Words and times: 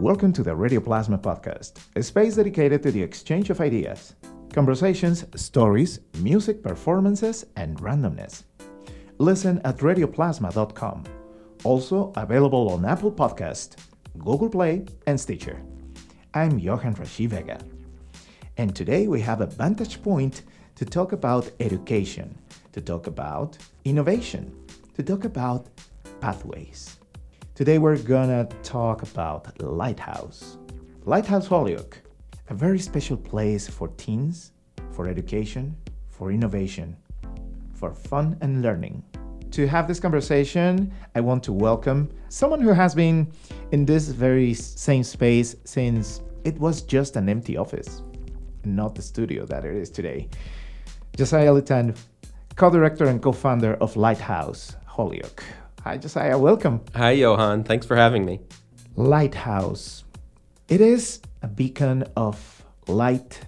Welcome 0.00 0.32
to 0.34 0.44
the 0.44 0.54
Radio 0.54 0.78
Plasma 0.78 1.18
podcast, 1.18 1.72
a 1.96 2.04
space 2.04 2.36
dedicated 2.36 2.84
to 2.84 2.92
the 2.92 3.02
exchange 3.02 3.50
of 3.50 3.60
ideas, 3.60 4.14
conversations, 4.52 5.24
stories, 5.34 5.98
music 6.20 6.62
performances, 6.62 7.44
and 7.56 7.76
randomness. 7.78 8.44
Listen 9.18 9.60
at 9.64 9.78
radioplasma.com. 9.78 11.02
Also 11.64 12.12
available 12.14 12.70
on 12.70 12.84
Apple 12.84 13.10
Podcast, 13.10 13.74
Google 14.18 14.48
Play, 14.48 14.86
and 15.08 15.18
Stitcher. 15.18 15.60
I'm 16.32 16.60
Johan 16.60 16.94
Rashi 16.94 17.26
Vega. 17.26 17.58
And 18.56 18.76
today 18.76 19.08
we 19.08 19.20
have 19.22 19.40
a 19.40 19.46
vantage 19.46 20.00
point 20.00 20.42
to 20.76 20.84
talk 20.84 21.10
about 21.10 21.50
education, 21.58 22.38
to 22.70 22.80
talk 22.80 23.08
about 23.08 23.58
innovation, 23.84 24.54
to 24.94 25.02
talk 25.02 25.24
about 25.24 25.66
pathways. 26.20 26.97
Today 27.58 27.78
we're 27.78 27.98
gonna 27.98 28.44
talk 28.62 29.02
about 29.02 29.60
Lighthouse. 29.60 30.58
Lighthouse 31.06 31.48
Holyoke, 31.48 32.00
a 32.50 32.54
very 32.54 32.78
special 32.78 33.16
place 33.16 33.66
for 33.66 33.88
teens, 33.96 34.52
for 34.92 35.08
education, 35.08 35.74
for 36.08 36.30
innovation, 36.30 36.96
for 37.74 37.92
fun 37.92 38.38
and 38.42 38.62
learning. 38.62 39.02
To 39.50 39.66
have 39.66 39.88
this 39.88 39.98
conversation, 39.98 40.92
I 41.16 41.20
want 41.20 41.42
to 41.42 41.52
welcome 41.52 42.12
someone 42.28 42.60
who 42.60 42.72
has 42.72 42.94
been 42.94 43.32
in 43.72 43.84
this 43.84 44.06
very 44.06 44.54
same 44.54 45.02
space 45.02 45.56
since 45.64 46.22
it 46.44 46.56
was 46.60 46.82
just 46.82 47.16
an 47.16 47.28
empty 47.28 47.56
office, 47.56 48.02
not 48.62 48.94
the 48.94 49.02
studio 49.02 49.44
that 49.46 49.64
it 49.64 49.74
is 49.74 49.90
today. 49.90 50.28
Josiah 51.16 51.52
Litant, 51.52 51.96
co 52.54 52.70
director 52.70 53.06
and 53.06 53.20
co 53.20 53.32
founder 53.32 53.74
of 53.80 53.96
Lighthouse 53.96 54.76
Holyoke. 54.86 55.42
Hi, 55.88 55.96
Josiah. 55.96 56.36
Welcome. 56.36 56.82
Hi, 56.94 57.12
Johan. 57.12 57.64
Thanks 57.64 57.86
for 57.86 57.96
having 57.96 58.26
me. 58.26 58.40
Lighthouse. 58.96 60.04
It 60.68 60.82
is 60.82 61.22
a 61.40 61.48
beacon 61.48 62.04
of 62.14 62.62
light. 62.88 63.40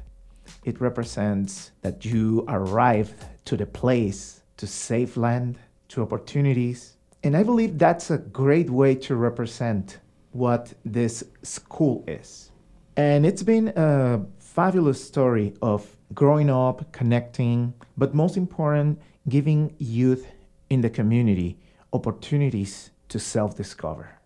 It 0.65 0.81
represents 0.81 1.73
that 1.83 2.07
you 2.07 2.47
arrived 2.49 3.13
to 3.45 3.59
the 3.59 3.67
place 3.67 4.41
to 4.57 4.67
save 4.67 5.19
land, 5.19 5.59
to 5.89 6.01
opportunities. 6.01 6.97
And 7.23 7.37
I 7.37 7.43
believe 7.43 7.77
that's 7.77 8.11
a 8.11 8.17
great 8.17 8.71
way 8.71 8.95
to 8.95 9.17
represent 9.17 9.99
what 10.33 10.73
this 10.83 11.23
school 11.43 12.05
is. 12.09 12.53
And 12.97 13.27
it's 13.27 13.43
been 13.43 13.71
a 13.77 14.25
fabulous 14.39 15.05
story 15.05 15.53
of 15.61 15.87
growing 16.15 16.49
up, 16.49 16.91
connecting, 16.91 17.75
but 17.99 18.15
most 18.15 18.39
important, 18.39 18.99
giving 19.29 19.75
youth 19.77 20.27
in 20.71 20.81
the 20.81 20.89
community 20.89 21.59
opportunities 21.93 22.91
to 23.09 23.19
self 23.19 23.57
discover. 23.57 24.19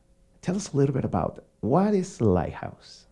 Tell 0.43 0.57
us 0.57 0.73
a 0.73 0.77
little 0.77 0.95
bit 0.95 1.05
about 1.05 1.45
what 1.61 1.95
is 1.95 2.21
Lighthouse? 2.21 3.07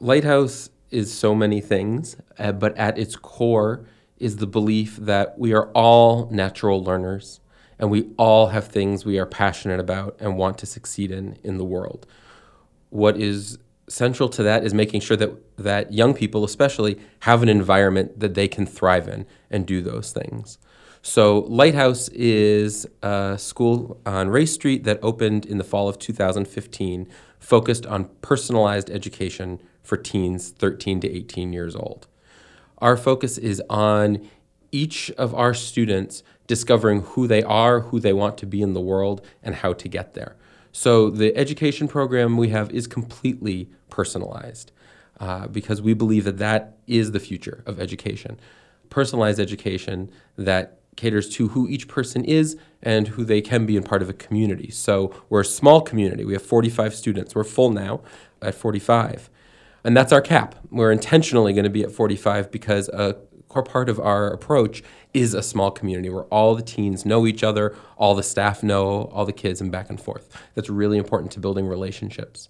Lighthouse 0.00 0.70
is 0.90 1.12
so 1.12 1.34
many 1.34 1.60
things, 1.60 2.16
uh, 2.38 2.52
but 2.52 2.76
at 2.78 2.98
its 2.98 3.16
core 3.16 3.84
is 4.18 4.36
the 4.36 4.46
belief 4.46 4.96
that 4.96 5.38
we 5.38 5.52
are 5.52 5.70
all 5.72 6.28
natural 6.30 6.82
learners 6.82 7.40
and 7.78 7.90
we 7.90 8.08
all 8.16 8.48
have 8.48 8.66
things 8.66 9.04
we 9.04 9.18
are 9.18 9.26
passionate 9.26 9.78
about 9.78 10.16
and 10.18 10.36
want 10.36 10.58
to 10.58 10.66
succeed 10.66 11.10
in 11.10 11.38
in 11.44 11.58
the 11.58 11.64
world. 11.64 12.06
What 12.90 13.16
is 13.16 13.58
central 13.88 14.28
to 14.28 14.42
that 14.42 14.64
is 14.64 14.74
making 14.74 15.00
sure 15.00 15.16
that 15.16 15.32
that 15.56 15.92
young 15.92 16.14
people 16.14 16.44
especially 16.44 16.98
have 17.20 17.42
an 17.42 17.48
environment 17.48 18.20
that 18.20 18.34
they 18.34 18.48
can 18.48 18.66
thrive 18.66 19.08
in 19.08 19.26
and 19.50 19.66
do 19.66 19.82
those 19.82 20.12
things. 20.12 20.58
So, 21.02 21.40
Lighthouse 21.48 22.08
is 22.08 22.86
a 23.02 23.36
school 23.38 24.00
on 24.04 24.28
Race 24.30 24.52
Street 24.52 24.84
that 24.84 24.98
opened 25.02 25.46
in 25.46 25.58
the 25.58 25.64
fall 25.64 25.88
of 25.88 25.98
2015, 25.98 27.08
focused 27.38 27.86
on 27.86 28.06
personalized 28.20 28.90
education 28.90 29.60
for 29.82 29.96
teens 29.96 30.50
13 30.50 31.00
to 31.00 31.10
18 31.10 31.52
years 31.52 31.76
old. 31.76 32.08
Our 32.78 32.96
focus 32.96 33.38
is 33.38 33.62
on 33.70 34.28
each 34.70 35.10
of 35.12 35.34
our 35.34 35.54
students 35.54 36.22
discovering 36.46 37.02
who 37.02 37.26
they 37.26 37.42
are, 37.42 37.80
who 37.80 38.00
they 38.00 38.12
want 38.12 38.36
to 38.38 38.46
be 38.46 38.60
in 38.60 38.74
the 38.74 38.80
world, 38.80 39.24
and 39.42 39.54
how 39.54 39.72
to 39.74 39.88
get 39.88 40.14
there. 40.14 40.36
So, 40.72 41.10
the 41.10 41.34
education 41.36 41.88
program 41.88 42.36
we 42.36 42.48
have 42.48 42.70
is 42.70 42.86
completely 42.86 43.70
personalized 43.88 44.72
uh, 45.20 45.46
because 45.46 45.80
we 45.80 45.94
believe 45.94 46.24
that 46.24 46.38
that 46.38 46.76
is 46.86 47.12
the 47.12 47.20
future 47.20 47.62
of 47.66 47.80
education. 47.80 48.38
Personalized 48.90 49.40
education 49.40 50.10
that 50.36 50.78
caters 50.98 51.28
to 51.30 51.48
who 51.48 51.66
each 51.66 51.88
person 51.88 52.24
is 52.24 52.56
and 52.82 53.08
who 53.08 53.24
they 53.24 53.40
can 53.40 53.64
be 53.64 53.76
in 53.76 53.82
part 53.82 54.02
of 54.02 54.10
a 54.10 54.12
community. 54.12 54.70
So 54.70 55.14
we're 55.30 55.40
a 55.40 55.46
small 55.46 55.80
community. 55.80 56.24
We 56.24 56.34
have 56.34 56.42
45 56.42 56.94
students. 56.94 57.34
We're 57.34 57.44
full 57.44 57.70
now 57.70 58.02
at 58.42 58.54
45. 58.54 59.30
And 59.84 59.96
that's 59.96 60.12
our 60.12 60.20
cap. 60.20 60.56
We're 60.70 60.92
intentionally 60.92 61.52
going 61.54 61.64
to 61.64 61.70
be 61.70 61.82
at 61.82 61.90
45 61.90 62.50
because 62.50 62.88
a 62.90 63.16
core 63.48 63.62
part 63.62 63.88
of 63.88 63.98
our 63.98 64.28
approach 64.28 64.82
is 65.14 65.32
a 65.32 65.42
small 65.42 65.70
community 65.70 66.10
where 66.10 66.24
all 66.24 66.54
the 66.54 66.62
teens 66.62 67.06
know 67.06 67.26
each 67.26 67.42
other, 67.42 67.74
all 67.96 68.14
the 68.14 68.22
staff 68.22 68.62
know 68.62 69.04
all 69.12 69.24
the 69.24 69.32
kids, 69.32 69.60
and 69.60 69.72
back 69.72 69.88
and 69.88 70.00
forth. 70.00 70.36
That's 70.54 70.68
really 70.68 70.98
important 70.98 71.32
to 71.32 71.40
building 71.40 71.66
relationships. 71.66 72.48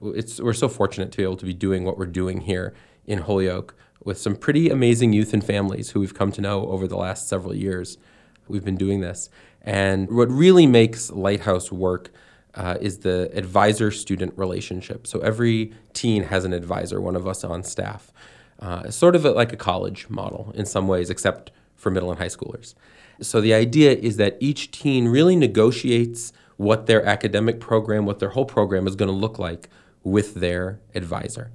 It's, 0.00 0.40
we're 0.40 0.54
so 0.54 0.68
fortunate 0.68 1.10
to 1.12 1.16
be 1.18 1.24
able 1.24 1.36
to 1.36 1.44
be 1.44 1.52
doing 1.52 1.84
what 1.84 1.98
we're 1.98 2.06
doing 2.06 2.40
here 2.40 2.74
in 3.08 3.20
Holyoke 3.20 3.74
with 4.04 4.18
some 4.18 4.36
pretty 4.36 4.70
amazing 4.70 5.12
youth 5.12 5.34
and 5.34 5.42
families 5.42 5.90
who 5.90 6.00
we've 6.00 6.14
come 6.14 6.30
to 6.32 6.40
know 6.40 6.66
over 6.68 6.86
the 6.86 6.96
last 6.96 7.28
several 7.28 7.54
years. 7.54 7.98
We've 8.46 8.64
been 8.64 8.76
doing 8.76 9.00
this. 9.00 9.28
And 9.62 10.10
what 10.10 10.30
really 10.30 10.66
makes 10.66 11.10
Lighthouse 11.10 11.72
work 11.72 12.10
uh, 12.54 12.76
is 12.80 12.98
the 12.98 13.30
advisor 13.34 13.90
student 13.90 14.36
relationship. 14.36 15.06
So 15.06 15.18
every 15.20 15.72
teen 15.92 16.24
has 16.24 16.44
an 16.44 16.52
advisor, 16.52 17.00
one 17.00 17.16
of 17.16 17.26
us 17.26 17.44
on 17.44 17.64
staff. 17.64 18.12
Uh, 18.60 18.90
sort 18.90 19.14
of 19.14 19.24
like 19.24 19.52
a 19.52 19.56
college 19.56 20.08
model 20.08 20.52
in 20.54 20.66
some 20.66 20.88
ways, 20.88 21.10
except 21.10 21.50
for 21.76 21.90
middle 21.90 22.10
and 22.10 22.18
high 22.18 22.26
schoolers. 22.26 22.74
So 23.20 23.40
the 23.40 23.54
idea 23.54 23.92
is 23.92 24.16
that 24.16 24.36
each 24.40 24.70
teen 24.70 25.06
really 25.08 25.36
negotiates 25.36 26.32
what 26.56 26.86
their 26.86 27.04
academic 27.04 27.60
program, 27.60 28.04
what 28.04 28.18
their 28.18 28.30
whole 28.30 28.44
program 28.44 28.86
is 28.88 28.96
going 28.96 29.10
to 29.10 29.14
look 29.14 29.38
like 29.38 29.68
with 30.02 30.34
their 30.34 30.80
advisor. 30.94 31.52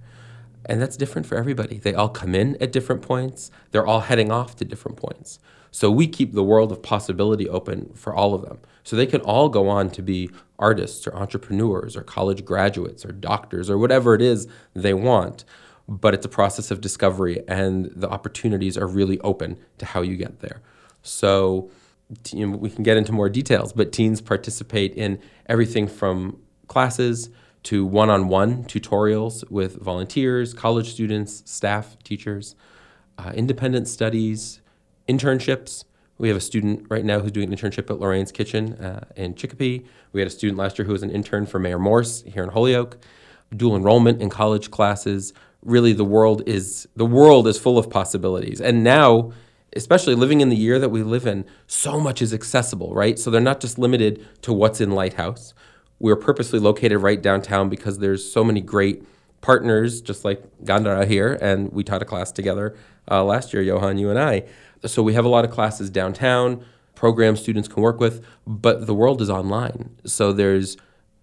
And 0.65 0.81
that's 0.81 0.97
different 0.97 1.27
for 1.27 1.35
everybody. 1.35 1.77
They 1.77 1.93
all 1.93 2.09
come 2.09 2.33
in 2.35 2.61
at 2.61 2.71
different 2.71 3.01
points, 3.01 3.51
they're 3.71 3.85
all 3.85 4.01
heading 4.01 4.31
off 4.31 4.55
to 4.57 4.65
different 4.65 4.97
points. 4.97 5.39
So 5.71 5.89
we 5.89 6.07
keep 6.07 6.33
the 6.33 6.43
world 6.43 6.71
of 6.71 6.83
possibility 6.83 7.49
open 7.49 7.91
for 7.95 8.13
all 8.13 8.35
of 8.35 8.43
them. 8.43 8.59
So 8.83 8.95
they 8.95 9.07
can 9.07 9.21
all 9.21 9.49
go 9.49 9.69
on 9.69 9.89
to 9.91 10.03
be 10.03 10.29
artists 10.59 11.07
or 11.07 11.15
entrepreneurs 11.15 11.97
or 11.97 12.03
college 12.03 12.45
graduates 12.45 13.03
or 13.03 13.11
doctors 13.11 13.71
or 13.71 13.77
whatever 13.79 14.13
it 14.13 14.21
is 14.21 14.47
they 14.75 14.93
want. 14.93 15.45
But 15.87 16.13
it's 16.13 16.25
a 16.25 16.29
process 16.29 16.71
of 16.71 16.79
discovery, 16.79 17.43
and 17.45 17.91
the 17.93 18.09
opportunities 18.09 18.77
are 18.77 18.87
really 18.87 19.19
open 19.19 19.59
to 19.79 19.85
how 19.85 20.01
you 20.01 20.15
get 20.15 20.39
there. 20.39 20.61
So 21.01 21.71
you 22.31 22.47
know, 22.47 22.55
we 22.55 22.69
can 22.69 22.83
get 22.83 22.95
into 22.95 23.11
more 23.11 23.29
details, 23.29 23.73
but 23.73 23.91
teens 23.91 24.21
participate 24.21 24.93
in 24.95 25.19
everything 25.47 25.87
from 25.87 26.39
classes 26.67 27.29
to 27.63 27.85
one 27.85 28.09
on 28.09 28.27
one 28.27 28.65
tutorials 28.65 29.49
with 29.49 29.81
volunteers, 29.81 30.53
college 30.53 30.91
students, 30.91 31.43
staff, 31.49 31.97
teachers, 32.03 32.55
uh, 33.17 33.31
independent 33.33 33.87
studies, 33.87 34.61
internships. 35.07 35.85
We 36.17 36.27
have 36.27 36.37
a 36.37 36.41
student 36.41 36.85
right 36.89 37.03
now 37.03 37.19
who's 37.19 37.31
doing 37.31 37.51
an 37.51 37.57
internship 37.57 37.89
at 37.89 37.99
Lorraine's 37.99 38.31
Kitchen 38.31 38.73
uh, 38.73 39.05
in 39.15 39.35
Chicopee. 39.35 39.85
We 40.11 40.21
had 40.21 40.27
a 40.27 40.31
student 40.31 40.57
last 40.57 40.77
year 40.77 40.85
who 40.85 40.91
was 40.91 41.03
an 41.03 41.09
intern 41.09 41.45
for 41.45 41.59
Mayor 41.59 41.79
Morse 41.79 42.23
here 42.23 42.43
in 42.43 42.49
Holyoke. 42.49 42.97
Dual 43.55 43.75
enrollment 43.75 44.21
in 44.21 44.29
college 44.29 44.71
classes. 44.71 45.33
Really, 45.61 45.93
the 45.93 46.05
world 46.05 46.43
is 46.47 46.87
the 46.95 47.05
world 47.05 47.47
is 47.47 47.57
full 47.59 47.77
of 47.77 47.89
possibilities. 47.89 48.59
And 48.59 48.83
now, 48.83 49.31
especially 49.75 50.15
living 50.15 50.41
in 50.41 50.49
the 50.49 50.55
year 50.55 50.79
that 50.79 50.89
we 50.89 51.03
live 51.03 51.25
in, 51.25 51.45
so 51.67 51.99
much 51.99 52.21
is 52.21 52.33
accessible, 52.33 52.93
right? 52.93 53.17
So 53.17 53.29
they're 53.29 53.41
not 53.41 53.59
just 53.59 53.77
limited 53.77 54.27
to 54.41 54.53
what's 54.53 54.81
in 54.81 54.91
Lighthouse 54.91 55.53
we 56.03 56.11
are 56.11 56.17
purposely 56.17 56.59
located 56.59 57.01
right 57.01 57.21
downtown 57.21 57.69
because 57.69 57.99
there's 57.99 58.29
so 58.29 58.43
many 58.43 58.59
great 58.59 59.07
partners, 59.39 60.01
just 60.01 60.25
like 60.25 60.43
Gandara 60.65 61.07
here, 61.07 61.37
and 61.41 61.71
we 61.71 61.81
taught 61.81 62.01
a 62.01 62.05
class 62.05 62.29
together 62.29 62.75
uh, 63.09 63.23
last 63.23 63.53
year, 63.53 63.63
Johan, 63.63 63.97
you 63.97 64.09
and 64.09 64.19
I. 64.19 64.43
So 64.85 65.01
we 65.01 65.13
have 65.13 65.23
a 65.23 65.29
lot 65.29 65.45
of 65.45 65.51
classes 65.51 65.89
downtown, 65.89 66.65
programs 66.93 67.39
students 67.39 67.69
can 67.69 67.81
work 67.81 68.01
with, 68.01 68.25
but 68.45 68.85
the 68.85 68.93
world 68.93 69.21
is 69.21 69.29
online. 69.29 69.95
So 70.03 70.33
there's 70.33 70.75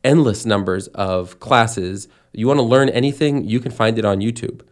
endless 0.03 0.47
numbers 0.47 0.87
of 0.89 1.39
classes. 1.41 2.09
You 2.33 2.47
want 2.47 2.57
to 2.57 2.65
learn 2.65 2.89
anything, 2.89 3.45
you 3.45 3.61
can 3.61 3.73
find 3.73 3.99
it 3.99 4.07
on 4.07 4.21
YouTube. 4.21 4.63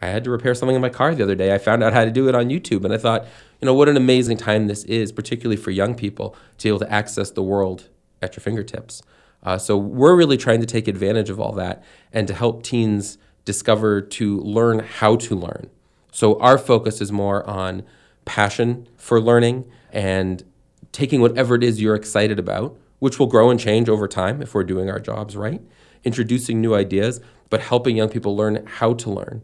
I 0.00 0.06
had 0.06 0.24
to 0.24 0.30
repair 0.30 0.54
something 0.54 0.74
in 0.74 0.80
my 0.80 0.88
car 0.88 1.14
the 1.14 1.22
other 1.22 1.34
day. 1.34 1.52
I 1.54 1.58
found 1.58 1.82
out 1.82 1.92
how 1.92 2.06
to 2.06 2.10
do 2.10 2.30
it 2.30 2.34
on 2.34 2.48
YouTube, 2.48 2.82
and 2.82 2.94
I 2.94 2.96
thought, 2.96 3.26
you 3.60 3.66
know, 3.66 3.74
what 3.74 3.90
an 3.90 3.98
amazing 3.98 4.38
time 4.38 4.68
this 4.68 4.84
is, 4.84 5.12
particularly 5.12 5.60
for 5.60 5.70
young 5.70 5.94
people, 5.94 6.34
to 6.56 6.62
be 6.64 6.68
able 6.70 6.78
to 6.78 6.90
access 6.90 7.30
the 7.30 7.42
world 7.42 7.90
at 8.22 8.36
your 8.36 8.40
fingertips. 8.40 9.02
Uh, 9.42 9.56
so 9.58 9.76
we're 9.76 10.16
really 10.16 10.36
trying 10.36 10.60
to 10.60 10.66
take 10.66 10.86
advantage 10.86 11.30
of 11.30 11.40
all 11.40 11.52
that 11.52 11.82
and 12.12 12.28
to 12.28 12.34
help 12.34 12.62
teens 12.62 13.18
discover 13.44 14.00
to 14.00 14.38
learn 14.40 14.80
how 14.80 15.16
to 15.16 15.34
learn. 15.34 15.70
So 16.12 16.38
our 16.40 16.58
focus 16.58 17.00
is 17.00 17.10
more 17.10 17.48
on 17.48 17.84
passion 18.24 18.88
for 18.96 19.20
learning 19.20 19.64
and 19.92 20.44
taking 20.92 21.20
whatever 21.20 21.54
it 21.54 21.64
is 21.64 21.80
you're 21.80 21.94
excited 21.94 22.38
about, 22.38 22.76
which 22.98 23.18
will 23.18 23.26
grow 23.26 23.50
and 23.50 23.58
change 23.58 23.88
over 23.88 24.06
time 24.06 24.42
if 24.42 24.54
we're 24.54 24.64
doing 24.64 24.90
our 24.90 25.00
jobs 25.00 25.36
right, 25.36 25.62
introducing 26.04 26.60
new 26.60 26.74
ideas, 26.74 27.20
but 27.48 27.60
helping 27.60 27.96
young 27.96 28.08
people 28.08 28.36
learn 28.36 28.66
how 28.66 28.92
to 28.94 29.10
learn 29.10 29.42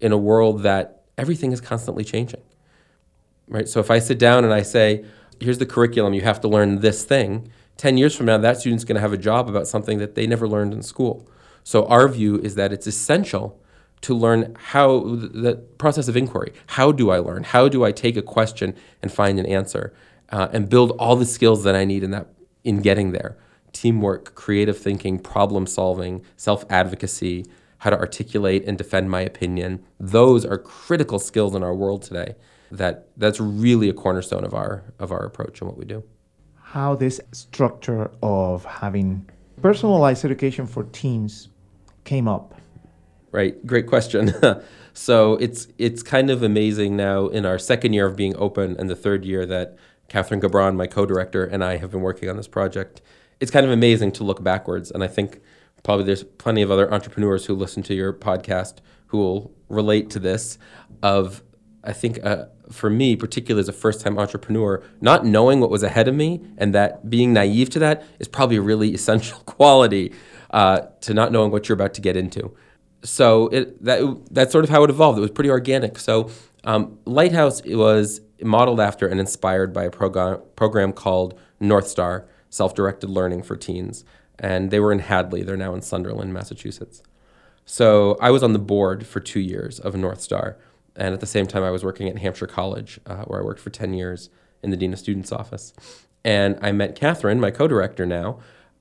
in 0.00 0.12
a 0.12 0.18
world 0.18 0.62
that 0.62 1.02
everything 1.16 1.52
is 1.52 1.60
constantly 1.60 2.04
changing. 2.04 2.42
Right? 3.48 3.68
So 3.68 3.80
if 3.80 3.90
I 3.90 4.00
sit 4.00 4.18
down 4.18 4.44
and 4.44 4.52
I 4.52 4.62
say, 4.62 5.04
here's 5.40 5.58
the 5.58 5.66
curriculum, 5.66 6.14
you 6.14 6.22
have 6.22 6.40
to 6.40 6.48
learn 6.48 6.80
this 6.80 7.04
thing, 7.04 7.50
10 7.76 7.98
years 7.98 8.14
from 8.14 8.26
now, 8.26 8.38
that 8.38 8.58
student's 8.58 8.84
going 8.84 8.96
to 8.96 9.00
have 9.00 9.12
a 9.12 9.18
job 9.18 9.48
about 9.48 9.68
something 9.68 9.98
that 9.98 10.14
they 10.14 10.26
never 10.26 10.48
learned 10.48 10.72
in 10.72 10.82
school. 10.82 11.28
So 11.62 11.86
our 11.86 12.08
view 12.08 12.38
is 12.38 12.54
that 12.54 12.72
it's 12.72 12.86
essential 12.86 13.60
to 14.02 14.14
learn 14.14 14.54
how 14.58 15.00
the 15.00 15.56
process 15.78 16.08
of 16.08 16.16
inquiry. 16.16 16.52
How 16.68 16.92
do 16.92 17.10
I 17.10 17.18
learn? 17.18 17.44
How 17.44 17.68
do 17.68 17.84
I 17.84 17.92
take 17.92 18.16
a 18.16 18.22
question 18.22 18.74
and 19.02 19.10
find 19.10 19.38
an 19.38 19.46
answer 19.46 19.92
uh, 20.30 20.48
and 20.52 20.68
build 20.68 20.92
all 20.92 21.16
the 21.16 21.26
skills 21.26 21.64
that 21.64 21.74
I 21.74 21.84
need 21.84 22.04
in 22.04 22.10
that 22.12 22.28
in 22.64 22.80
getting 22.82 23.12
there? 23.12 23.36
Teamwork, 23.72 24.34
creative 24.34 24.78
thinking, 24.78 25.18
problem 25.18 25.66
solving, 25.66 26.24
self 26.36 26.64
advocacy, 26.70 27.46
how 27.78 27.90
to 27.90 27.98
articulate 27.98 28.64
and 28.66 28.78
defend 28.78 29.10
my 29.10 29.20
opinion. 29.20 29.84
Those 29.98 30.44
are 30.44 30.58
critical 30.58 31.18
skills 31.18 31.54
in 31.54 31.62
our 31.62 31.74
world 31.74 32.02
today. 32.02 32.36
That 32.70 33.08
that's 33.16 33.40
really 33.40 33.88
a 33.88 33.92
cornerstone 33.92 34.44
of 34.44 34.54
our 34.54 34.84
of 34.98 35.10
our 35.12 35.24
approach 35.24 35.60
and 35.60 35.68
what 35.68 35.78
we 35.78 35.84
do. 35.84 36.04
How 36.76 36.94
this 36.94 37.22
structure 37.32 38.10
of 38.22 38.62
having 38.66 39.26
personalized 39.62 40.26
education 40.26 40.66
for 40.66 40.84
teens 40.84 41.48
came 42.04 42.28
up 42.28 42.54
right? 43.32 43.66
Great 43.66 43.86
question. 43.86 44.34
so 44.92 45.36
it's 45.36 45.68
it's 45.78 46.02
kind 46.02 46.28
of 46.28 46.42
amazing 46.42 46.94
now 46.94 47.28
in 47.28 47.46
our 47.46 47.58
second 47.58 47.94
year 47.94 48.04
of 48.04 48.14
being 48.14 48.36
open 48.36 48.76
and 48.78 48.90
the 48.90 48.94
third 48.94 49.24
year 49.24 49.46
that 49.46 49.78
Catherine 50.08 50.38
Gobron, 50.38 50.76
my 50.76 50.86
co-director, 50.86 51.46
and 51.46 51.64
I 51.64 51.78
have 51.78 51.90
been 51.90 52.02
working 52.02 52.28
on 52.28 52.36
this 52.36 52.46
project. 52.46 53.00
It's 53.40 53.50
kind 53.50 53.64
of 53.64 53.72
amazing 53.72 54.12
to 54.12 54.24
look 54.24 54.42
backwards, 54.42 54.90
and 54.90 55.02
I 55.02 55.06
think 55.06 55.40
probably 55.82 56.04
there's 56.04 56.24
plenty 56.24 56.60
of 56.60 56.70
other 56.70 56.92
entrepreneurs 56.92 57.46
who 57.46 57.54
listen 57.54 57.82
to 57.84 57.94
your 57.94 58.12
podcast 58.12 58.80
who 59.06 59.16
will 59.16 59.52
relate 59.70 60.10
to 60.10 60.18
this. 60.18 60.58
Of 61.02 61.42
I 61.86 61.92
think 61.92 62.24
uh, 62.24 62.46
for 62.70 62.90
me, 62.90 63.16
particularly 63.16 63.60
as 63.60 63.68
a 63.68 63.72
first-time 63.72 64.18
entrepreneur, 64.18 64.82
not 65.00 65.24
knowing 65.24 65.60
what 65.60 65.70
was 65.70 65.82
ahead 65.82 66.08
of 66.08 66.14
me 66.14 66.42
and 66.58 66.74
that 66.74 67.08
being 67.08 67.32
naive 67.32 67.70
to 67.70 67.78
that 67.78 68.04
is 68.18 68.28
probably 68.28 68.56
a 68.56 68.62
really 68.62 68.92
essential 68.98 69.38
quality 69.40 70.12
uh, 70.50 70.80
to 71.02 71.14
not 71.14 71.32
knowing 71.32 71.50
what 71.50 71.68
you're 71.68 71.74
about 71.74 71.94
to 71.94 72.00
get 72.00 72.16
into 72.16 72.54
so 73.06 73.48
it, 73.48 73.82
that 73.84 74.00
that's 74.30 74.52
sort 74.52 74.64
of 74.64 74.70
how 74.70 74.82
it 74.84 74.90
evolved. 74.90 75.18
It 75.18 75.22
was 75.22 75.30
pretty 75.30 75.50
organic. 75.50 75.98
So 75.98 76.30
um, 76.64 76.98
Lighthouse 77.04 77.62
was 77.64 78.20
modeled 78.42 78.80
after 78.80 79.06
and 79.06 79.20
inspired 79.20 79.72
by 79.72 79.84
a 79.84 79.90
program 79.90 80.40
program 80.56 80.92
called 80.92 81.38
North 81.60 81.88
Star 81.88 82.26
Self-Directed 82.50 83.08
Learning 83.08 83.42
for 83.42 83.56
Teens, 83.56 84.04
and 84.38 84.70
they 84.70 84.80
were 84.80 84.92
in 84.92 85.00
Hadley. 85.00 85.42
They're 85.42 85.56
now 85.56 85.74
in 85.74 85.82
Sunderland, 85.82 86.32
Massachusetts. 86.34 87.02
So 87.64 88.16
I 88.20 88.30
was 88.30 88.42
on 88.42 88.52
the 88.52 88.60
board 88.60 89.06
for 89.06 89.18
two 89.20 89.40
years 89.40 89.80
of 89.80 89.96
North 89.96 90.20
Star, 90.20 90.56
and 90.96 91.14
at 91.14 91.20
the 91.20 91.26
same 91.26 91.46
time 91.46 91.62
I 91.62 91.70
was 91.70 91.84
working 91.84 92.08
at 92.08 92.18
Hampshire 92.18 92.46
College, 92.46 93.00
uh, 93.06 93.24
where 93.24 93.40
I 93.40 93.44
worked 93.44 93.60
for 93.60 93.70
ten 93.70 93.94
years 93.94 94.30
in 94.62 94.70
the 94.70 94.76
dean 94.76 94.92
of 94.92 94.98
students 94.98 95.32
office. 95.32 95.72
And 96.24 96.58
I 96.60 96.72
met 96.72 96.96
Catherine, 96.96 97.40
my 97.40 97.50
co-director 97.50 98.04
now, 98.04 98.40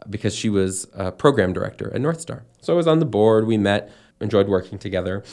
because 0.10 0.36
she 0.36 0.50
was 0.50 0.88
a 0.94 1.12
program 1.12 1.54
director 1.54 1.94
at 1.94 2.02
North 2.02 2.22
Star. 2.22 2.44
So 2.62 2.74
I 2.74 2.76
was 2.76 2.88
on 2.88 3.00
the 3.00 3.06
board. 3.06 3.46
We 3.46 3.58
met 3.58 3.92
enjoyed 4.20 4.48
working 4.48 4.80
together. 4.80 5.24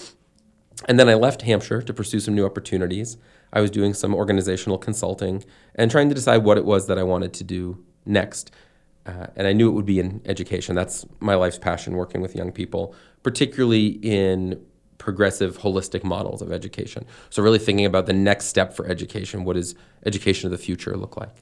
And 0.88 0.99
then 0.99 1.08
I 1.08 1.14
left 1.14 1.43
Hampshire 1.43 1.81
to 1.82 1.94
pursue 1.94 2.20
some 2.20 2.34
new 2.34 2.44
opportunities. 2.44 3.17
I 3.52 3.61
was 3.61 3.70
doing 3.70 3.94
some 3.94 4.14
organizational 4.14 4.78
consulting 4.78 5.44
and 5.75 5.90
trying 5.90 6.08
to 6.08 6.14
decide 6.14 6.38
what 6.38 6.58
it 6.58 6.64
was 6.64 6.87
that 6.87 6.99
I 6.99 7.02
wanted 7.02 7.32
to 7.35 7.44
do 7.44 7.85
next. 8.05 8.50
Uh, 9.06 9.26
and 9.37 9.46
I 9.46 9.52
knew 9.52 9.69
it 9.69 9.73
would 9.73 9.87
be 9.87 10.00
in 10.00 10.20
education. 10.25 10.75
That's 10.75 11.06
my 11.20 11.35
life's 11.35 11.58
passion, 11.58 11.94
working 11.94 12.20
with 12.20 12.35
young 12.35 12.52
people, 12.52 12.94
particularly 13.23 13.87
in 14.02 14.64
progressive, 15.02 15.58
holistic 15.58 16.04
models 16.04 16.40
of 16.40 16.52
education. 16.52 17.04
So, 17.28 17.43
really 17.43 17.58
thinking 17.58 17.84
about 17.84 18.06
the 18.06 18.12
next 18.12 18.46
step 18.46 18.72
for 18.75 18.87
education. 18.87 19.44
What 19.44 19.54
does 19.54 19.75
education 20.06 20.46
of 20.46 20.52
the 20.52 20.64
future 20.64 20.96
look 20.96 21.16
like? 21.16 21.34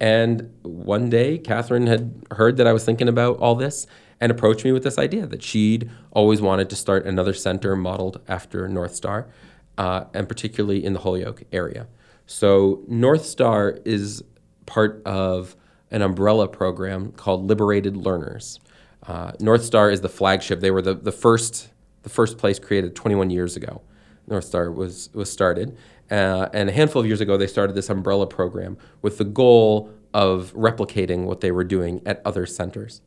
And 0.00 0.50
one 0.62 1.10
day, 1.10 1.36
Catherine 1.36 1.86
had 1.86 2.24
heard 2.30 2.56
that 2.56 2.66
I 2.66 2.72
was 2.72 2.84
thinking 2.84 3.08
about 3.08 3.36
all 3.38 3.54
this 3.54 3.86
and 4.18 4.32
approached 4.32 4.64
me 4.64 4.72
with 4.72 4.82
this 4.82 4.98
idea 4.98 5.26
that 5.26 5.42
she'd 5.42 5.90
always 6.12 6.40
wanted 6.40 6.70
to 6.70 6.76
start 6.76 7.04
another 7.04 7.34
center 7.34 7.76
modeled 7.76 8.20
after 8.26 8.66
North 8.66 8.94
Star, 8.94 9.28
uh, 9.76 10.04
and 10.14 10.26
particularly 10.26 10.82
in 10.82 10.94
the 10.94 11.00
Holyoke 11.00 11.42
area. 11.52 11.86
So 12.26 12.82
North 12.88 13.26
Star 13.26 13.78
is 13.84 14.24
part 14.64 15.02
of 15.04 15.54
an 15.90 16.00
umbrella 16.00 16.48
program 16.48 17.12
called 17.12 17.46
Liberated 17.46 17.96
Learners. 17.96 18.58
Uh, 19.06 19.32
North 19.40 19.64
Star 19.64 19.90
is 19.90 20.00
the 20.00 20.08
flagship. 20.08 20.60
They 20.60 20.70
were 20.70 20.82
the, 20.82 20.94
the 20.94 21.12
first 21.12 21.69
the 22.02 22.08
first 22.08 22.38
place 22.38 22.58
created 22.58 22.94
21 22.94 23.30
years 23.30 23.56
ago. 23.56 23.82
North 24.26 24.44
Star 24.44 24.70
was 24.70 25.10
was 25.12 25.30
started, 25.30 25.76
uh, 26.10 26.48
and 26.52 26.68
a 26.68 26.72
handful 26.72 27.00
of 27.00 27.06
years 27.06 27.20
ago 27.20 27.36
they 27.36 27.46
started 27.46 27.74
this 27.74 27.90
umbrella 27.90 28.26
program 28.26 28.76
with 29.02 29.18
the 29.18 29.24
goal 29.24 29.90
of 30.12 30.52
replicating 30.54 31.24
what 31.24 31.40
they 31.40 31.50
were 31.50 31.64
doing 31.64 32.02
at 32.06 32.20
other 32.24 32.46
centers 32.46 33.00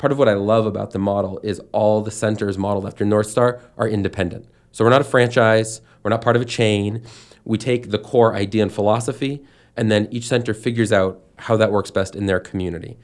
part 0.00 0.12
of 0.12 0.18
what 0.18 0.30
I 0.30 0.32
love 0.32 0.64
about 0.64 0.92
the 0.92 0.98
model 0.98 1.38
is 1.42 1.60
all 1.72 2.00
the 2.00 2.10
centers 2.10 2.56
modeled 2.56 2.86
after 2.86 3.04
North 3.04 3.26
Star 3.28 3.60
are 3.76 3.86
independent. 3.86 4.46
So 4.72 4.82
we're 4.82 4.90
not 4.90 5.02
a 5.02 5.04
franchise, 5.04 5.82
we're 6.02 6.08
not 6.08 6.22
part 6.22 6.36
of 6.36 6.42
a 6.42 6.46
chain. 6.46 7.02
We 7.44 7.58
take 7.58 7.90
the 7.90 7.98
core 7.98 8.34
idea 8.34 8.62
and 8.62 8.72
philosophy, 8.72 9.44
and 9.76 9.90
then 9.90 10.08
each 10.10 10.26
center 10.26 10.54
figures 10.54 10.90
out 10.90 11.22
how 11.36 11.58
that 11.58 11.70
works 11.70 11.90
best 11.90 12.16
in 12.16 12.24
their 12.24 12.40
community, 12.40 12.98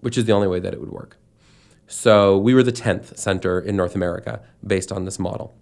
which 0.00 0.18
is 0.18 0.24
the 0.24 0.32
only 0.32 0.48
way 0.48 0.58
that 0.58 0.74
it 0.74 0.80
would 0.80 0.90
work. 0.90 1.16
So 1.86 2.38
we 2.38 2.54
were 2.54 2.62
the 2.62 2.72
10th 2.72 3.16
center 3.18 3.60
in 3.60 3.76
North 3.76 3.94
America 3.94 4.40
based 4.66 4.90
on 4.90 5.04
this 5.04 5.18
model. 5.18 5.54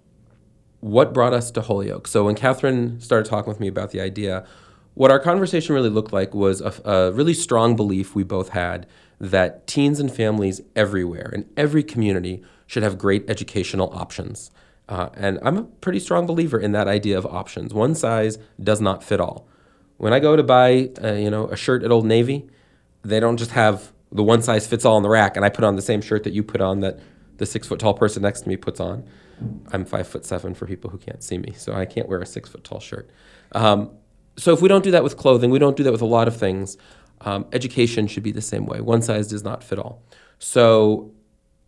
What 0.80 1.12
brought 1.12 1.32
us 1.32 1.50
to 1.52 1.62
Holyoke? 1.62 2.06
So 2.06 2.24
when 2.24 2.34
Catherine 2.34 3.00
started 3.00 3.28
talking 3.28 3.48
with 3.48 3.60
me 3.60 3.68
about 3.68 3.90
the 3.90 4.00
idea, 4.00 4.44
what 4.94 5.10
our 5.10 5.18
conversation 5.18 5.74
really 5.74 5.88
looked 5.88 6.12
like 6.12 6.34
was 6.34 6.60
a, 6.60 6.72
a 6.84 7.12
really 7.12 7.34
strong 7.34 7.76
belief 7.76 8.14
we 8.14 8.24
both 8.24 8.50
had 8.50 8.86
that 9.20 9.66
teens 9.66 10.00
and 10.00 10.12
families 10.12 10.60
everywhere 10.74 11.30
in 11.32 11.48
every 11.56 11.82
community 11.82 12.42
should 12.66 12.82
have 12.82 12.98
great 12.98 13.28
educational 13.30 13.92
options. 13.94 14.50
Uh, 14.88 15.08
and 15.14 15.38
I'm 15.42 15.56
a 15.56 15.62
pretty 15.62 16.00
strong 16.00 16.26
believer 16.26 16.58
in 16.58 16.72
that 16.72 16.88
idea 16.88 17.16
of 17.16 17.24
options. 17.26 17.72
One 17.72 17.94
size 17.94 18.38
does 18.62 18.80
not 18.80 19.04
fit 19.04 19.20
all. 19.20 19.46
When 19.96 20.12
I 20.12 20.18
go 20.18 20.34
to 20.34 20.42
buy, 20.42 20.90
uh, 21.02 21.12
you 21.12 21.30
know, 21.30 21.46
a 21.48 21.56
shirt 21.56 21.84
at 21.84 21.92
Old 21.92 22.04
Navy, 22.04 22.48
they 23.02 23.20
don't 23.20 23.36
just 23.36 23.52
have 23.52 23.91
the 24.12 24.22
one 24.22 24.42
size 24.42 24.66
fits 24.66 24.84
all 24.84 24.96
in 24.96 25.02
the 25.02 25.08
rack, 25.08 25.36
and 25.36 25.44
I 25.44 25.48
put 25.48 25.64
on 25.64 25.76
the 25.76 25.82
same 25.82 26.00
shirt 26.00 26.24
that 26.24 26.32
you 26.32 26.42
put 26.42 26.60
on 26.60 26.80
that 26.80 27.00
the 27.38 27.46
six 27.46 27.66
foot 27.66 27.78
tall 27.80 27.94
person 27.94 28.22
next 28.22 28.42
to 28.42 28.48
me 28.48 28.56
puts 28.56 28.80
on. 28.80 29.04
I'm 29.72 29.84
five 29.84 30.06
foot 30.06 30.24
seven 30.24 30.54
for 30.54 30.66
people 30.66 30.90
who 30.90 30.98
can't 30.98 31.22
see 31.22 31.38
me, 31.38 31.52
so 31.56 31.72
I 31.72 31.86
can't 31.86 32.08
wear 32.08 32.20
a 32.20 32.26
six 32.26 32.48
foot 32.48 32.62
tall 32.62 32.80
shirt. 32.80 33.10
Um, 33.52 33.90
so 34.36 34.52
if 34.52 34.62
we 34.62 34.68
don't 34.68 34.84
do 34.84 34.90
that 34.92 35.02
with 35.02 35.16
clothing, 35.16 35.50
we 35.50 35.58
don't 35.58 35.76
do 35.76 35.82
that 35.82 35.92
with 35.92 36.02
a 36.02 36.06
lot 36.06 36.28
of 36.28 36.36
things. 36.36 36.76
Um, 37.22 37.46
education 37.52 38.06
should 38.06 38.22
be 38.22 38.32
the 38.32 38.42
same 38.42 38.66
way. 38.66 38.80
One 38.80 39.02
size 39.02 39.28
does 39.28 39.44
not 39.44 39.62
fit 39.62 39.78
all. 39.78 40.02
So 40.38 41.12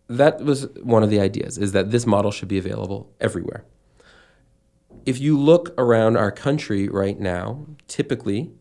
that 0.07 0.41
was 0.41 0.67
one 0.81 1.03
of 1.03 1.09
the 1.09 1.19
ideas 1.19 1.57
is 1.57 1.71
that 1.71 1.91
this 1.91 2.05
model 2.05 2.31
should 2.31 2.47
be 2.47 2.57
available 2.57 3.13
everywhere. 3.19 3.65
If 5.05 5.19
you 5.19 5.39
look 5.39 5.73
around 5.77 6.17
our 6.17 6.31
country 6.31 6.89
right 6.89 7.19
now, 7.19 7.65
typically 7.87 8.51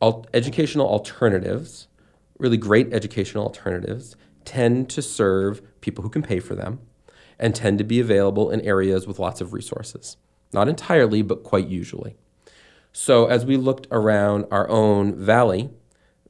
al- 0.00 0.26
educational 0.32 0.88
alternatives, 0.88 1.88
really 2.38 2.56
great 2.56 2.92
educational 2.92 3.44
alternatives, 3.44 4.16
tend 4.44 4.88
to 4.90 5.02
serve 5.02 5.62
people 5.80 6.02
who 6.02 6.10
can 6.10 6.22
pay 6.22 6.40
for 6.40 6.54
them 6.54 6.80
and 7.38 7.54
tend 7.54 7.78
to 7.78 7.84
be 7.84 8.00
available 8.00 8.50
in 8.50 8.60
areas 8.62 9.06
with 9.06 9.18
lots 9.18 9.40
of 9.40 9.52
resources. 9.52 10.16
Not 10.52 10.68
entirely, 10.68 11.22
but 11.22 11.42
quite 11.42 11.68
usually. 11.68 12.16
So 12.92 13.26
as 13.26 13.44
we 13.44 13.56
looked 13.56 13.86
around 13.90 14.46
our 14.50 14.68
own 14.70 15.14
valley, 15.14 15.70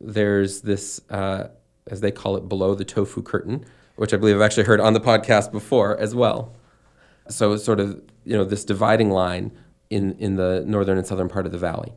there's 0.00 0.62
this, 0.62 1.00
uh, 1.10 1.48
as 1.86 2.00
they 2.00 2.10
call 2.10 2.36
it, 2.36 2.48
below 2.48 2.74
the 2.74 2.84
tofu 2.84 3.22
curtain, 3.22 3.64
which 3.96 4.12
I 4.12 4.16
believe 4.16 4.36
I've 4.36 4.42
actually 4.42 4.64
heard 4.64 4.80
on 4.80 4.92
the 4.92 5.00
podcast 5.00 5.52
before 5.52 5.96
as 5.98 6.14
well. 6.14 6.54
So 7.28 7.52
it's 7.52 7.64
sort 7.64 7.80
of 7.80 8.02
you 8.24 8.36
know 8.36 8.44
this 8.44 8.64
dividing 8.64 9.10
line 9.10 9.52
in 9.90 10.16
in 10.18 10.36
the 10.36 10.64
northern 10.66 10.98
and 10.98 11.06
southern 11.06 11.28
part 11.28 11.46
of 11.46 11.52
the 11.52 11.58
valley. 11.58 11.92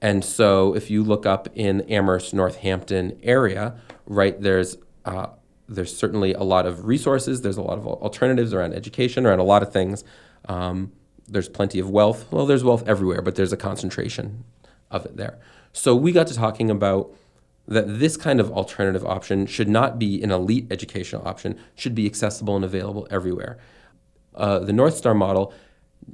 And 0.00 0.24
so 0.24 0.74
if 0.74 0.90
you 0.90 1.02
look 1.02 1.26
up 1.26 1.48
in 1.54 1.80
Amherst, 1.82 2.32
Northampton 2.32 3.18
area, 3.22 3.74
right, 4.06 4.40
there's 4.40 4.76
uh, 5.04 5.28
there's 5.68 5.94
certainly 5.94 6.32
a 6.32 6.42
lot 6.42 6.66
of 6.66 6.86
resources. 6.86 7.42
There's 7.42 7.56
a 7.56 7.62
lot 7.62 7.78
of 7.78 7.86
alternatives 7.86 8.54
around 8.54 8.74
education, 8.74 9.26
around 9.26 9.38
a 9.38 9.44
lot 9.44 9.62
of 9.62 9.72
things. 9.72 10.02
Um, 10.48 10.92
there's 11.26 11.48
plenty 11.48 11.78
of 11.78 11.90
wealth. 11.90 12.30
Well, 12.32 12.46
there's 12.46 12.64
wealth 12.64 12.86
everywhere, 12.86 13.20
but 13.20 13.34
there's 13.34 13.52
a 13.52 13.56
concentration 13.56 14.44
of 14.90 15.04
it 15.04 15.16
there. 15.16 15.38
So 15.72 15.94
we 15.94 16.12
got 16.12 16.26
to 16.28 16.34
talking 16.34 16.70
about 16.70 17.14
that 17.66 17.98
this 17.98 18.16
kind 18.16 18.40
of 18.40 18.50
alternative 18.50 19.04
option 19.04 19.46
should 19.46 19.68
not 19.68 19.98
be 19.98 20.22
an 20.22 20.30
elite 20.30 20.66
educational 20.70 21.26
option, 21.28 21.58
should 21.74 21.94
be 21.94 22.06
accessible 22.06 22.56
and 22.56 22.64
available 22.64 23.06
everywhere. 23.10 23.58
Uh, 24.34 24.58
the 24.60 24.72
North 24.72 24.96
Star 24.96 25.12
model 25.12 25.52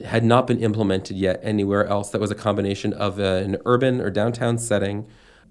had 0.05 0.25
not 0.25 0.47
been 0.47 0.61
implemented 0.61 1.17
yet 1.17 1.41
anywhere 1.43 1.87
else 1.87 2.11
that 2.11 2.21
was 2.21 2.31
a 2.31 2.35
combination 2.35 2.93
of 2.93 3.19
an 3.19 3.59
urban 3.65 4.01
or 4.01 4.11
downtown 4.11 4.59
setting, 4.59 5.07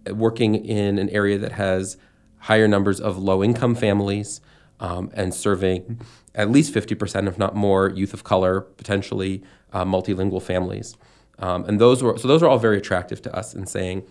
working 0.09 0.55
in 0.55 0.99
an 0.99 1.09
area 1.09 1.37
that 1.37 1.53
has 1.53 1.97
higher 2.39 2.67
numbers 2.67 2.99
of 2.99 3.17
low 3.17 3.43
income 3.43 3.75
families, 3.75 4.41
um, 4.79 5.09
and 5.13 5.33
serving 5.33 6.01
at 6.35 6.51
least 6.51 6.73
50%, 6.73 7.27
if 7.27 7.37
not 7.37 7.55
more, 7.55 7.89
youth 7.89 8.13
of 8.13 8.23
color, 8.23 8.61
potentially 8.61 9.43
uh, 9.71 9.85
multilingual 9.85 10.41
families. 10.41 10.97
Um, 11.39 11.63
and 11.65 11.79
those 11.79 12.03
were 12.03 12.17
so 12.17 12.27
those 12.27 12.43
are 12.43 12.47
all 12.47 12.59
very 12.59 12.77
attractive 12.77 13.21
to 13.23 13.35
us 13.35 13.55
in 13.55 13.65
saying 13.65 14.03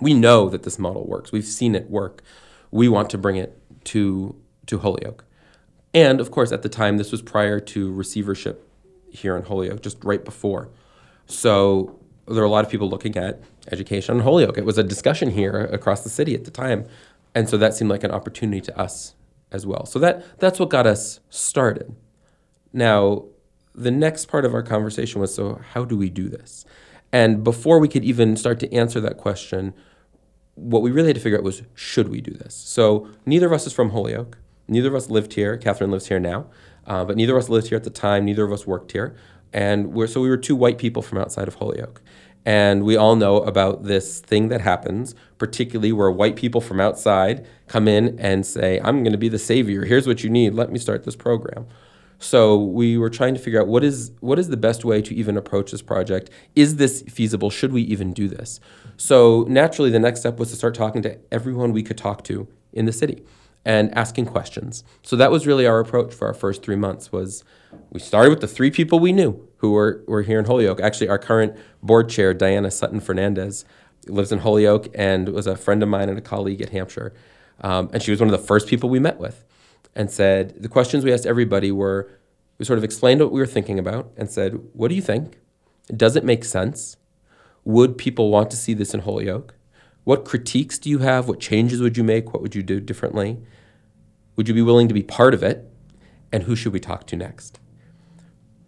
we 0.00 0.12
know 0.12 0.48
that 0.48 0.64
this 0.64 0.78
model 0.78 1.06
works. 1.06 1.30
We've 1.30 1.44
seen 1.44 1.74
it 1.74 1.88
work. 1.88 2.22
We 2.70 2.88
want 2.88 3.10
to 3.10 3.18
bring 3.18 3.36
it 3.36 3.60
to 3.84 4.34
to 4.66 4.78
Holyoke. 4.78 5.24
And 5.94 6.20
of 6.20 6.30
course, 6.30 6.52
at 6.52 6.62
the 6.62 6.68
time, 6.68 6.96
this 6.98 7.12
was 7.12 7.22
prior 7.22 7.60
to 7.60 7.92
receivership 7.92 8.67
here 9.10 9.36
in 9.36 9.44
Holyoke, 9.44 9.82
just 9.82 10.02
right 10.04 10.24
before. 10.24 10.70
So 11.26 11.98
there 12.26 12.42
were 12.42 12.46
a 12.46 12.50
lot 12.50 12.64
of 12.64 12.70
people 12.70 12.88
looking 12.88 13.16
at 13.16 13.40
education 13.70 14.16
in 14.16 14.22
Holyoke. 14.22 14.58
It 14.58 14.64
was 14.64 14.78
a 14.78 14.82
discussion 14.82 15.30
here 15.30 15.64
across 15.72 16.02
the 16.02 16.10
city 16.10 16.34
at 16.34 16.44
the 16.44 16.50
time. 16.50 16.86
And 17.34 17.48
so 17.48 17.56
that 17.58 17.74
seemed 17.74 17.90
like 17.90 18.04
an 18.04 18.10
opportunity 18.10 18.60
to 18.62 18.78
us 18.78 19.14
as 19.52 19.66
well. 19.66 19.86
So 19.86 19.98
that 19.98 20.38
that's 20.38 20.58
what 20.58 20.68
got 20.70 20.86
us 20.86 21.20
started. 21.30 21.94
Now, 22.72 23.24
the 23.74 23.90
next 23.90 24.26
part 24.26 24.44
of 24.44 24.54
our 24.54 24.62
conversation 24.62 25.20
was 25.20 25.34
so 25.34 25.60
how 25.72 25.84
do 25.84 25.96
we 25.96 26.10
do 26.10 26.28
this? 26.28 26.64
And 27.12 27.42
before 27.42 27.78
we 27.78 27.88
could 27.88 28.04
even 28.04 28.36
start 28.36 28.60
to 28.60 28.72
answer 28.74 29.00
that 29.00 29.16
question, 29.16 29.72
what 30.54 30.82
we 30.82 30.90
really 30.90 31.08
had 31.08 31.16
to 31.16 31.22
figure 31.22 31.38
out 31.38 31.44
was 31.44 31.62
should 31.74 32.08
we 32.08 32.20
do 32.20 32.32
this? 32.32 32.54
So 32.54 33.08
neither 33.24 33.46
of 33.46 33.52
us 33.52 33.66
is 33.66 33.72
from 33.72 33.90
Holyoke. 33.90 34.38
Neither 34.66 34.88
of 34.88 34.94
us 34.94 35.08
lived 35.08 35.34
here. 35.34 35.56
Catherine 35.56 35.90
lives 35.90 36.08
here 36.08 36.20
now, 36.20 36.46
uh, 36.88 37.04
but 37.04 37.16
neither 37.16 37.36
of 37.36 37.44
us 37.44 37.48
lived 37.48 37.68
here 37.68 37.76
at 37.76 37.84
the 37.84 37.90
time. 37.90 38.24
Neither 38.24 38.44
of 38.44 38.52
us 38.52 38.66
worked 38.66 38.92
here, 38.92 39.14
and 39.52 39.92
we're 39.92 40.06
so 40.06 40.20
we 40.20 40.28
were 40.28 40.36
two 40.36 40.56
white 40.56 40.78
people 40.78 41.02
from 41.02 41.18
outside 41.18 41.46
of 41.46 41.56
Holyoke. 41.56 42.02
And 42.44 42.82
we 42.84 42.96
all 42.96 43.14
know 43.14 43.38
about 43.42 43.84
this 43.84 44.20
thing 44.20 44.48
that 44.48 44.62
happens, 44.62 45.14
particularly 45.36 45.92
where 45.92 46.10
white 46.10 46.34
people 46.34 46.62
from 46.62 46.80
outside 46.80 47.46
come 47.66 47.86
in 47.86 48.18
and 48.18 48.46
say, 48.46 48.80
I'm 48.82 49.02
going 49.02 49.12
to 49.12 49.18
be 49.18 49.28
the 49.28 49.38
savior. 49.38 49.84
Here's 49.84 50.06
what 50.06 50.24
you 50.24 50.30
need. 50.30 50.54
Let 50.54 50.72
me 50.72 50.78
start 50.78 51.04
this 51.04 51.16
program. 51.16 51.66
So 52.18 52.56
we 52.56 52.96
were 52.96 53.10
trying 53.10 53.34
to 53.34 53.40
figure 53.40 53.60
out 53.60 53.68
what 53.68 53.84
is 53.84 54.12
what 54.20 54.38
is 54.38 54.48
the 54.48 54.56
best 54.56 54.84
way 54.84 55.02
to 55.02 55.14
even 55.14 55.36
approach 55.36 55.72
this 55.72 55.82
project. 55.82 56.30
Is 56.56 56.76
this 56.76 57.02
feasible? 57.02 57.50
Should 57.50 57.72
we 57.72 57.82
even 57.82 58.12
do 58.12 58.28
this? 58.28 58.60
So 58.96 59.44
naturally, 59.48 59.90
the 59.90 60.00
next 60.00 60.20
step 60.20 60.38
was 60.38 60.50
to 60.50 60.56
start 60.56 60.74
talking 60.74 61.02
to 61.02 61.18
everyone 61.30 61.72
we 61.72 61.82
could 61.82 61.98
talk 61.98 62.24
to 62.24 62.48
in 62.72 62.86
the 62.86 62.92
city 62.92 63.24
and 63.68 63.94
asking 63.94 64.24
questions. 64.24 64.82
So 65.02 65.14
that 65.16 65.30
was 65.30 65.46
really 65.46 65.66
our 65.66 65.78
approach 65.78 66.14
for 66.14 66.26
our 66.26 66.32
first 66.32 66.62
three 66.62 66.74
months. 66.74 67.12
Was 67.12 67.44
we 67.90 68.00
started 68.00 68.30
with 68.30 68.40
the 68.40 68.48
three 68.48 68.70
people 68.70 68.98
we 68.98 69.12
knew 69.12 69.46
who 69.58 69.72
were, 69.72 70.02
were 70.08 70.22
here 70.22 70.38
in 70.38 70.46
Holyoke. 70.46 70.80
Actually, 70.80 71.10
our 71.10 71.18
current 71.18 71.54
board 71.82 72.08
chair, 72.08 72.32
Diana 72.32 72.70
Sutton 72.70 72.98
Fernandez, 72.98 73.66
lives 74.06 74.32
in 74.32 74.38
Holyoke 74.38 74.88
and 74.94 75.28
was 75.28 75.46
a 75.46 75.54
friend 75.54 75.82
of 75.82 75.88
mine 75.90 76.08
and 76.08 76.16
a 76.16 76.22
colleague 76.22 76.62
at 76.62 76.70
Hampshire. 76.70 77.12
Um, 77.60 77.90
and 77.92 78.02
she 78.02 78.10
was 78.10 78.20
one 78.20 78.32
of 78.32 78.40
the 78.40 78.46
first 78.46 78.68
people 78.68 78.88
we 78.88 79.00
met 79.00 79.18
with 79.18 79.44
and 79.94 80.10
said, 80.10 80.54
the 80.62 80.68
questions 80.68 81.04
we 81.04 81.12
asked 81.12 81.26
everybody 81.26 81.70
were, 81.70 82.10
we 82.56 82.64
sort 82.64 82.78
of 82.78 82.84
explained 82.84 83.20
what 83.20 83.32
we 83.32 83.40
were 83.40 83.46
thinking 83.46 83.78
about 83.78 84.10
and 84.16 84.30
said, 84.30 84.58
what 84.72 84.88
do 84.88 84.94
you 84.94 85.02
think? 85.02 85.40
Does 85.94 86.16
it 86.16 86.24
make 86.24 86.44
sense? 86.44 86.96
Would 87.64 87.98
people 87.98 88.30
want 88.30 88.50
to 88.50 88.56
see 88.56 88.72
this 88.72 88.94
in 88.94 89.00
Holyoke? 89.00 89.56
What 90.04 90.24
critiques 90.24 90.78
do 90.78 90.88
you 90.88 91.00
have? 91.00 91.28
What 91.28 91.38
changes 91.38 91.82
would 91.82 91.98
you 91.98 92.04
make? 92.04 92.32
What 92.32 92.40
would 92.40 92.54
you 92.54 92.62
do 92.62 92.80
differently? 92.80 93.38
Would 94.38 94.46
you 94.46 94.54
be 94.54 94.62
willing 94.62 94.86
to 94.86 94.94
be 94.94 95.02
part 95.02 95.34
of 95.34 95.42
it? 95.42 95.68
And 96.30 96.44
who 96.44 96.54
should 96.54 96.72
we 96.72 96.78
talk 96.78 97.08
to 97.08 97.16
next? 97.16 97.58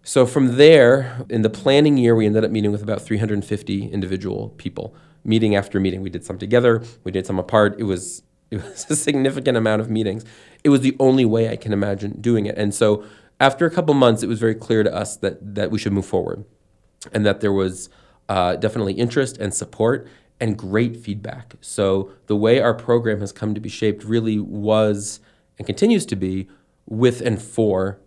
So 0.03 0.25
from 0.25 0.57
there, 0.57 1.25
in 1.29 1.43
the 1.43 1.49
planning 1.49 1.97
year, 1.97 2.13
we 2.13 2.25
ended 2.25 2.43
up 2.43 2.51
meeting 2.51 2.73
with 2.73 2.83
about 2.83 3.01
350 3.01 3.87
individual 3.87 4.49
people, 4.57 4.93
meeting 5.23 5.55
after 5.55 5.79
meeting. 5.79 6.01
We 6.01 6.09
did 6.09 6.25
some 6.25 6.37
together, 6.37 6.83
we 7.05 7.11
did 7.13 7.25
some 7.25 7.39
apart. 7.39 7.79
It 7.79 7.83
was 7.83 8.21
it 8.51 8.61
was 8.61 8.85
a 8.89 8.97
significant 8.97 9.55
amount 9.55 9.81
of 9.81 9.89
meetings. 9.89 10.25
It 10.61 10.69
was 10.69 10.81
the 10.81 10.97
only 10.99 11.23
way 11.23 11.47
I 11.47 11.55
can 11.55 11.71
imagine 11.71 12.19
doing 12.19 12.47
it. 12.47 12.57
And 12.57 12.75
so 12.75 13.05
after 13.39 13.65
a 13.65 13.71
couple 13.71 13.93
months, 13.93 14.23
it 14.23 14.27
was 14.27 14.39
very 14.39 14.55
clear 14.55 14.83
to 14.83 14.93
us 14.93 15.15
that 15.17 15.55
that 15.55 15.71
we 15.71 15.79
should 15.79 15.93
move 15.93 16.05
forward, 16.05 16.43
and 17.13 17.25
that 17.25 17.39
there 17.39 17.53
was 17.53 17.89
uh, 18.27 18.57
definitely 18.57 18.95
interest 18.95 19.37
and 19.37 19.53
support 19.53 20.05
and 20.37 20.57
great 20.57 20.97
feedback. 20.97 21.53
So 21.61 22.11
the 22.27 22.35
way 22.35 22.59
our 22.59 22.73
program 22.73 23.21
has 23.21 23.31
come 23.31 23.53
to 23.53 23.61
be 23.61 23.69
shaped 23.69 24.03
really 24.03 24.37
was 24.37 25.21
and 25.61 25.67
continues 25.67 26.07
to 26.07 26.15
be 26.15 26.47
with 26.87 27.21
and 27.21 27.39
for 27.39 27.99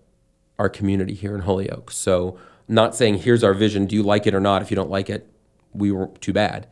our 0.58 0.68
community 0.68 1.14
here 1.14 1.36
in 1.36 1.42
Holyoke. 1.42 1.92
So, 1.92 2.36
not 2.66 2.96
saying 2.96 3.18
here's 3.18 3.44
our 3.44 3.54
vision, 3.54 3.86
do 3.86 3.94
you 3.94 4.02
like 4.02 4.26
it 4.26 4.34
or 4.34 4.40
not? 4.40 4.60
If 4.60 4.72
you 4.72 4.74
don't 4.74 4.90
like 4.90 5.08
it, 5.08 5.30
we 5.72 5.92
were 5.92 6.08
too 6.20 6.32
bad. 6.32 6.66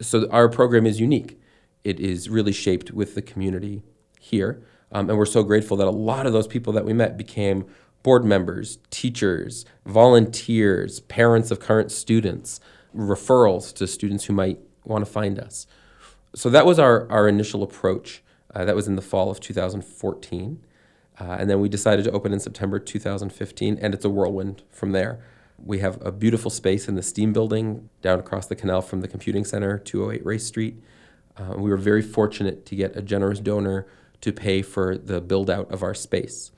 So, 0.00 0.28
our 0.30 0.48
program 0.48 0.86
is 0.86 0.98
unique. 0.98 1.40
It 1.84 2.00
is 2.00 2.28
really 2.28 2.50
shaped 2.50 2.90
with 2.90 3.14
the 3.14 3.22
community 3.22 3.84
here. 4.18 4.60
Um, 4.90 5.08
and 5.08 5.16
we're 5.16 5.24
so 5.24 5.44
grateful 5.44 5.76
that 5.76 5.86
a 5.86 5.92
lot 5.92 6.26
of 6.26 6.32
those 6.32 6.48
people 6.48 6.72
that 6.72 6.84
we 6.84 6.92
met 6.92 7.16
became 7.16 7.64
board 8.02 8.24
members, 8.24 8.78
teachers, 8.90 9.64
volunteers, 9.86 10.98
parents 10.98 11.52
of 11.52 11.60
current 11.60 11.92
students, 11.92 12.58
referrals 12.92 13.72
to 13.74 13.86
students 13.86 14.24
who 14.24 14.32
might 14.32 14.58
want 14.82 15.04
to 15.04 15.10
find 15.10 15.38
us. 15.38 15.68
So 16.34 16.50
that 16.50 16.66
was 16.66 16.80
our, 16.80 17.08
our 17.08 17.28
initial 17.28 17.62
approach. 17.62 18.23
Uh, 18.54 18.64
that 18.64 18.76
was 18.76 18.86
in 18.86 18.96
the 18.96 19.02
fall 19.02 19.30
of 19.30 19.40
2014. 19.40 20.64
Uh, 21.20 21.36
and 21.38 21.50
then 21.50 21.60
we 21.60 21.68
decided 21.68 22.04
to 22.04 22.10
open 22.12 22.32
in 22.32 22.40
September 22.40 22.78
2015, 22.78 23.78
and 23.80 23.94
it's 23.94 24.04
a 24.04 24.10
whirlwind 24.10 24.62
from 24.70 24.92
there. 24.92 25.20
We 25.58 25.78
have 25.78 26.04
a 26.04 26.10
beautiful 26.10 26.50
space 26.50 26.88
in 26.88 26.94
the 26.94 27.02
Steam 27.02 27.32
building 27.32 27.88
down 28.02 28.18
across 28.18 28.46
the 28.46 28.56
canal 28.56 28.82
from 28.82 29.00
the 29.00 29.08
computing 29.08 29.44
center, 29.44 29.78
208 29.78 30.24
Race 30.24 30.46
Street. 30.46 30.82
Uh, 31.36 31.54
we 31.56 31.70
were 31.70 31.76
very 31.76 32.02
fortunate 32.02 32.66
to 32.66 32.76
get 32.76 32.96
a 32.96 33.02
generous 33.02 33.40
donor 33.40 33.86
to 34.20 34.32
pay 34.32 34.62
for 34.62 34.96
the 34.96 35.20
build 35.20 35.50
out 35.50 35.70
of 35.70 35.82
our 35.82 35.94
space. 35.94 36.50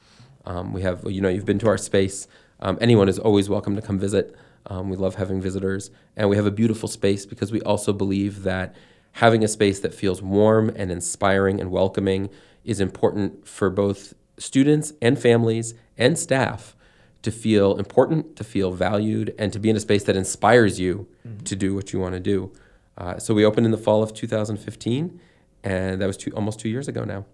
Um, 0.45 0.73
we 0.73 0.83
have, 0.83 1.05
you 1.11 1.21
know, 1.21 1.29
you've 1.29 1.45
been 1.45 1.59
to 1.61 1.69
our 1.69 1.79
space. 1.79 2.27
Um, 2.61 2.79
anyone 2.81 3.09
is 3.09 3.19
always 3.19 3.49
welcome 3.49 3.75
to 3.77 3.83
come 3.83 3.99
visit. 3.99 4.35
Um, 4.67 4.89
we 4.89 4.97
love 4.97 5.17
having 5.17 5.41
visitors. 5.41 5.91
And 6.17 6.29
we 6.29 6.37
have 6.37 6.47
a 6.47 6.51
beautiful 6.51 6.89
space 6.89 7.27
because 7.27 7.53
we 7.53 7.61
also 7.63 7.93
believe 7.93 8.43
that 8.45 8.75
having 9.17 9.43
a 9.43 9.49
space 9.49 9.81
that 9.81 9.95
feels 9.95 10.21
warm 10.21 10.69
and 10.77 10.91
inspiring 10.91 11.59
and 11.59 11.71
welcoming 11.71 12.29
is 12.65 12.81
important 12.81 13.49
for 13.49 13.71
both 13.71 14.13
students 14.37 14.93
and 15.01 15.19
families 15.19 15.73
and 15.97 16.19
staff 16.19 16.77
to 17.23 17.31
feel 17.31 17.79
important, 17.79 18.37
to 18.37 18.45
feel 18.45 18.73
valued, 18.73 19.35
and 19.39 19.55
to 19.55 19.59
be 19.59 19.71
in 19.71 19.77
a 19.77 19.81
space 19.81 20.05
that 20.05 20.17
inspires 20.17 20.79
you 20.79 21.09
mm-hmm. 21.27 21.43
to 21.45 21.57
do 21.57 21.75
what 21.75 21.95
you 21.95 21.99
want 21.99 22.13
to 22.13 22.21
do. 22.21 22.53
Uh, 22.99 23.19
so 23.19 23.33
we 23.33 23.43
opened 23.43 23.65
in 23.65 23.73
the 23.73 23.79
fall 23.79 24.03
of 24.03 24.13
2015, 24.13 25.19
and 25.65 26.01
that 26.01 26.07
was 26.07 26.19
two, 26.19 26.31
almost 26.33 26.61
two 26.61 26.69
years 26.69 26.87
ago 26.87 27.03
now. 27.03 27.25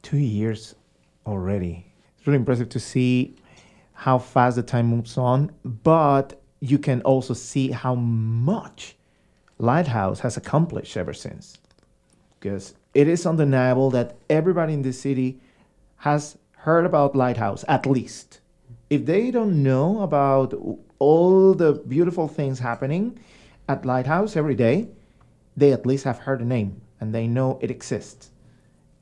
Two 0.00 0.16
years 0.16 0.74
already. 1.26 1.92
It's 2.16 2.26
really 2.26 2.38
impressive 2.38 2.70
to 2.70 2.80
see 2.80 3.36
how 3.92 4.18
fast 4.18 4.56
the 4.56 4.62
time 4.62 4.86
moves 4.86 5.18
on, 5.18 5.52
but 5.62 6.40
you 6.60 6.78
can 6.78 7.02
also 7.02 7.34
see 7.34 7.70
how 7.70 7.94
much 7.94 8.96
Lighthouse 9.58 10.20
has 10.20 10.36
accomplished 10.36 10.96
ever 10.96 11.12
since. 11.12 11.58
Because 12.38 12.74
it 12.94 13.08
is 13.08 13.26
undeniable 13.26 13.90
that 13.90 14.16
everybody 14.30 14.72
in 14.72 14.82
this 14.82 15.00
city 15.00 15.40
has 15.96 16.38
heard 16.58 16.86
about 16.86 17.16
Lighthouse, 17.16 17.64
at 17.68 17.86
least. 17.86 18.40
If 18.90 19.04
they 19.06 19.30
don't 19.30 19.62
know 19.62 20.00
about 20.02 20.54
all 20.98 21.54
the 21.54 21.74
beautiful 21.74 22.28
things 22.28 22.60
happening 22.60 23.18
at 23.68 23.84
Lighthouse 23.84 24.36
every 24.36 24.54
day, 24.54 24.88
they 25.56 25.72
at 25.72 25.86
least 25.86 26.04
have 26.04 26.20
heard 26.20 26.40
the 26.40 26.44
name 26.44 26.80
and 27.00 27.14
they 27.14 27.26
know 27.26 27.58
it 27.60 27.70
exists. 27.70 28.30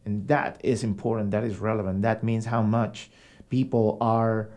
And 0.05 0.27
that 0.29 0.61
is 0.63 0.85
important, 0.85 1.31
that 1.33 1.45
is 1.45 1.59
relevant. 1.59 2.03
That 2.03 2.23
means 2.23 2.47
how 2.47 2.63
much 2.63 3.11
people 3.51 3.99
are 4.01 4.49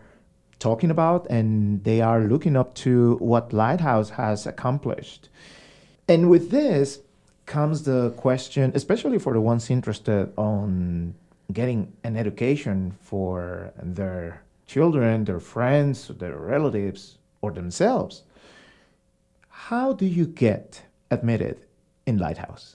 talking 0.58 0.90
about 0.90 1.26
and 1.28 1.82
they 1.84 2.00
are 2.00 2.20
looking 2.20 2.56
up 2.56 2.74
to 2.74 3.16
what 3.16 3.52
Lighthouse 3.52 4.10
has 4.10 4.46
accomplished. 4.46 5.28
And 6.10 6.28
with 6.28 6.50
this 6.50 6.98
comes 7.46 7.84
the 7.84 8.10
question, 8.16 8.72
especially 8.74 9.20
for 9.20 9.32
the 9.32 9.40
ones 9.40 9.70
interested 9.70 10.32
on 10.36 11.14
getting 11.52 11.92
an 12.02 12.16
education 12.16 12.96
for 13.00 13.72
their 13.80 14.42
children, 14.66 15.24
their 15.24 15.38
friends, 15.38 16.08
their 16.08 16.36
relatives, 16.36 17.18
or 17.42 17.52
themselves. 17.52 18.24
How 19.50 19.92
do 19.92 20.04
you 20.04 20.26
get 20.26 20.82
admitted 21.12 21.60
in 22.06 22.18
Lighthouse? 22.18 22.74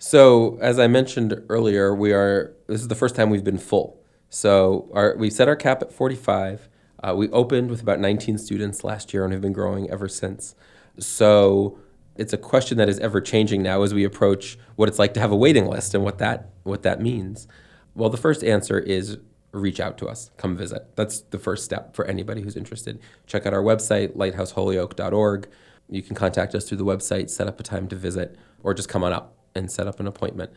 So, 0.00 0.58
as 0.60 0.80
I 0.80 0.88
mentioned 0.88 1.40
earlier, 1.48 1.94
we 1.94 2.12
are 2.12 2.52
this 2.66 2.80
is 2.80 2.88
the 2.88 2.96
first 2.96 3.14
time 3.14 3.30
we've 3.30 3.44
been 3.44 3.58
full. 3.58 4.02
So, 4.28 4.90
our, 4.92 5.14
we 5.16 5.30
set 5.30 5.46
our 5.46 5.54
cap 5.54 5.82
at 5.82 5.92
45. 5.92 6.68
Uh, 7.00 7.14
we 7.16 7.30
opened 7.30 7.70
with 7.70 7.80
about 7.80 8.00
19 8.00 8.38
students 8.38 8.82
last 8.82 9.14
year 9.14 9.22
and 9.22 9.32
have 9.32 9.42
been 9.42 9.52
growing 9.52 9.88
ever 9.88 10.08
since. 10.08 10.56
So, 10.98 11.78
it's 12.18 12.32
a 12.32 12.38
question 12.38 12.76
that 12.78 12.88
is 12.88 12.98
ever 12.98 13.20
changing 13.20 13.62
now 13.62 13.82
as 13.82 13.94
we 13.94 14.04
approach 14.04 14.58
what 14.76 14.88
it's 14.88 14.98
like 14.98 15.14
to 15.14 15.20
have 15.20 15.30
a 15.30 15.36
waiting 15.36 15.66
list 15.66 15.94
and 15.94 16.04
what 16.04 16.18
that 16.18 16.50
what 16.64 16.82
that 16.82 17.00
means. 17.00 17.48
Well, 17.94 18.10
the 18.10 18.16
first 18.16 18.44
answer 18.44 18.78
is 18.78 19.18
reach 19.52 19.80
out 19.80 19.96
to 19.98 20.06
us, 20.06 20.30
come 20.36 20.56
visit. 20.56 20.94
That's 20.96 21.20
the 21.20 21.38
first 21.38 21.64
step 21.64 21.94
for 21.94 22.04
anybody 22.04 22.42
who's 22.42 22.56
interested. 22.56 23.00
Check 23.26 23.46
out 23.46 23.54
our 23.54 23.62
website, 23.62 24.16
lighthouseholyoke.org. 24.16 25.48
You 25.88 26.02
can 26.02 26.14
contact 26.14 26.54
us 26.54 26.68
through 26.68 26.78
the 26.78 26.84
website, 26.84 27.30
set 27.30 27.46
up 27.46 27.58
a 27.58 27.62
time 27.62 27.88
to 27.88 27.96
visit, 27.96 28.36
or 28.62 28.74
just 28.74 28.88
come 28.88 29.02
on 29.02 29.12
up 29.12 29.36
and 29.54 29.70
set 29.70 29.86
up 29.86 30.00
an 30.00 30.06
appointment. 30.06 30.52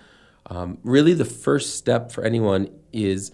Um, 0.47 0.79
really, 0.83 1.13
the 1.13 1.25
first 1.25 1.75
step 1.75 2.11
for 2.11 2.23
anyone 2.23 2.69
is 2.91 3.31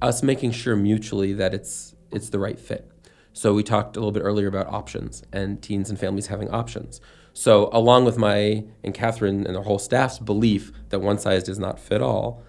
us 0.00 0.22
making 0.22 0.52
sure 0.52 0.76
mutually 0.76 1.32
that 1.32 1.54
it's 1.54 1.94
it's 2.12 2.28
the 2.28 2.38
right 2.38 2.60
fit. 2.60 2.90
So 3.32 3.52
we 3.52 3.64
talked 3.64 3.96
a 3.96 4.00
little 4.00 4.12
bit 4.12 4.22
earlier 4.22 4.46
about 4.46 4.68
options 4.68 5.24
and 5.32 5.60
teens 5.60 5.90
and 5.90 5.98
families 5.98 6.28
having 6.28 6.48
options. 6.50 7.00
So 7.34 7.68
along 7.72 8.04
with 8.04 8.16
my 8.16 8.64
and 8.82 8.94
Catherine 8.94 9.44
and 9.46 9.56
the 9.56 9.62
whole 9.62 9.80
staff's 9.80 10.18
belief 10.18 10.72
that 10.88 11.00
one 11.00 11.18
size 11.18 11.42
does 11.42 11.58
not 11.58 11.78
fit 11.78 12.00
all, 12.00 12.42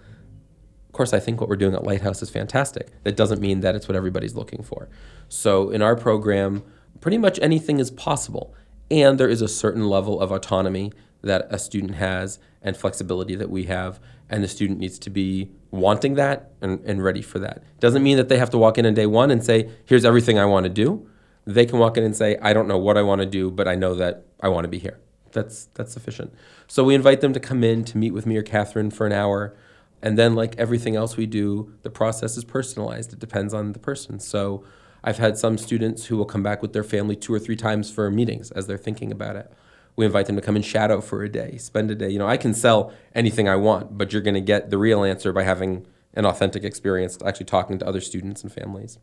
of 0.86 0.92
course 0.92 1.12
I 1.12 1.18
think 1.18 1.40
what 1.40 1.50
we're 1.50 1.56
doing 1.56 1.74
at 1.74 1.84
Lighthouse 1.84 2.22
is 2.22 2.30
fantastic. 2.30 2.90
That 3.02 3.16
doesn't 3.16 3.40
mean 3.40 3.60
that 3.60 3.74
it's 3.74 3.88
what 3.88 3.96
everybody's 3.96 4.36
looking 4.36 4.62
for. 4.62 4.88
So 5.28 5.70
in 5.70 5.82
our 5.82 5.96
program, 5.96 6.62
pretty 7.00 7.18
much 7.18 7.38
anything 7.42 7.80
is 7.80 7.90
possible. 7.90 8.54
And 8.88 9.18
there 9.18 9.28
is 9.28 9.42
a 9.42 9.48
certain 9.48 9.88
level 9.88 10.20
of 10.20 10.30
autonomy 10.30 10.92
that 11.20 11.48
a 11.50 11.58
student 11.58 11.96
has 11.96 12.38
and 12.62 12.76
flexibility 12.76 13.34
that 13.34 13.50
we 13.50 13.64
have. 13.64 13.98
And 14.30 14.44
the 14.44 14.48
student 14.48 14.78
needs 14.78 15.00
to 15.00 15.10
be 15.10 15.50
wanting 15.72 16.14
that 16.14 16.52
and, 16.60 16.80
and 16.84 17.02
ready 17.02 17.22
for 17.22 17.40
that. 17.40 17.62
Doesn't 17.80 18.04
mean 18.04 18.16
that 18.16 18.28
they 18.28 18.38
have 18.38 18.50
to 18.50 18.58
walk 18.58 18.78
in 18.78 18.86
on 18.86 18.94
day 18.94 19.06
one 19.06 19.32
and 19.32 19.44
say, 19.44 19.68
here's 19.84 20.04
everything 20.04 20.38
I 20.38 20.44
want 20.44 20.64
to 20.64 20.70
do. 20.70 21.08
They 21.46 21.64
can 21.64 21.78
walk 21.78 21.96
in 21.96 22.04
and 22.04 22.14
say, 22.14 22.36
I 22.42 22.52
don't 22.52 22.68
know 22.68 22.78
what 22.78 22.96
I 22.96 23.02
want 23.02 23.20
to 23.20 23.26
do, 23.26 23.50
but 23.50 23.68
I 23.68 23.74
know 23.74 23.94
that 23.94 24.24
I 24.40 24.48
want 24.48 24.64
to 24.64 24.68
be 24.68 24.78
here. 24.78 24.98
That's, 25.32 25.66
that's 25.74 25.92
sufficient. 25.92 26.34
So 26.66 26.82
we 26.84 26.94
invite 26.94 27.20
them 27.20 27.32
to 27.32 27.40
come 27.40 27.62
in 27.62 27.84
to 27.84 27.98
meet 27.98 28.12
with 28.12 28.26
me 28.26 28.36
or 28.36 28.42
Catherine 28.42 28.90
for 28.90 29.06
an 29.06 29.12
hour. 29.12 29.56
And 30.02 30.18
then, 30.18 30.34
like 30.34 30.56
everything 30.58 30.96
else 30.96 31.16
we 31.16 31.26
do, 31.26 31.72
the 31.82 31.90
process 31.90 32.36
is 32.36 32.44
personalized. 32.44 33.12
It 33.12 33.18
depends 33.18 33.54
on 33.54 33.72
the 33.72 33.78
person. 33.78 34.18
So 34.20 34.64
I've 35.02 35.18
had 35.18 35.38
some 35.38 35.56
students 35.56 36.06
who 36.06 36.16
will 36.16 36.26
come 36.26 36.42
back 36.42 36.62
with 36.62 36.72
their 36.72 36.84
family 36.84 37.16
two 37.16 37.32
or 37.32 37.38
three 37.38 37.56
times 37.56 37.90
for 37.90 38.10
meetings 38.10 38.50
as 38.50 38.66
they're 38.66 38.76
thinking 38.76 39.10
about 39.10 39.36
it 39.36 39.52
we 39.96 40.04
invite 40.04 40.26
them 40.26 40.36
to 40.36 40.42
come 40.42 40.56
and 40.56 40.64
shadow 40.64 41.00
for 41.00 41.22
a 41.22 41.28
day, 41.28 41.56
spend 41.56 41.90
a 41.90 41.94
day. 41.94 42.10
You 42.10 42.18
know, 42.18 42.28
I 42.28 42.36
can 42.36 42.54
sell 42.54 42.92
anything 43.14 43.48
I 43.48 43.56
want, 43.56 43.96
but 43.96 44.12
you're 44.12 44.22
going 44.22 44.34
to 44.34 44.40
get 44.40 44.70
the 44.70 44.78
real 44.78 45.02
answer 45.02 45.32
by 45.32 45.42
having 45.42 45.86
an 46.12 46.26
authentic 46.26 46.64
experience, 46.64 47.18
actually 47.24 47.46
talking 47.46 47.78
to 47.78 47.86
other 47.86 48.00
students 48.00 48.42
and 48.42 48.52
families. 48.52 48.98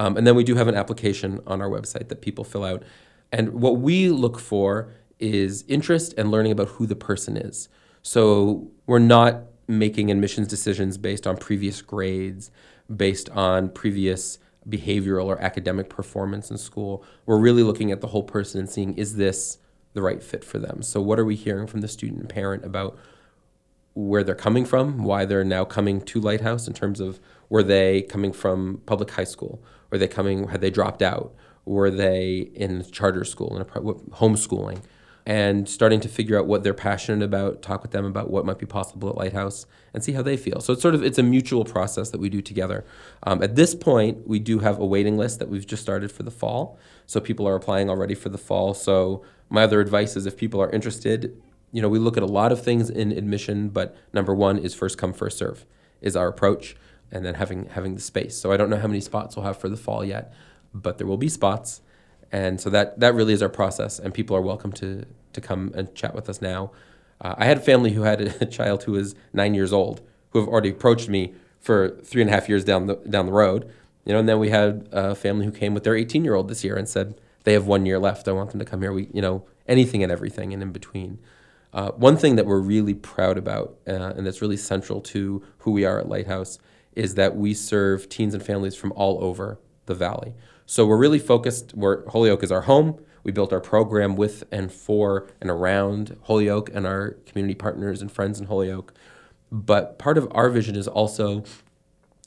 Um, 0.00 0.16
and 0.16 0.26
then 0.26 0.34
we 0.34 0.44
do 0.44 0.54
have 0.54 0.66
an 0.66 0.74
application 0.74 1.40
on 1.46 1.60
our 1.60 1.68
website 1.68 2.08
that 2.08 2.22
people 2.22 2.42
fill 2.42 2.64
out. 2.64 2.82
And 3.32 3.52
what 3.52 3.76
we 3.76 4.08
look 4.08 4.38
for 4.38 4.90
is 5.18 5.62
interest 5.68 6.14
and 6.16 6.30
learning 6.30 6.52
about 6.52 6.68
who 6.68 6.86
the 6.86 6.96
person 6.96 7.36
is. 7.36 7.68
So 8.00 8.70
we're 8.86 8.98
not 8.98 9.42
making 9.68 10.10
admissions 10.10 10.48
decisions 10.48 10.96
based 10.96 11.26
on 11.26 11.36
previous 11.36 11.82
grades, 11.82 12.50
based 12.96 13.28
on 13.28 13.68
previous 13.68 14.38
behavioral 14.66 15.26
or 15.26 15.38
academic 15.42 15.90
performance 15.90 16.50
in 16.50 16.56
school. 16.56 17.04
We're 17.26 17.38
really 17.38 17.62
looking 17.62 17.92
at 17.92 18.00
the 18.00 18.06
whole 18.06 18.22
person 18.22 18.58
and 18.58 18.70
seeing 18.70 18.94
is 18.94 19.16
this 19.16 19.58
the 19.92 20.00
right 20.00 20.22
fit 20.22 20.44
for 20.44 20.58
them. 20.58 20.80
So, 20.80 21.02
what 21.02 21.18
are 21.18 21.26
we 21.26 21.36
hearing 21.36 21.66
from 21.66 21.82
the 21.82 21.88
student 21.88 22.20
and 22.20 22.28
parent 22.28 22.64
about 22.64 22.98
where 23.92 24.24
they're 24.24 24.34
coming 24.34 24.64
from, 24.64 25.04
why 25.04 25.26
they're 25.26 25.44
now 25.44 25.64
coming 25.64 26.00
to 26.00 26.20
Lighthouse 26.20 26.66
in 26.66 26.72
terms 26.72 27.00
of 27.00 27.20
were 27.50 27.62
they 27.62 28.02
coming 28.02 28.32
from 28.32 28.80
public 28.86 29.10
high 29.10 29.24
school, 29.24 29.62
were 29.90 29.98
they 29.98 30.08
coming, 30.08 30.48
had 30.48 30.60
they 30.60 30.70
dropped 30.70 31.02
out, 31.02 31.34
were 31.64 31.90
they 31.90 32.50
in 32.54 32.84
charter 32.90 33.24
school, 33.24 33.56
in 33.56 33.62
a, 33.62 33.64
homeschooling, 33.64 34.82
and 35.26 35.68
starting 35.68 36.00
to 36.00 36.08
figure 36.08 36.38
out 36.38 36.46
what 36.46 36.64
they're 36.64 36.74
passionate 36.74 37.24
about, 37.24 37.62
talk 37.62 37.82
with 37.82 37.90
them 37.90 38.04
about 38.04 38.30
what 38.30 38.44
might 38.44 38.58
be 38.58 38.66
possible 38.66 39.08
at 39.10 39.16
Lighthouse, 39.16 39.66
and 39.92 40.02
see 40.02 40.12
how 40.12 40.22
they 40.22 40.36
feel. 40.36 40.60
So 40.60 40.72
it's 40.72 40.82
sort 40.82 40.94
of 40.94 41.02
it's 41.04 41.18
a 41.18 41.22
mutual 41.22 41.64
process 41.64 42.10
that 42.10 42.18
we 42.18 42.28
do 42.28 42.40
together. 42.40 42.84
Um, 43.24 43.42
at 43.42 43.54
this 43.56 43.74
point, 43.74 44.26
we 44.26 44.38
do 44.38 44.60
have 44.60 44.78
a 44.78 44.86
waiting 44.86 45.18
list 45.18 45.38
that 45.38 45.48
we've 45.48 45.66
just 45.66 45.82
started 45.82 46.10
for 46.10 46.22
the 46.22 46.30
fall, 46.30 46.78
so 47.06 47.20
people 47.20 47.46
are 47.46 47.54
applying 47.54 47.90
already 47.90 48.14
for 48.14 48.28
the 48.28 48.38
fall. 48.38 48.74
So 48.74 49.24
my 49.50 49.64
other 49.64 49.80
advice 49.80 50.16
is 50.16 50.26
if 50.26 50.36
people 50.36 50.60
are 50.62 50.70
interested, 50.70 51.40
you 51.72 51.82
know, 51.82 51.88
we 51.88 51.98
look 51.98 52.16
at 52.16 52.22
a 52.22 52.26
lot 52.26 52.50
of 52.50 52.62
things 52.62 52.88
in 52.88 53.12
admission, 53.12 53.68
but 53.68 53.96
number 54.12 54.34
one 54.34 54.58
is 54.58 54.74
first 54.74 54.98
come, 54.98 55.12
first 55.12 55.38
serve 55.38 55.66
is 56.00 56.16
our 56.16 56.28
approach, 56.28 56.76
and 57.12 57.24
then 57.24 57.34
having 57.34 57.66
having 57.66 57.94
the 57.94 58.00
space. 58.00 58.36
So 58.36 58.52
I 58.52 58.56
don't 58.56 58.70
know 58.70 58.78
how 58.78 58.88
many 58.88 59.00
spots 59.00 59.36
we'll 59.36 59.44
have 59.44 59.58
for 59.58 59.68
the 59.68 59.76
fall 59.76 60.04
yet, 60.04 60.32
but 60.72 60.98
there 60.98 61.06
will 61.06 61.16
be 61.16 61.28
spots, 61.28 61.80
and 62.32 62.60
so 62.60 62.70
that 62.70 63.00
that 63.00 63.14
really 63.14 63.32
is 63.32 63.42
our 63.42 63.48
process, 63.48 63.98
and 63.98 64.14
people 64.14 64.36
are 64.36 64.42
welcome 64.42 64.72
to 64.72 65.04
to 65.32 65.40
come 65.40 65.72
and 65.74 65.94
chat 65.94 66.14
with 66.14 66.28
us 66.28 66.40
now. 66.42 66.70
Uh, 67.20 67.34
I 67.36 67.44
had 67.44 67.58
a 67.58 67.60
family 67.60 67.92
who 67.92 68.02
had 68.02 68.20
a 68.20 68.46
child 68.58 68.84
who 68.84 68.92
was 68.92 69.14
nine 69.32 69.54
years 69.54 69.72
old 69.72 70.00
who 70.30 70.38
have 70.40 70.48
already 70.48 70.70
approached 70.70 71.08
me 71.08 71.34
for 71.58 71.90
three 72.02 72.22
and 72.22 72.30
a 72.30 72.32
half 72.32 72.48
years 72.48 72.64
down 72.64 72.86
the 72.86 72.96
down 72.96 73.26
the 73.26 73.32
road, 73.32 73.70
you 74.04 74.12
know, 74.12 74.18
and 74.18 74.28
then 74.28 74.38
we 74.38 74.50
had 74.50 74.88
a 74.92 75.14
family 75.14 75.44
who 75.44 75.52
came 75.52 75.74
with 75.74 75.84
their 75.84 75.94
18 75.94 76.24
year 76.24 76.34
old 76.34 76.48
this 76.48 76.64
year 76.64 76.76
and 76.76 76.88
said, 76.88 77.14
they 77.44 77.52
have 77.52 77.66
one 77.66 77.86
year 77.86 77.98
left. 77.98 78.28
I 78.28 78.32
want 78.32 78.50
them 78.50 78.58
to 78.58 78.64
come 78.64 78.82
here. 78.82 78.92
We, 78.92 79.08
you 79.12 79.22
know, 79.22 79.44
anything 79.66 80.02
and 80.02 80.12
everything 80.12 80.52
and 80.52 80.62
in 80.62 80.72
between. 80.72 81.18
Uh, 81.72 81.92
one 81.92 82.16
thing 82.16 82.36
that 82.36 82.46
we're 82.46 82.58
really 82.58 82.94
proud 82.94 83.38
about, 83.38 83.76
uh, 83.86 84.12
and 84.16 84.26
that's 84.26 84.42
really 84.42 84.56
central 84.56 85.00
to 85.00 85.42
who 85.58 85.70
we 85.70 85.84
are 85.84 86.00
at 86.00 86.08
Lighthouse, 86.08 86.58
is 86.94 87.14
that 87.14 87.36
we 87.36 87.54
serve 87.54 88.08
teens 88.08 88.34
and 88.34 88.42
families 88.42 88.74
from 88.74 88.92
all 88.92 89.22
over 89.22 89.58
the 89.86 89.94
valley. 89.94 90.34
So 90.66 90.86
we're 90.86 90.98
really 90.98 91.18
focused. 91.18 91.72
Where 91.74 92.04
Holyoke 92.08 92.42
is 92.42 92.52
our 92.52 92.62
home. 92.62 93.00
We 93.22 93.32
built 93.32 93.52
our 93.52 93.60
program 93.60 94.16
with 94.16 94.44
and 94.50 94.72
for 94.72 95.28
and 95.40 95.50
around 95.50 96.16
Holyoke 96.22 96.70
and 96.72 96.86
our 96.86 97.12
community 97.26 97.54
partners 97.54 98.00
and 98.00 98.10
friends 98.10 98.40
in 98.40 98.46
Holyoke. 98.46 98.94
But 99.52 99.98
part 99.98 100.16
of 100.16 100.28
our 100.30 100.48
vision 100.48 100.76
is 100.76 100.88
also 100.88 101.44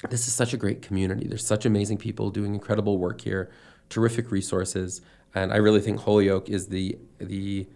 this 0.10 0.28
is 0.28 0.34
such 0.34 0.54
a 0.54 0.58
great 0.58 0.82
community. 0.82 1.28
There's 1.28 1.46
such 1.46 1.66
amazing 1.66 1.98
people 1.98 2.30
doing 2.30 2.54
incredible 2.54 2.98
work 2.98 3.22
here 3.22 3.50
terrific 3.90 4.32
resources, 4.32 5.02
and 5.36 5.54
I 5.54 5.58
really 5.58 5.82
think 5.82 6.00
Holyoke 6.00 6.50
is 6.50 6.68
the 6.68 6.98
the 7.20 7.68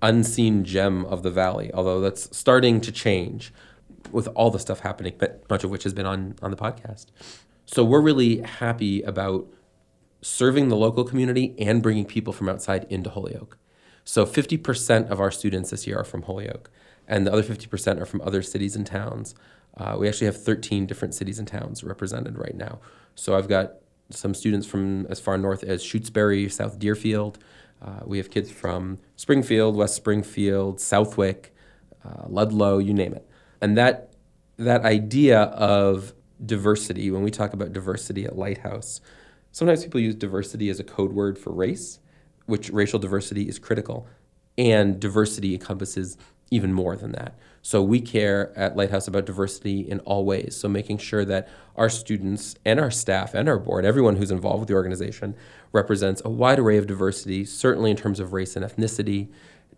unseen 0.00 0.64
gem 0.64 1.04
of 1.06 1.22
the 1.22 1.30
valley. 1.30 1.72
Although 1.72 2.00
that's 2.00 2.36
starting 2.36 2.80
to 2.82 2.92
change 2.92 3.52
with 4.10 4.28
all 4.28 4.50
the 4.50 4.58
stuff 4.58 4.80
happening, 4.80 5.14
but 5.18 5.48
much 5.50 5.64
of 5.64 5.70
which 5.70 5.84
has 5.84 5.92
been 5.92 6.06
on 6.06 6.34
on 6.42 6.50
the 6.50 6.56
podcast. 6.56 7.06
So 7.66 7.84
we're 7.84 8.00
really 8.00 8.38
happy 8.38 9.02
about 9.02 9.46
serving 10.20 10.68
the 10.68 10.76
local 10.76 11.04
community 11.04 11.54
and 11.58 11.82
bringing 11.82 12.04
people 12.04 12.32
from 12.32 12.48
outside 12.48 12.86
into 12.88 13.10
Holyoke. 13.10 13.58
So 14.04 14.24
50% 14.26 15.10
of 15.10 15.20
our 15.20 15.30
students 15.30 15.70
this 15.70 15.86
year 15.86 15.98
are 15.98 16.04
from 16.04 16.22
Holyoke, 16.22 16.70
and 17.06 17.26
the 17.26 17.32
other 17.32 17.42
50% 17.42 18.00
are 18.00 18.06
from 18.06 18.20
other 18.22 18.42
cities 18.42 18.74
and 18.74 18.86
towns. 18.86 19.34
Uh, 19.76 19.96
we 19.98 20.08
actually 20.08 20.26
have 20.26 20.42
13 20.42 20.86
different 20.86 21.14
cities 21.14 21.38
and 21.38 21.46
towns 21.48 21.82
represented 21.82 22.38
right 22.38 22.54
now. 22.54 22.80
So 23.14 23.36
I've 23.36 23.48
got 23.48 23.74
some 24.10 24.34
students 24.34 24.66
from 24.66 25.06
as 25.06 25.20
far 25.20 25.38
north 25.38 25.62
as 25.64 25.82
Shutesbury, 25.82 26.50
South 26.50 26.78
Deerfield. 26.78 27.38
Uh, 27.80 28.00
we 28.04 28.18
have 28.18 28.30
kids 28.30 28.50
from 28.50 28.98
Springfield, 29.16 29.76
West 29.76 29.94
Springfield, 29.94 30.80
Southwick, 30.80 31.54
uh, 32.04 32.24
Ludlow, 32.28 32.78
you 32.78 32.94
name 32.94 33.14
it. 33.14 33.26
And 33.62 33.78
that 33.78 34.12
that 34.58 34.84
idea 34.84 35.40
of 35.40 36.12
diversity, 36.44 37.10
when 37.10 37.22
we 37.22 37.30
talk 37.30 37.54
about 37.54 37.72
diversity 37.72 38.24
at 38.24 38.36
Lighthouse, 38.36 39.00
sometimes 39.52 39.84
people 39.84 40.00
use 40.00 40.14
diversity 40.14 40.68
as 40.68 40.78
a 40.78 40.84
code 40.84 41.12
word 41.12 41.38
for 41.38 41.52
race, 41.52 42.00
which 42.46 42.68
racial 42.70 42.98
diversity 42.98 43.48
is 43.48 43.58
critical, 43.58 44.06
and 44.58 45.00
diversity 45.00 45.54
encompasses 45.54 46.18
even 46.50 46.72
more 46.72 46.96
than 46.96 47.12
that. 47.12 47.38
So 47.62 47.82
we 47.82 48.00
care 48.00 48.52
at 48.58 48.76
Lighthouse 48.76 49.08
about 49.08 49.24
diversity 49.24 49.80
in 49.80 50.00
all 50.00 50.24
ways. 50.24 50.56
So 50.56 50.68
making 50.68 50.98
sure 50.98 51.24
that 51.24 51.48
our 51.76 51.88
students 51.88 52.56
and 52.64 52.78
our 52.78 52.90
staff 52.90 53.32
and 53.32 53.48
our 53.48 53.58
board, 53.58 53.84
everyone 53.86 54.16
who's 54.16 54.30
involved 54.30 54.60
with 54.60 54.68
the 54.68 54.74
organization, 54.74 55.34
represents 55.72 56.20
a 56.24 56.28
wide 56.28 56.58
array 56.58 56.76
of 56.76 56.86
diversity, 56.86 57.44
certainly 57.44 57.90
in 57.90 57.96
terms 57.96 58.20
of 58.20 58.32
race 58.32 58.56
and 58.56 58.64
ethnicity, 58.64 59.28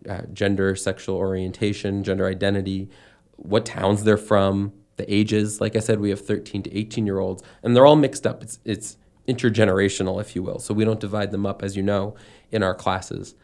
uh, 0.09 0.23
gender, 0.33 0.75
sexual 0.75 1.15
orientation, 1.15 2.03
gender 2.03 2.27
identity, 2.27 2.89
what 3.37 3.65
towns 3.65 4.03
they're 4.03 4.17
from, 4.17 4.73
the 4.97 5.13
ages. 5.13 5.59
Like 5.59 5.75
I 5.75 5.79
said, 5.79 5.99
we 5.99 6.09
have 6.09 6.25
13 6.25 6.63
to 6.63 6.77
18 6.77 7.05
year 7.05 7.19
olds, 7.19 7.43
and 7.63 7.75
they're 7.75 7.85
all 7.85 7.95
mixed 7.95 8.25
up. 8.25 8.43
It's, 8.43 8.59
it's 8.65 8.97
intergenerational, 9.27 10.21
if 10.21 10.35
you 10.35 10.43
will. 10.43 10.59
So 10.59 10.73
we 10.73 10.85
don't 10.85 10.99
divide 10.99 11.31
them 11.31 11.45
up, 11.45 11.63
as 11.63 11.75
you 11.75 11.83
know, 11.83 12.15
in 12.51 12.63
our 12.63 12.75
classes 12.75 13.35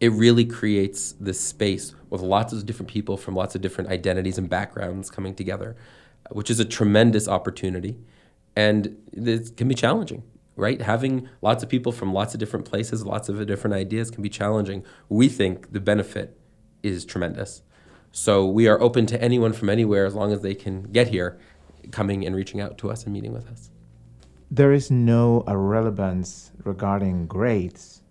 it 0.00 0.12
really 0.12 0.44
creates 0.44 1.12
this 1.12 1.40
space 1.40 1.94
with 2.10 2.20
lots 2.20 2.52
of 2.52 2.64
different 2.66 2.90
people 2.90 3.16
from 3.16 3.34
lots 3.34 3.54
of 3.54 3.60
different 3.60 3.90
identities 3.90 4.38
and 4.38 4.48
backgrounds 4.48 5.10
coming 5.10 5.34
together, 5.34 5.76
which 6.30 6.50
is 6.50 6.60
a 6.60 6.64
tremendous 6.64 7.28
opportunity. 7.28 7.96
And 8.56 8.96
it 9.12 9.56
can 9.56 9.68
be 9.68 9.74
challenging, 9.74 10.22
right? 10.56 10.80
Having 10.80 11.28
lots 11.42 11.62
of 11.62 11.68
people 11.68 11.92
from 11.92 12.12
lots 12.12 12.34
of 12.34 12.40
different 12.40 12.64
places, 12.64 13.04
lots 13.04 13.28
of 13.28 13.44
different 13.46 13.74
ideas 13.74 14.10
can 14.10 14.22
be 14.22 14.28
challenging. 14.28 14.84
We 15.08 15.28
think 15.28 15.72
the 15.72 15.80
benefit 15.80 16.38
is 16.82 17.04
tremendous. 17.04 17.62
So 18.18 18.44
we 18.44 18.66
are 18.66 18.80
open 18.80 19.06
to 19.06 19.22
anyone 19.22 19.52
from 19.52 19.70
anywhere 19.70 20.04
as 20.04 20.12
long 20.12 20.32
as 20.32 20.40
they 20.40 20.56
can 20.56 20.82
get 20.82 21.06
here, 21.06 21.38
coming 21.92 22.26
and 22.26 22.34
reaching 22.34 22.60
out 22.60 22.76
to 22.78 22.90
us 22.90 23.04
and 23.04 23.12
meeting 23.12 23.32
with 23.32 23.46
us. 23.48 23.70
There 24.50 24.72
is 24.72 24.90
no 24.90 25.44
irrelevance 25.46 26.50
regarding 26.64 27.28
grades 27.28 28.02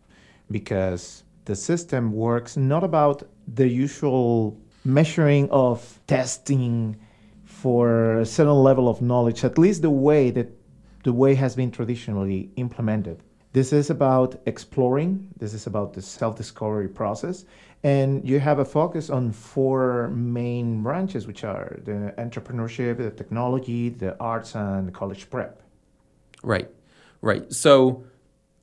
because 0.49 1.25
the 1.43 1.57
system 1.57 2.13
works 2.13 2.55
not 2.55 2.85
about 2.85 3.23
the 3.53 3.67
usual 3.67 4.57
measuring 4.85 5.49
of 5.51 5.99
testing 6.07 6.95
for 7.43 8.19
a 8.19 8.25
certain 8.25 8.63
level 8.63 8.87
of 8.87 9.01
knowledge, 9.01 9.43
at 9.43 9.57
least 9.57 9.81
the 9.81 9.89
way 9.89 10.31
that 10.31 10.47
the 11.03 11.11
way 11.11 11.35
has 11.35 11.53
been 11.53 11.69
traditionally 11.69 12.49
implemented. 12.55 13.21
This 13.51 13.73
is 13.73 13.89
about 13.89 14.39
exploring, 14.45 15.27
this 15.37 15.53
is 15.53 15.67
about 15.67 15.93
the 15.93 16.01
self 16.01 16.37
discovery 16.37 16.87
process. 16.87 17.43
And 17.83 18.27
you 18.27 18.39
have 18.39 18.59
a 18.59 18.65
focus 18.65 19.09
on 19.09 19.31
four 19.31 20.09
main 20.09 20.81
branches, 20.81 21.27
which 21.27 21.43
are 21.43 21.79
the 21.83 22.13
entrepreneurship, 22.17 22.97
the 22.97 23.11
technology, 23.11 23.89
the 23.89 24.17
arts, 24.19 24.55
and 24.55 24.93
college 24.93 25.29
prep. 25.29 25.61
Right, 26.43 26.69
right. 27.21 27.51
So 27.53 28.03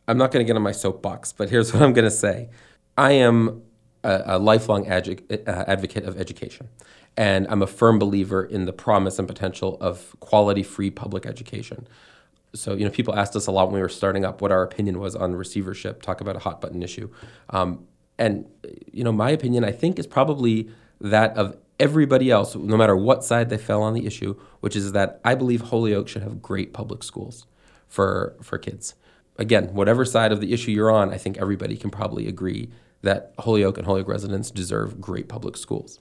I'm 0.08 0.18
not 0.18 0.30
going 0.32 0.44
to 0.44 0.46
get 0.46 0.56
on 0.56 0.62
my 0.62 0.72
soapbox, 0.72 1.32
but 1.32 1.48
here's 1.48 1.72
what 1.74 1.82
I'm 1.82 1.92
going 1.92 2.04
to 2.04 2.10
say. 2.10 2.50
I 2.96 3.12
am 3.12 3.62
a, 4.02 4.22
a 4.26 4.38
lifelong 4.38 4.86
adju- 4.86 5.48
uh, 5.48 5.64
advocate 5.66 6.04
of 6.04 6.18
education, 6.18 6.68
and 7.16 7.46
I'm 7.48 7.62
a 7.62 7.66
firm 7.66 7.98
believer 7.98 8.44
in 8.44 8.66
the 8.66 8.72
promise 8.72 9.18
and 9.18 9.28
potential 9.28 9.78
of 9.80 10.14
quality, 10.20 10.62
free 10.62 10.90
public 10.90 11.24
education. 11.24 11.86
So, 12.54 12.74
you 12.74 12.84
know, 12.84 12.90
people 12.90 13.16
asked 13.16 13.34
us 13.34 13.46
a 13.46 13.50
lot 13.50 13.66
when 13.66 13.74
we 13.74 13.80
were 13.80 13.88
starting 13.88 14.24
up 14.24 14.40
what 14.40 14.52
our 14.52 14.62
opinion 14.62 15.00
was 15.00 15.16
on 15.16 15.34
receivership, 15.34 16.02
talk 16.02 16.20
about 16.20 16.36
a 16.36 16.38
hot 16.38 16.60
button 16.60 16.82
issue. 16.82 17.10
Um, 17.50 17.86
and, 18.18 18.46
you 18.92 19.04
know, 19.04 19.12
my 19.12 19.30
opinion, 19.30 19.64
I 19.64 19.72
think, 19.72 19.98
is 19.98 20.06
probably 20.06 20.68
that 21.00 21.36
of 21.36 21.56
everybody 21.80 22.30
else, 22.30 22.54
no 22.54 22.76
matter 22.76 22.96
what 22.96 23.24
side 23.24 23.50
they 23.50 23.58
fell 23.58 23.82
on 23.82 23.94
the 23.94 24.06
issue, 24.06 24.36
which 24.60 24.76
is 24.76 24.92
that 24.92 25.20
I 25.24 25.34
believe 25.34 25.60
Holyoke 25.60 26.08
should 26.08 26.22
have 26.22 26.40
great 26.40 26.72
public 26.72 27.02
schools 27.02 27.46
for, 27.88 28.36
for 28.40 28.58
kids 28.58 28.94
again, 29.36 29.74
whatever 29.74 30.04
side 30.04 30.32
of 30.32 30.40
the 30.40 30.52
issue 30.52 30.70
you're 30.70 30.90
on, 30.90 31.12
I 31.12 31.18
think 31.18 31.38
everybody 31.38 31.76
can 31.76 31.90
probably 31.90 32.26
agree 32.26 32.70
that 33.02 33.34
Holyoke 33.38 33.78
and 33.78 33.86
Holyoke 33.86 34.08
residents 34.08 34.50
deserve 34.50 35.00
great 35.00 35.28
public 35.28 35.56
schools. 35.56 36.00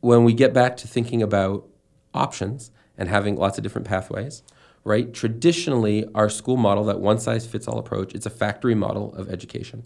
When 0.00 0.24
we 0.24 0.32
get 0.32 0.54
back 0.54 0.76
to 0.78 0.88
thinking 0.88 1.22
about 1.22 1.68
options 2.14 2.70
and 2.96 3.08
having 3.08 3.36
lots 3.36 3.58
of 3.58 3.64
different 3.64 3.86
pathways, 3.86 4.42
right? 4.82 5.12
Traditionally, 5.12 6.06
our 6.14 6.30
school 6.30 6.56
model, 6.56 6.84
that 6.84 7.00
one 7.00 7.18
size 7.18 7.46
fits 7.46 7.68
all 7.68 7.78
approach, 7.78 8.14
it's 8.14 8.26
a 8.26 8.30
factory 8.30 8.74
model 8.74 9.14
of 9.14 9.28
education. 9.28 9.84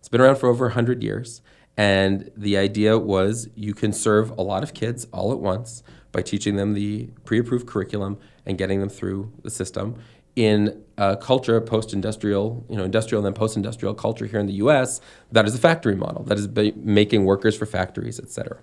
It's 0.00 0.08
been 0.08 0.20
around 0.20 0.36
for 0.36 0.48
over 0.48 0.66
100 0.66 1.02
years. 1.02 1.40
And 1.76 2.30
the 2.36 2.56
idea 2.58 2.98
was 2.98 3.48
you 3.54 3.72
can 3.72 3.92
serve 3.92 4.30
a 4.32 4.42
lot 4.42 4.62
of 4.62 4.74
kids 4.74 5.06
all 5.12 5.32
at 5.32 5.38
once 5.38 5.82
by 6.12 6.20
teaching 6.20 6.56
them 6.56 6.74
the 6.74 7.08
pre 7.24 7.38
approved 7.38 7.66
curriculum 7.66 8.18
and 8.44 8.58
getting 8.58 8.80
them 8.80 8.88
through 8.88 9.32
the 9.42 9.50
system 9.50 9.96
in 10.36 10.82
a 10.96 11.16
culture, 11.16 11.60
post-industrial, 11.60 12.64
you 12.68 12.76
know, 12.76 12.84
industrial 12.84 13.24
and 13.24 13.34
then 13.34 13.38
post-industrial 13.38 13.94
culture 13.94 14.26
here 14.26 14.40
in 14.40 14.46
the 14.46 14.54
U.S., 14.54 15.00
that 15.32 15.46
is 15.46 15.54
a 15.54 15.58
factory 15.58 15.96
model. 15.96 16.22
That 16.24 16.38
is 16.38 16.48
making 16.76 17.24
workers 17.24 17.56
for 17.56 17.66
factories, 17.66 18.18
et 18.18 18.30
cetera. 18.30 18.60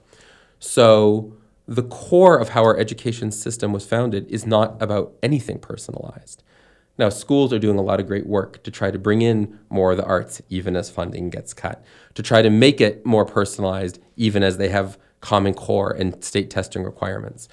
So 0.60 1.36
the 1.68 1.84
core 1.84 2.38
of 2.38 2.50
how 2.50 2.64
our 2.64 2.78
education 2.78 3.32
system 3.32 3.74
was 3.74 3.86
founded 3.86 4.28
is 4.30 4.46
not 4.46 4.82
about 4.82 5.14
anything 5.22 5.60
personalized. 5.60 6.44
Now, 6.98 7.10
schools 7.10 7.54
are 7.54 7.60
doing 7.60 7.78
a 7.78 7.84
lot 7.84 8.00
of 8.00 8.08
great 8.08 8.26
work 8.26 8.64
to 8.64 8.72
try 8.72 8.90
to 8.90 8.98
bring 8.98 9.22
in 9.22 9.60
more 9.70 9.92
of 9.92 9.98
the 9.98 10.06
arts, 10.06 10.42
even 10.50 10.76
as 10.76 10.90
funding 10.90 11.30
gets 11.30 11.54
cut, 11.54 11.84
to 12.16 12.24
try 12.24 12.42
to 12.42 12.50
make 12.50 12.82
it 12.82 13.06
more 13.06 13.26
personalized, 13.26 14.00
even 14.16 14.42
as 14.42 14.58
they 14.58 14.70
have 14.70 14.98
Common 15.22 15.54
Core 15.54 15.92
and 15.92 16.24
state 16.24 16.50
testing 16.50 16.84
requirements. 16.84 17.48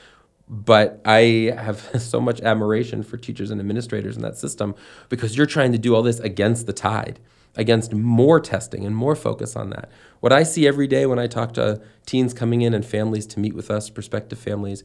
But 0.49 1.01
I 1.05 1.55
have 1.59 1.81
so 2.01 2.21
much 2.21 2.41
admiration 2.41 3.03
for 3.03 3.19
teachers 3.19 3.51
and 3.51 3.61
administrators 3.61 4.17
in 4.17 4.23
that 4.23 4.39
system 4.39 4.75
because 5.09 5.37
you're 5.37 5.47
trying 5.47 5.73
to 5.73 5.79
do 5.79 5.95
all 5.95 6.03
this 6.03 6.21
against 6.21 6.67
the 6.67 6.73
tide, 6.73 7.21
against 7.55 7.93
more 7.93 8.41
testing 8.41 8.87
and 8.87 8.97
more 8.97 9.15
focus 9.15 9.57
on 9.57 9.71
that. 9.71 9.91
What 10.21 10.33
I 10.33 10.43
see 10.43 10.67
every 10.67 10.87
day 10.87 11.05
when 11.05 11.19
I 11.19 11.27
talk 11.27 11.53
to 11.55 11.83
teens 12.07 12.33
coming 12.33 12.63
in 12.63 12.73
and 12.73 12.85
families 12.85 13.27
to 13.29 13.41
meet 13.41 13.55
with 13.55 13.71
us, 13.71 13.91
prospective 13.91 14.39
families, 14.39 14.85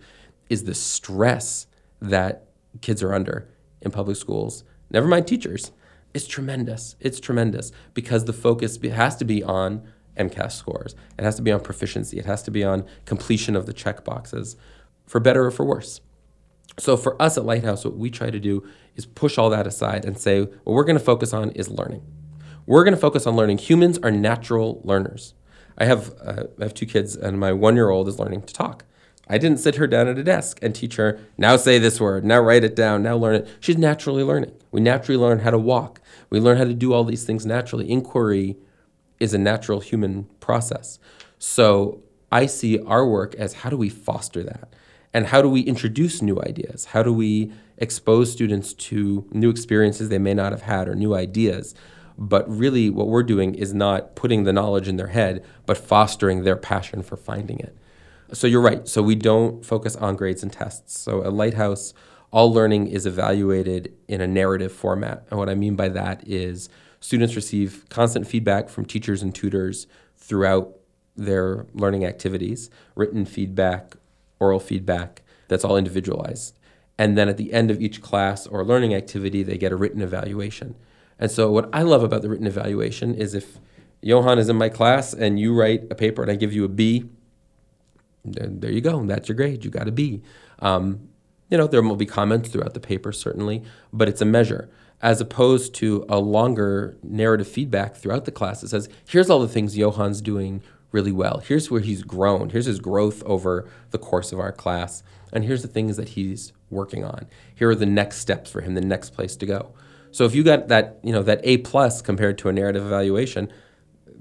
is 0.49 0.65
the 0.65 0.75
stress 0.75 1.67
that 2.01 2.45
kids 2.81 3.01
are 3.01 3.13
under 3.13 3.47
in 3.81 3.91
public 3.91 4.17
schools. 4.17 4.63
Never 4.91 5.07
mind 5.07 5.27
teachers. 5.27 5.71
It's 6.13 6.27
tremendous. 6.27 6.95
It's 6.99 7.19
tremendous 7.19 7.71
because 7.93 8.25
the 8.25 8.33
focus 8.33 8.77
has 8.81 9.15
to 9.17 9.25
be 9.25 9.43
on 9.43 9.87
MCAS 10.17 10.53
scores. 10.53 10.95
It 11.17 11.23
has 11.23 11.35
to 11.35 11.41
be 11.41 11.51
on 11.51 11.61
proficiency. 11.61 12.17
It 12.17 12.25
has 12.25 12.43
to 12.43 12.51
be 12.51 12.63
on 12.63 12.85
completion 13.05 13.55
of 13.55 13.65
the 13.65 13.73
check 13.73 14.03
boxes 14.03 14.55
for 15.05 15.19
better 15.19 15.45
or 15.45 15.51
for 15.51 15.65
worse. 15.65 16.01
So 16.77 16.97
for 16.97 17.21
us 17.21 17.37
at 17.37 17.45
Lighthouse, 17.45 17.83
what 17.83 17.97
we 17.97 18.09
try 18.09 18.29
to 18.29 18.39
do 18.39 18.67
is 18.95 19.05
push 19.05 19.37
all 19.37 19.49
that 19.49 19.67
aside 19.67 20.05
and 20.05 20.17
say, 20.17 20.41
what 20.41 20.73
we're 20.73 20.83
going 20.83 20.97
to 20.97 21.03
focus 21.03 21.33
on 21.33 21.51
is 21.51 21.69
learning. 21.69 22.01
We're 22.65 22.83
going 22.83 22.93
to 22.93 22.99
focus 22.99 23.25
on 23.25 23.35
learning. 23.35 23.57
Humans 23.59 23.97
are 23.99 24.11
natural 24.11 24.81
learners. 24.83 25.33
I 25.77 25.85
have, 25.85 26.13
uh, 26.23 26.43
I 26.59 26.63
have 26.63 26.73
two 26.73 26.85
kids, 26.85 27.15
and 27.15 27.39
my 27.39 27.53
one 27.53 27.75
year 27.75 27.89
old 27.89 28.07
is 28.07 28.19
learning 28.19 28.43
to 28.43 28.53
talk. 28.53 28.85
I 29.29 29.37
didn't 29.37 29.59
sit 29.59 29.75
her 29.75 29.85
down 29.85 30.07
at 30.07 30.17
a 30.17 30.23
desk 30.23 30.57
and 30.61 30.73
teach 30.73 30.95
her, 30.95 31.19
now 31.37 31.55
say 31.55 31.77
this 31.77 32.01
word, 32.01 32.25
now 32.25 32.39
write 32.39 32.63
it 32.63 32.75
down, 32.75 33.03
now 33.03 33.15
learn 33.15 33.35
it. 33.35 33.47
She's 33.59 33.77
naturally 33.77 34.23
learning. 34.23 34.53
We 34.71 34.81
naturally 34.81 35.21
learn 35.21 35.39
how 35.39 35.51
to 35.51 35.59
walk. 35.59 36.01
We 36.31 36.39
learn 36.39 36.57
how 36.57 36.63
to 36.63 36.73
do 36.73 36.93
all 36.93 37.03
these 37.03 37.25
things 37.25 37.45
naturally. 37.45 37.89
Inquiry 37.89 38.57
is 39.19 39.33
a 39.33 39.37
natural 39.37 39.81
human 39.81 40.23
process. 40.39 40.97
So 41.37 42.01
I 42.31 42.47
see 42.47 42.79
our 42.79 43.05
work 43.07 43.35
as 43.35 43.53
how 43.53 43.69
do 43.69 43.77
we 43.77 43.89
foster 43.89 44.43
that? 44.43 44.73
And 45.13 45.27
how 45.27 45.41
do 45.41 45.49
we 45.49 45.61
introduce 45.61 46.21
new 46.21 46.39
ideas? 46.41 46.85
How 46.85 47.03
do 47.03 47.13
we 47.13 47.51
expose 47.77 48.31
students 48.31 48.73
to 48.73 49.27
new 49.31 49.49
experiences 49.49 50.09
they 50.09 50.19
may 50.19 50.33
not 50.33 50.51
have 50.51 50.63
had 50.63 50.87
or 50.87 50.95
new 50.95 51.15
ideas? 51.15 51.73
But 52.17 52.49
really, 52.49 52.89
what 52.89 53.07
we're 53.07 53.23
doing 53.23 53.55
is 53.55 53.73
not 53.73 54.15
putting 54.15 54.43
the 54.43 54.53
knowledge 54.53 54.87
in 54.87 54.97
their 54.97 55.07
head, 55.07 55.45
but 55.65 55.77
fostering 55.77 56.43
their 56.43 56.57
passion 56.57 57.01
for 57.01 57.15
finding 57.15 57.59
it. 57.59 57.75
So 58.33 58.47
you're 58.47 58.61
right. 58.61 58.87
So 58.87 59.01
we 59.01 59.15
don't 59.15 59.65
focus 59.65 59.95
on 59.95 60.15
grades 60.15 60.43
and 60.43 60.51
tests. 60.51 60.99
So 60.99 61.23
at 61.23 61.33
Lighthouse, 61.33 61.93
all 62.31 62.53
learning 62.53 62.87
is 62.87 63.05
evaluated 63.05 63.93
in 64.07 64.21
a 64.21 64.27
narrative 64.27 64.71
format. 64.71 65.25
And 65.29 65.39
what 65.39 65.49
I 65.49 65.55
mean 65.55 65.75
by 65.75 65.89
that 65.89 66.27
is 66.27 66.69
students 66.99 67.35
receive 67.35 67.85
constant 67.89 68.27
feedback 68.27 68.69
from 68.69 68.85
teachers 68.85 69.23
and 69.23 69.33
tutors 69.33 69.87
throughout 70.15 70.75
their 71.15 71.65
learning 71.73 72.05
activities, 72.05 72.69
written 72.95 73.25
feedback, 73.25 73.95
oral 74.39 74.59
feedback 74.59 75.23
that's 75.47 75.65
all 75.65 75.75
individualized. 75.75 76.57
And 76.97 77.17
then 77.17 77.27
at 77.27 77.37
the 77.37 77.51
end 77.53 77.71
of 77.71 77.81
each 77.81 78.01
class 78.01 78.47
or 78.47 78.63
learning 78.63 78.93
activity, 78.93 79.43
they 79.43 79.57
get 79.57 79.71
a 79.71 79.75
written 79.75 80.01
evaluation. 80.01 80.75
And 81.17 81.29
so, 81.29 81.51
what 81.51 81.69
I 81.73 81.81
love 81.81 82.03
about 82.03 82.21
the 82.21 82.29
written 82.29 82.47
evaluation 82.47 83.13
is 83.15 83.33
if 83.33 83.57
Johan 84.01 84.39
is 84.39 84.47
in 84.47 84.55
my 84.55 84.69
class 84.69 85.13
and 85.13 85.39
you 85.39 85.53
write 85.53 85.83
a 85.89 85.95
paper 85.95 86.21
and 86.21 86.31
I 86.31 86.35
give 86.35 86.53
you 86.53 86.63
a 86.63 86.69
B, 86.69 87.09
there 88.33 88.71
you 88.71 88.81
go. 88.81 89.03
That's 89.05 89.29
your 89.29 89.35
grade. 89.35 89.63
You 89.63 89.71
got 89.71 89.87
a 89.87 89.91
B. 89.91 90.21
Um, 90.59 91.09
you 91.49 91.57
know, 91.57 91.67
there 91.67 91.81
will 91.81 91.95
be 91.95 92.05
comments 92.05 92.49
throughout 92.49 92.73
the 92.73 92.79
paper, 92.79 93.11
certainly, 93.11 93.63
but 93.91 94.07
it's 94.07 94.21
a 94.21 94.25
measure 94.25 94.69
as 95.01 95.21
opposed 95.21 95.73
to 95.75 96.05
a 96.09 96.19
longer 96.19 96.97
narrative 97.03 97.47
feedback 97.47 97.95
throughout 97.95 98.25
the 98.25 98.31
class 98.31 98.61
that 98.61 98.67
says, 98.67 98.89
here's 99.07 99.29
all 99.29 99.39
the 99.39 99.47
things 99.47 99.75
Johan's 99.75 100.21
doing 100.21 100.61
really 100.91 101.11
well. 101.11 101.41
Here's 101.45 101.71
where 101.71 101.81
he's 101.81 102.03
grown. 102.03 102.49
Here's 102.49 102.65
his 102.65 102.79
growth 102.79 103.23
over 103.23 103.69
the 103.91 103.97
course 103.97 104.31
of 104.31 104.39
our 104.39 104.51
class. 104.51 105.03
And 105.31 105.45
here's 105.45 105.61
the 105.61 105.67
things 105.67 105.97
that 105.97 106.09
he's 106.09 106.51
working 106.69 107.05
on. 107.05 107.27
Here 107.55 107.69
are 107.69 107.75
the 107.75 107.85
next 107.85 108.17
steps 108.17 108.51
for 108.51 108.61
him, 108.61 108.73
the 108.73 108.81
next 108.81 109.11
place 109.11 109.35
to 109.37 109.45
go. 109.45 109.73
So 110.11 110.25
if 110.25 110.33
you 110.35 110.43
got 110.43 110.67
that, 110.67 110.99
you 111.03 111.13
know, 111.13 111.23
that 111.23 111.41
A 111.43 111.57
plus 111.57 112.01
compared 112.01 112.37
to 112.39 112.49
a 112.49 112.53
narrative 112.53 112.85
evaluation, 112.85 113.53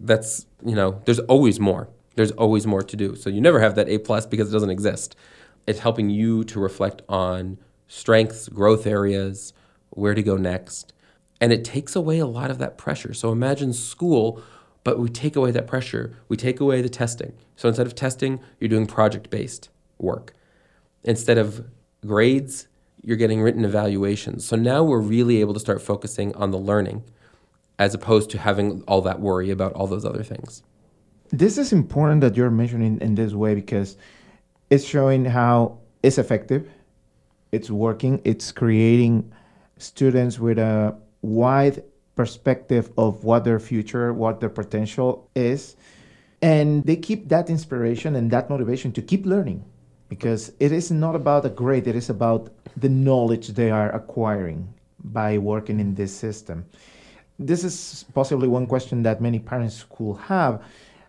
that's, 0.00 0.46
you 0.64 0.76
know, 0.76 1.00
there's 1.06 1.18
always 1.20 1.58
more. 1.58 1.88
There's 2.18 2.32
always 2.32 2.66
more 2.66 2.82
to 2.82 2.96
do. 2.96 3.14
So 3.14 3.30
you 3.30 3.40
never 3.40 3.60
have 3.60 3.76
that 3.76 3.88
A 3.88 3.98
plus 3.98 4.26
because 4.26 4.50
it 4.50 4.52
doesn't 4.52 4.70
exist. 4.70 5.14
It's 5.68 5.78
helping 5.78 6.10
you 6.10 6.42
to 6.44 6.58
reflect 6.58 7.00
on 7.08 7.58
strengths, 7.86 8.48
growth 8.48 8.86
areas, 8.86 9.52
where 9.90 10.14
to 10.14 10.22
go 10.22 10.36
next. 10.36 10.92
And 11.40 11.52
it 11.52 11.64
takes 11.64 11.94
away 11.94 12.18
a 12.18 12.26
lot 12.26 12.50
of 12.50 12.58
that 12.58 12.76
pressure. 12.76 13.14
So 13.14 13.30
imagine 13.30 13.72
school 13.72 14.42
but 14.84 14.98
we 14.98 15.10
take 15.10 15.36
away 15.36 15.50
that 15.50 15.66
pressure. 15.66 16.16
We 16.28 16.38
take 16.38 16.60
away 16.60 16.80
the 16.80 16.88
testing. 16.88 17.34
So 17.56 17.68
instead 17.68 17.86
of 17.86 17.94
testing, 17.94 18.40
you're 18.58 18.68
doing 18.68 18.86
project 18.86 19.28
based 19.28 19.68
work. 19.98 20.32
Instead 21.04 21.36
of 21.36 21.66
grades, 22.06 22.68
you're 23.02 23.18
getting 23.18 23.42
written 23.42 23.66
evaluations. 23.66 24.46
So 24.46 24.56
now 24.56 24.82
we're 24.82 25.00
really 25.00 25.40
able 25.40 25.52
to 25.52 25.60
start 25.60 25.82
focusing 25.82 26.34
on 26.36 26.52
the 26.52 26.58
learning 26.58 27.04
as 27.78 27.94
opposed 27.94 28.30
to 28.30 28.38
having 28.38 28.82
all 28.88 29.02
that 29.02 29.20
worry 29.20 29.50
about 29.50 29.74
all 29.74 29.86
those 29.86 30.04
other 30.04 30.22
things. 30.22 30.62
This 31.30 31.58
is 31.58 31.72
important 31.72 32.22
that 32.22 32.36
you're 32.36 32.50
mentioning 32.50 33.00
in 33.00 33.14
this 33.14 33.34
way 33.34 33.54
because 33.54 33.96
it's 34.70 34.84
showing 34.84 35.26
how 35.26 35.78
it's 36.02 36.16
effective, 36.16 36.70
it's 37.52 37.70
working, 37.70 38.20
it's 38.24 38.50
creating 38.50 39.30
students 39.76 40.38
with 40.38 40.58
a 40.58 40.96
wide 41.20 41.82
perspective 42.16 42.90
of 42.96 43.24
what 43.24 43.44
their 43.44 43.60
future, 43.60 44.12
what 44.12 44.40
their 44.40 44.48
potential 44.48 45.28
is. 45.34 45.76
And 46.40 46.84
they 46.84 46.96
keep 46.96 47.28
that 47.28 47.50
inspiration 47.50 48.16
and 48.16 48.30
that 48.30 48.48
motivation 48.48 48.92
to 48.92 49.02
keep 49.02 49.26
learning 49.26 49.64
because 50.08 50.52
it 50.60 50.72
is 50.72 50.90
not 50.90 51.14
about 51.14 51.44
a 51.44 51.50
grade, 51.50 51.86
it 51.86 51.96
is 51.96 52.08
about 52.08 52.50
the 52.76 52.88
knowledge 52.88 53.48
they 53.48 53.70
are 53.70 53.94
acquiring 53.94 54.72
by 55.04 55.36
working 55.36 55.78
in 55.78 55.94
this 55.94 56.14
system. 56.14 56.64
This 57.38 57.64
is 57.64 58.04
possibly 58.14 58.48
one 58.48 58.66
question 58.66 59.02
that 59.02 59.20
many 59.20 59.38
parents 59.38 59.84
could 59.88 60.16
have 60.20 60.62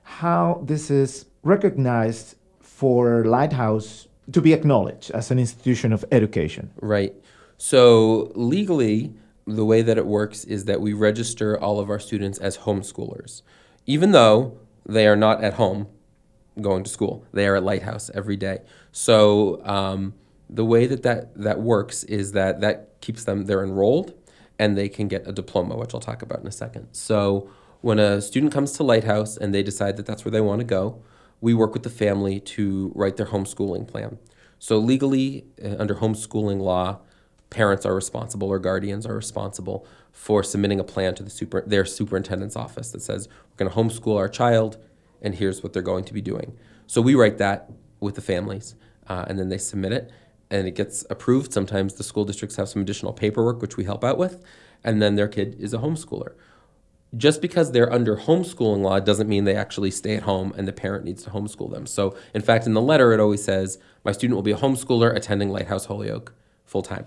how 0.10 0.60
this 0.66 0.90
is 0.90 1.26
recognized 1.44 2.36
for 2.60 3.24
Lighthouse 3.26 4.08
to 4.32 4.42
be 4.42 4.54
acknowledged 4.54 5.12
as 5.12 5.30
an 5.30 5.38
institution 5.38 5.94
of 5.94 6.04
education. 6.12 6.72
Right. 6.82 7.14
So, 7.58 8.32
legally, 8.36 9.14
the 9.46 9.66
way 9.66 9.82
that 9.84 9.98
it 9.98 10.06
works 10.06 10.44
is 10.46 10.66
that 10.66 10.82
we 10.82 10.94
register 10.94 11.60
all 11.60 11.80
of 11.80 11.90
our 11.90 12.00
students 12.00 12.40
as 12.40 12.58
homeschoolers, 12.58 13.44
even 13.86 14.12
though 14.12 14.58
they 14.86 15.08
are 15.08 15.16
not 15.16 15.44
at 15.44 15.54
home 15.54 15.88
going 16.60 16.84
to 16.84 16.90
school. 16.90 17.24
They 17.32 17.48
are 17.48 17.56
at 17.56 17.64
Lighthouse 17.64 18.10
every 18.14 18.36
day. 18.36 18.60
So 18.92 19.62
um, 19.64 20.16
the 20.50 20.66
way 20.66 20.88
that, 20.88 21.04
that 21.04 21.36
that 21.36 21.62
works 21.62 22.04
is 22.04 22.32
that 22.32 22.62
that 22.62 23.00
keeps 23.02 23.24
them 23.24 23.46
they're 23.46 23.64
enrolled 23.64 24.14
and 24.58 24.78
they 24.78 24.90
can 24.90 25.08
get 25.08 25.28
a 25.28 25.32
diploma, 25.32 25.78
which 25.78 25.94
I'll 25.94 26.02
talk 26.02 26.22
about 26.22 26.40
in 26.40 26.48
a 26.48 26.52
second. 26.52 26.88
So 26.92 27.50
when 27.82 28.00
a 28.00 28.22
student 28.22 28.54
comes 28.54 28.74
to 28.74 28.84
Lighthouse 28.84 29.38
and 29.38 29.54
they 29.54 29.64
decide 29.64 29.98
that 29.98 30.06
that's 30.06 30.26
where 30.26 30.32
they 30.32 30.42
want 30.42 30.60
to 30.60 30.66
go, 30.66 31.02
we 31.42 31.54
work 31.54 31.74
with 31.74 31.84
the 31.84 31.90
family 31.90 32.40
to 32.40 32.92
write 32.96 33.18
their 33.18 33.28
homeschooling 33.28 33.88
plan. 33.88 34.18
So 34.60 34.78
legally, 34.78 35.46
uh, 35.64 35.76
under 35.80 35.96
homeschooling 35.96 36.60
law, 36.60 37.00
parents 37.50 37.86
are 37.86 37.96
responsible 37.96 38.50
or 38.50 38.60
guardians 38.60 39.06
are 39.06 39.16
responsible 39.16 39.88
for 40.12 40.44
submitting 40.44 40.80
a 40.80 40.84
plan 40.84 41.16
to 41.16 41.24
the 41.24 41.30
super, 41.30 41.64
their 41.66 41.86
superintendent's 41.86 42.56
office 42.56 42.92
that 42.92 43.02
says 43.02 43.28
we're 43.28 43.66
going 43.66 43.72
to 43.72 43.78
homeschool 43.78 44.18
our 44.18 44.30
child 44.30 44.78
and 45.22 45.36
here's 45.36 45.64
what 45.64 45.74
they're 45.74 45.82
going 45.82 46.04
to 46.04 46.14
be 46.14 46.22
doing. 46.22 46.58
So 46.88 47.02
we 47.02 47.16
write 47.16 47.38
that 47.38 47.72
with 48.00 48.16
the 48.16 48.22
families 48.22 48.76
uh, 49.08 49.26
and 49.28 49.40
then 49.40 49.50
they 49.50 49.58
submit 49.58 49.94
it 49.94 50.12
and 50.52 50.68
it 50.68 50.76
gets 50.76 51.06
approved. 51.10 51.54
Sometimes 51.54 51.96
the 51.96 52.04
school 52.04 52.26
districts 52.26 52.58
have 52.58 52.70
some 52.70 52.82
additional 52.82 53.14
paperwork 53.14 53.62
which 53.62 53.78
we 53.78 53.86
help 53.86 54.04
out 54.04 54.18
with 54.18 54.44
and 54.84 55.02
then 55.02 55.16
their 55.16 55.28
kid 55.28 55.56
is 55.60 55.74
a 55.74 55.78
homeschooler. 55.78 56.34
Just 57.18 57.42
because 57.42 57.72
they're 57.72 57.92
under 57.92 58.18
homeschooling 58.18 58.82
law 58.82 59.00
doesn't 59.00 59.28
mean 59.28 59.44
they 59.44 59.56
actually 59.56 59.90
stay 59.90 60.16
at 60.16 60.24
home 60.24 60.54
and 60.56 60.68
the 60.68 60.74
parent 60.74 61.06
needs 61.06 61.24
to 61.24 61.32
homeschool 61.32 61.72
them. 61.72 61.88
So, 61.88 62.16
in 62.36 62.42
fact, 62.42 62.68
in 62.68 62.74
the 62.74 62.82
letter, 62.82 63.14
it 63.14 63.20
always 63.20 63.44
says, 63.44 63.80
My 64.06 64.12
student 64.12 64.36
will 64.36 64.44
be 64.44 64.52
a 64.52 64.58
homeschooler 64.58 65.16
attending 65.16 65.50
Lighthouse 65.50 65.86
Holyoke 65.86 66.34
full 66.66 66.84
time. 66.84 67.06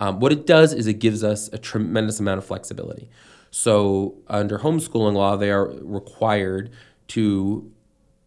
Um, 0.00 0.18
what 0.18 0.32
it 0.32 0.46
does 0.46 0.72
is 0.72 0.86
it 0.86 0.94
gives 0.94 1.22
us 1.22 1.48
a 1.52 1.58
tremendous 1.58 2.20
amount 2.20 2.38
of 2.38 2.46
flexibility. 2.46 3.10
So, 3.50 4.16
under 4.28 4.58
homeschooling 4.58 5.14
law, 5.14 5.36
they 5.36 5.50
are 5.50 5.66
required 5.82 6.70
to 7.08 7.70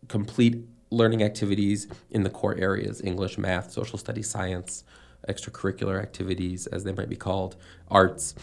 complete 0.07 0.63
learning 0.89 1.23
activities 1.23 1.87
in 2.11 2.23
the 2.23 2.29
core 2.29 2.55
areas 2.55 3.01
English, 3.03 3.37
math, 3.37 3.71
social 3.71 3.97
studies, 3.97 4.29
science, 4.29 4.83
extracurricular 5.27 6.01
activities, 6.01 6.67
as 6.67 6.83
they 6.83 6.93
might 6.93 7.09
be 7.09 7.15
called, 7.15 7.55
arts. 7.89 8.35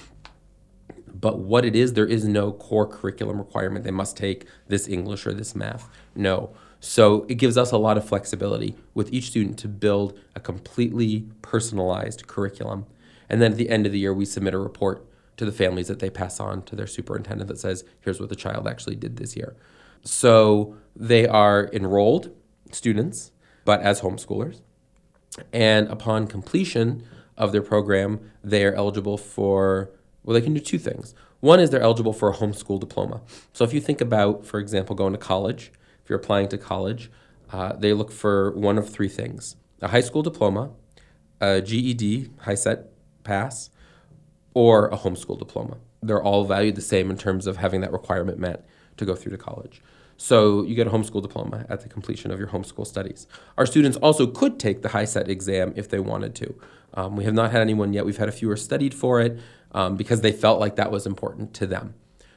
But 1.15 1.39
what 1.39 1.65
it 1.65 1.77
is, 1.77 1.93
there 1.93 2.07
is 2.07 2.25
no 2.25 2.53
core 2.53 2.87
curriculum 2.87 3.39
requirement. 3.39 3.85
They 3.85 3.91
must 3.91 4.17
take 4.17 4.47
this 4.69 4.89
English 4.89 5.27
or 5.27 5.33
this 5.33 5.55
math. 5.55 5.89
No. 6.15 6.51
So 6.81 7.25
it 7.29 7.37
gives 7.37 7.57
us 7.57 7.71
a 7.71 7.79
lot 7.79 7.97
of 7.97 8.07
flexibility 8.07 8.77
with 8.93 9.13
each 9.13 9.29
student 9.29 9.59
to 9.61 9.69
build 9.69 10.19
a 10.35 10.41
completely 10.41 11.29
personalized 11.41 12.27
curriculum 12.27 12.87
and 13.29 13.41
then 13.41 13.53
at 13.53 13.59
the 13.59 13.71
end 13.71 13.87
of 13.87 13.93
the 13.93 13.99
year, 13.99 14.15
we 14.15 14.25
submit 14.25 14.55
a 14.55 14.59
report 14.59 15.07
to 15.37 15.45
the 15.45 15.53
families 15.53 15.89
that 15.89 15.99
they 15.99 16.11
pass 16.11 16.39
on 16.39 16.63
to 16.63 16.77
their 16.77 16.87
superintendent 16.87 17.49
that 17.49 17.59
says, 17.59 17.85
here's 18.01 18.21
what 18.21 18.29
the 18.29 18.37
child 18.37 18.69
actually 18.69 18.97
did 18.97 19.17
this 19.17 19.37
year. 19.37 19.57
So 20.05 20.77
they 20.95 21.27
are 21.27 21.69
enrolled 21.73 22.31
students, 22.71 23.33
but 23.65 23.81
as 23.81 24.03
homeschoolers. 24.03 24.61
And 25.53 25.89
upon 25.89 26.27
completion 26.27 27.05
of 27.37 27.51
their 27.51 27.63
program, 27.63 28.31
they 28.45 28.65
are 28.65 28.75
eligible 28.75 29.19
for, 29.19 29.91
well, 30.25 30.35
they 30.35 30.41
can 30.41 30.55
do 30.55 30.61
two 30.61 30.79
things. 30.79 31.15
One 31.41 31.61
is 31.61 31.71
they're 31.71 31.83
eligible 31.83 32.13
for 32.13 32.31
a 32.31 32.35
homeschool 32.35 32.81
diploma. 32.81 33.21
So 33.53 33.65
if 33.65 33.75
you 33.75 33.81
think 33.81 34.01
about, 34.01 34.47
for 34.47 34.59
example, 34.59 34.97
going 34.97 35.13
to 35.13 35.19
college, 35.19 35.71
if 36.03 36.09
you're 36.09 36.19
applying 36.19 36.49
to 36.49 36.59
college, 36.59 37.11
uh, 37.53 37.75
they 37.75 37.93
look 37.93 38.11
for 38.11 38.53
one 38.53 38.79
of 38.79 38.89
three 38.89 39.09
things 39.09 39.57
a 39.83 39.89
high 39.89 40.01
school 40.01 40.23
diploma, 40.23 40.71
a 41.41 41.61
GED, 41.61 42.31
HiSET 42.47 42.87
pass 43.23 43.71
or 44.55 44.89
a 44.89 44.97
homeschool 44.97 45.39
diploma. 45.39 45.77
They're 46.03 46.23
all 46.23 46.45
valued 46.45 46.77
the 46.77 46.81
same 46.83 47.11
in 47.11 47.19
terms 47.19 47.47
of 47.47 47.59
having 47.59 47.81
that 47.83 47.93
requirement 47.93 48.39
met 48.39 48.67
to 48.97 49.05
go 49.05 49.15
through 49.15 49.33
to 49.33 49.39
college. 49.39 49.83
So 50.17 50.63
you 50.63 50.75
get 50.75 50.87
a 50.87 50.91
homeschool 50.91 51.23
diploma 51.23 51.67
at 51.69 51.81
the 51.81 51.89
completion 51.89 52.31
of 52.31 52.39
your 52.39 52.49
homeschool 52.49 52.87
studies. 52.87 53.27
Our 53.59 53.67
students 53.67 53.97
also 53.99 54.27
could 54.27 54.61
take 54.61 54.83
the 54.83 54.91
HiSET 54.91 55.29
exam 55.29 55.73
if 55.77 55.89
they 55.89 55.99
wanted 55.99 56.35
to. 56.37 56.55
Um, 56.95 57.17
we 57.17 57.25
have 57.25 57.35
not 57.35 57.51
had 57.51 57.61
anyone 57.61 57.93
yet. 57.93 58.07
We've 58.07 58.17
had 58.17 58.29
a 58.29 58.33
few 58.33 58.49
who 58.49 58.57
studied 58.57 58.95
for 58.95 59.21
it 59.21 59.39
um, 59.75 59.97
because 59.97 60.23
they 60.23 60.33
felt 60.33 60.61
like 60.61 60.77
that 60.77 60.91
was 60.91 61.07
important 61.07 61.53
to 61.55 61.67
them 61.67 61.95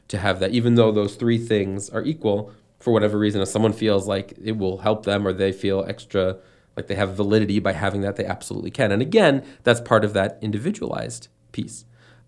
to 0.10 0.18
have 0.18 0.40
that. 0.40 0.52
Even 0.52 0.76
though 0.76 0.92
those 0.92 1.16
three 1.16 1.38
things 1.38 1.90
are 1.90 2.04
equal, 2.04 2.52
for 2.80 2.92
whatever 2.92 3.18
reason, 3.18 3.42
if 3.42 3.48
someone 3.48 3.74
feels 3.74 4.08
like 4.08 4.34
it 4.44 4.58
will 4.58 4.80
help 4.80 5.06
them 5.06 5.28
or 5.28 5.34
they 5.34 5.52
feel 5.52 5.86
extra 5.88 6.38
like 6.76 6.88
they 6.88 6.96
have 6.96 7.16
validity 7.16 7.60
by 7.60 7.74
having 7.74 8.02
that, 8.02 8.18
they 8.18 8.26
absolutely 8.26 8.70
can. 8.70 8.92
And 8.92 9.02
again, 9.02 9.44
that's 9.64 9.82
part 9.82 10.06
of 10.06 10.14
that 10.14 10.38
individualized 10.42 11.28
piece. 11.52 11.86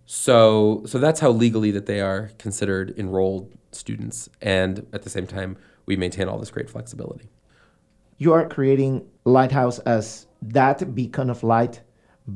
So, 0.07 0.81
so 0.87 0.97
that's 0.97 1.19
how 1.19 1.29
legally 1.29 1.69
that 1.69 1.85
they 1.85 2.01
are 2.01 2.31
considered 2.39 2.97
enrolled 2.97 3.53
students, 3.71 4.27
and 4.41 4.87
at 4.91 5.03
the 5.03 5.09
same 5.09 5.27
time, 5.27 5.55
we 5.85 5.95
maintain 5.95 6.27
all 6.27 6.39
this 6.39 6.49
great 6.49 6.67
flexibility. 6.67 7.29
You 8.17 8.33
are 8.33 8.49
creating 8.49 9.07
Lighthouse 9.23 9.77
as 9.79 10.25
that 10.41 10.95
beacon 10.95 11.29
of 11.29 11.43
light, 11.43 11.81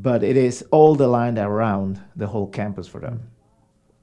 but 0.01 0.23
it 0.23 0.37
is 0.37 0.63
all 0.71 0.95
the 0.95 1.07
land 1.07 1.37
around 1.37 2.01
the 2.15 2.27
whole 2.27 2.47
campus 2.47 2.87
for 2.87 2.99
them. 2.99 3.29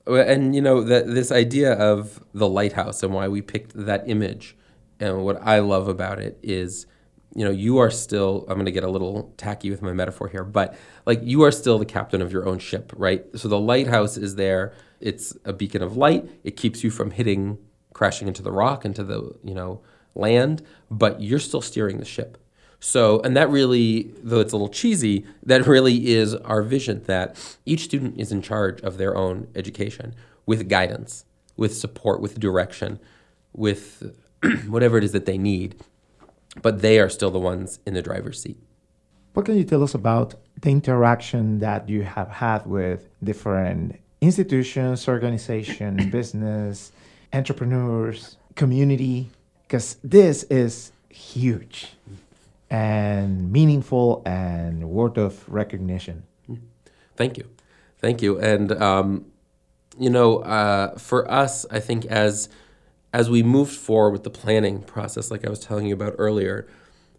And 0.07 0.55
you 0.55 0.61
know 0.61 0.83
that 0.83 1.07
this 1.07 1.31
idea 1.31 1.73
of 1.75 2.25
the 2.33 2.49
lighthouse 2.49 3.03
and 3.03 3.13
why 3.13 3.29
we 3.29 3.43
picked 3.43 3.73
that 3.75 4.09
image, 4.09 4.57
and 4.99 5.25
what 5.25 5.41
I 5.43 5.61
love 5.61 5.89
about 5.89 6.19
it 6.19 6.39
is 6.43 6.87
you 7.35 7.45
know, 7.45 7.51
you 7.51 7.79
are 7.79 7.91
still, 7.91 8.45
I'm 8.49 8.55
going 8.55 8.67
to 8.67 8.73
get 8.73 8.85
a 8.85 8.91
little 8.91 9.33
tacky 9.37 9.71
with 9.71 9.83
my 9.83 9.93
metaphor 9.93 10.29
here, 10.29 10.45
but 10.45 10.77
like 11.07 11.21
you 11.23 11.43
are 11.43 11.53
still 11.53 11.79
the 11.79 11.85
captain 11.85 12.21
of 12.21 12.33
your 12.33 12.47
own 12.47 12.59
ship, 12.59 12.93
right? 12.97 13.25
So 13.37 13.49
the 13.49 13.59
lighthouse 13.59 14.17
is 14.17 14.35
there. 14.35 14.73
It's 15.01 15.37
a 15.45 15.53
beacon 15.53 15.83
of 15.83 15.97
light. 15.97 16.29
It 16.43 16.57
keeps 16.57 16.83
you 16.83 16.91
from 16.91 17.13
hitting, 17.13 17.59
crashing 17.95 18.27
into 18.27 18.43
the 18.43 18.53
rock, 18.53 18.85
into 18.85 19.05
the, 19.05 19.33
you 19.45 19.55
know, 19.55 19.81
land, 20.15 20.63
but 20.91 21.23
you're 21.23 21.39
still 21.39 21.63
steering 21.63 21.99
the 21.99 22.05
ship. 22.05 22.37
So, 22.81 23.21
and 23.21 23.37
that 23.37 23.51
really, 23.51 24.11
though 24.23 24.41
it's 24.41 24.53
a 24.53 24.57
little 24.57 24.69
cheesy, 24.69 25.27
that 25.45 25.67
really 25.67 26.09
is 26.09 26.35
our 26.35 26.63
vision 26.63 27.03
that 27.05 27.37
each 27.67 27.85
student 27.85 28.19
is 28.19 28.33
in 28.33 28.41
charge 28.41 28.81
of 28.81 28.97
their 28.97 29.17
own 29.17 29.49
education 29.55 30.15
with 30.47 30.69
guidance, 30.69 31.27
with 31.57 31.77
support, 31.77 32.21
with 32.23 32.41
direction, 32.41 32.99
with 33.53 34.17
whatever 34.67 34.97
it 34.97 35.05
is 35.05 35.13
that 35.13 35.27
they 35.27 35.37
need 35.37 35.77
but 36.63 36.81
they 36.83 36.99
are 36.99 37.09
still 37.09 37.31
the 37.31 37.39
ones 37.39 37.79
in 37.87 37.95
the 37.95 38.03
driver's 38.03 38.41
seat. 38.41 38.59
What 39.35 39.47
can 39.47 39.57
you 39.57 39.65
tell 39.65 39.83
us 39.83 39.95
about 39.95 40.35
the 40.61 40.71
interaction 40.71 41.61
that 41.61 41.89
you 41.89 42.03
have 42.03 42.29
had 42.29 42.67
with 42.67 43.09
different 43.23 44.01
institutions, 44.21 45.07
organizations, 45.09 46.07
business, 46.13 46.93
entrepreneurs, 47.33 48.37
community? 48.57 49.31
Because 49.63 49.97
this 50.03 50.43
is 50.45 50.91
huge 51.09 51.89
and 52.71 53.51
meaningful 53.51 54.23
and 54.25 54.89
worth 54.89 55.19
of 55.19 55.49
recognition. 55.49 56.25
Thank 57.17 57.37
you. 57.37 57.49
Thank 57.99 58.23
you. 58.23 58.39
And, 58.39 58.73
um, 58.81 59.27
you 59.99 60.09
know, 60.09 60.39
uh, 60.39 60.97
for 60.97 61.31
us, 61.31 61.67
I 61.71 61.81
think 61.81 62.07
as 62.07 62.49
as 63.13 63.29
we 63.29 63.43
moved 63.43 63.73
forward 63.73 64.13
with 64.13 64.23
the 64.23 64.31
planning 64.31 64.83
process, 64.83 65.33
like 65.33 65.45
I 65.45 65.51
was 65.51 65.59
telling 65.59 65.87
you 65.87 65.95
about 65.95 66.15
earlier, 66.17 66.69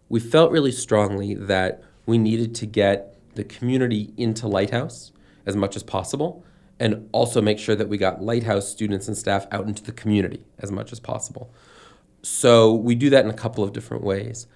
we 0.08 0.20
felt 0.20 0.50
really 0.50 0.72
strongly 0.72 1.34
that 1.34 1.82
we 2.06 2.16
needed 2.16 2.54
to 2.56 2.66
get 2.66 3.14
the 3.34 3.44
community 3.44 4.12
into 4.16 4.48
Lighthouse 4.48 5.12
as 5.44 5.54
much 5.54 5.76
as 5.76 5.82
possible 5.82 6.44
and 6.80 7.08
also 7.12 7.40
make 7.40 7.58
sure 7.58 7.76
that 7.76 7.88
we 7.88 7.98
got 7.98 8.22
Lighthouse 8.22 8.68
students 8.68 9.06
and 9.06 9.16
staff 9.16 9.46
out 9.52 9.66
into 9.66 9.82
the 9.82 9.92
community 9.92 10.44
as 10.58 10.72
much 10.72 10.92
as 10.92 10.98
possible. 10.98 11.52
So 12.22 12.72
we 12.72 12.94
do 12.94 13.10
that 13.10 13.24
in 13.24 13.30
a 13.30 13.34
couple 13.34 13.62
of 13.62 13.72
different 13.72 14.02
ways. 14.02 14.46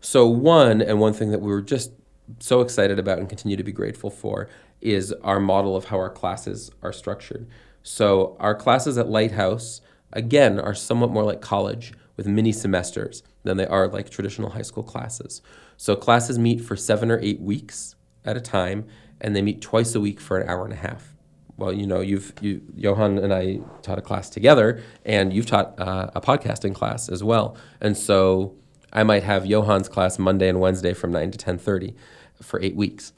So, 0.00 0.26
one, 0.26 0.80
and 0.80 1.00
one 1.00 1.12
thing 1.12 1.30
that 1.30 1.40
we 1.40 1.50
were 1.50 1.62
just 1.62 1.92
so 2.38 2.60
excited 2.60 2.98
about 2.98 3.18
and 3.18 3.28
continue 3.28 3.56
to 3.56 3.64
be 3.64 3.72
grateful 3.72 4.10
for 4.10 4.48
is 4.80 5.12
our 5.24 5.40
model 5.40 5.76
of 5.76 5.86
how 5.86 5.98
our 5.98 6.10
classes 6.10 6.70
are 6.82 6.92
structured. 6.92 7.46
So, 7.82 8.36
our 8.40 8.54
classes 8.54 8.96
at 8.98 9.08
Lighthouse 9.08 9.80
again, 10.12 10.58
are 10.58 10.74
somewhat 10.74 11.10
more 11.10 11.24
like 11.24 11.40
college 11.40 11.92
with 12.16 12.26
mini 12.26 12.52
semesters 12.52 13.22
than 13.44 13.56
they 13.56 13.66
are 13.66 13.88
like 13.88 14.10
traditional 14.10 14.50
high 14.50 14.62
school 14.62 14.82
classes. 14.82 15.42
So 15.76 15.96
classes 15.96 16.38
meet 16.38 16.60
for 16.60 16.76
seven 16.76 17.10
or 17.10 17.18
eight 17.20 17.40
weeks 17.40 17.94
at 18.24 18.36
a 18.36 18.40
time, 18.40 18.86
and 19.20 19.34
they 19.34 19.42
meet 19.42 19.60
twice 19.60 19.94
a 19.94 20.00
week 20.00 20.20
for 20.20 20.38
an 20.38 20.48
hour 20.48 20.64
and 20.64 20.72
a 20.72 20.76
half. 20.76 21.14
Well, 21.56 21.72
you 21.72 21.86
know, 21.86 22.00
you've 22.00 22.32
you, 22.40 22.62
Johan 22.74 23.18
and 23.18 23.32
I 23.32 23.60
taught 23.82 23.98
a 23.98 24.02
class 24.02 24.30
together, 24.30 24.82
and 25.04 25.32
you've 25.32 25.46
taught 25.46 25.78
uh, 25.78 26.10
a 26.14 26.20
podcasting 26.20 26.74
class 26.74 27.08
as 27.08 27.22
well. 27.22 27.56
And 27.80 27.96
so 27.96 28.54
I 28.92 29.02
might 29.02 29.22
have 29.22 29.46
Johan's 29.46 29.88
class 29.88 30.18
Monday 30.18 30.48
and 30.48 30.60
Wednesday 30.60 30.94
from 30.94 31.12
nine 31.12 31.30
to 31.30 31.38
ten 31.38 31.58
thirty 31.58 31.94
for 32.42 32.60
eight 32.60 32.76
weeks. 32.76 33.12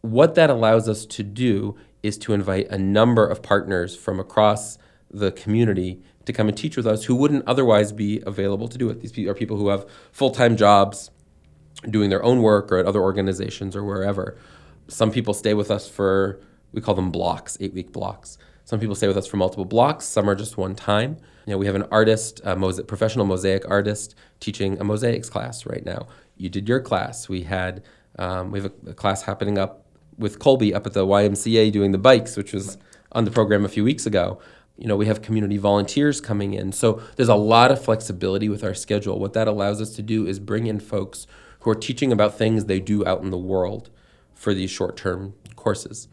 What 0.00 0.34
that 0.34 0.50
allows 0.50 0.88
us 0.88 1.06
to 1.06 1.22
do 1.22 1.76
is 2.02 2.18
to 2.18 2.34
invite 2.34 2.68
a 2.68 2.78
number 2.78 3.26
of 3.26 3.42
partners 3.42 3.96
from 3.96 4.20
across 4.20 4.76
the 5.10 5.32
community 5.32 6.02
to 6.26 6.32
come 6.32 6.48
and 6.48 6.56
teach 6.56 6.76
with 6.76 6.86
us 6.86 7.04
who 7.04 7.14
wouldn't 7.14 7.46
otherwise 7.46 7.92
be 7.92 8.22
available 8.26 8.68
to 8.68 8.78
do 8.78 8.90
it. 8.90 9.00
These 9.00 9.26
are 9.26 9.34
people 9.34 9.56
who 9.56 9.68
have 9.68 9.86
full 10.12 10.30
time 10.30 10.56
jobs 10.56 11.10
doing 11.88 12.10
their 12.10 12.22
own 12.22 12.42
work 12.42 12.70
or 12.72 12.78
at 12.78 12.86
other 12.86 13.00
organizations 13.00 13.76
or 13.76 13.84
wherever. 13.84 14.36
Some 14.88 15.10
people 15.10 15.34
stay 15.34 15.54
with 15.54 15.70
us 15.70 15.88
for 15.88 16.40
we 16.72 16.80
call 16.80 16.94
them 16.94 17.10
blocks, 17.10 17.56
eight 17.60 17.72
week 17.72 17.92
blocks. 17.92 18.36
Some 18.64 18.80
people 18.80 18.94
stay 18.94 19.06
with 19.06 19.16
us 19.16 19.26
for 19.26 19.36
multiple 19.36 19.64
blocks. 19.64 20.06
Some 20.06 20.28
are 20.28 20.34
just 20.34 20.56
one 20.56 20.74
time. 20.74 21.18
You 21.46 21.52
know, 21.52 21.58
we 21.58 21.66
have 21.66 21.74
an 21.74 21.84
artist, 21.90 22.40
a 22.44 22.56
mosaic, 22.56 22.86
professional 22.86 23.26
mosaic 23.26 23.68
artist, 23.70 24.14
teaching 24.40 24.80
a 24.80 24.84
mosaics 24.84 25.28
class 25.28 25.66
right 25.66 25.84
now. 25.84 26.06
You 26.36 26.48
did 26.48 26.68
your 26.68 26.80
class. 26.80 27.28
We 27.28 27.42
had 27.42 27.82
um, 28.18 28.50
we 28.50 28.60
have 28.60 28.72
a, 28.86 28.90
a, 28.90 28.94
class 28.94 29.22
happening 29.22 29.58
up 29.58 29.86
with 30.16 30.38
Colby 30.38 30.72
up 30.72 30.86
at 30.86 30.92
the 30.92 31.04
YMCA 31.04 31.72
doing 31.72 31.92
the 31.92 31.98
bikes, 31.98 32.36
which 32.36 32.52
was 32.52 32.78
on 33.12 33.24
the 33.24 33.30
program 33.30 33.64
a 33.64 33.68
few 33.68 33.84
weeks 33.84 34.06
ago. 34.06 34.40
You 34.76 34.86
know, 34.86 34.96
we 34.96 35.06
have 35.06 35.22
community 35.22 35.56
volunteers 35.56 36.20
coming 36.20 36.54
in. 36.54 36.72
So 36.72 37.02
there's 37.16 37.28
a 37.28 37.34
lot 37.34 37.70
of 37.70 37.82
flexibility 37.82 38.48
with 38.48 38.64
our 38.64 38.74
schedule. 38.74 39.18
What 39.18 39.32
that 39.34 39.48
allows 39.48 39.80
us 39.80 39.94
to 39.96 40.02
do 40.02 40.26
is 40.26 40.38
bring 40.38 40.66
in 40.66 40.80
folks 40.80 41.26
who 41.60 41.70
are 41.70 41.76
teaching 41.76 42.12
about 42.12 42.36
things 42.36 42.64
they 42.64 42.80
do 42.80 43.06
out 43.06 43.22
in 43.22 43.30
the 43.30 43.38
world 43.38 43.90
for 44.34 44.52
these 44.52 44.70
short-term 44.70 45.34
courses. 45.56 46.08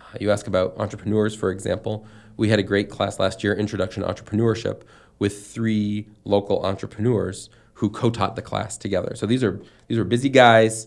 Uh, 0.00 0.16
you 0.20 0.30
ask 0.30 0.46
about 0.46 0.74
entrepreneurs, 0.78 1.34
for 1.34 1.50
example. 1.50 2.06
We 2.36 2.48
had 2.48 2.58
a 2.58 2.62
great 2.62 2.90
class 2.90 3.18
last 3.18 3.44
year, 3.44 3.54
Introduction 3.54 4.02
to 4.02 4.08
Entrepreneurship, 4.08 4.82
with 5.18 5.46
three 5.46 6.08
local 6.24 6.64
entrepreneurs 6.66 7.48
who 7.74 7.90
co-taught 7.90 8.36
the 8.36 8.42
class 8.42 8.76
together. 8.76 9.14
So 9.14 9.26
these 9.26 9.44
are 9.44 9.60
these 9.88 9.98
are 9.98 10.04
busy 10.04 10.28
guys 10.28 10.86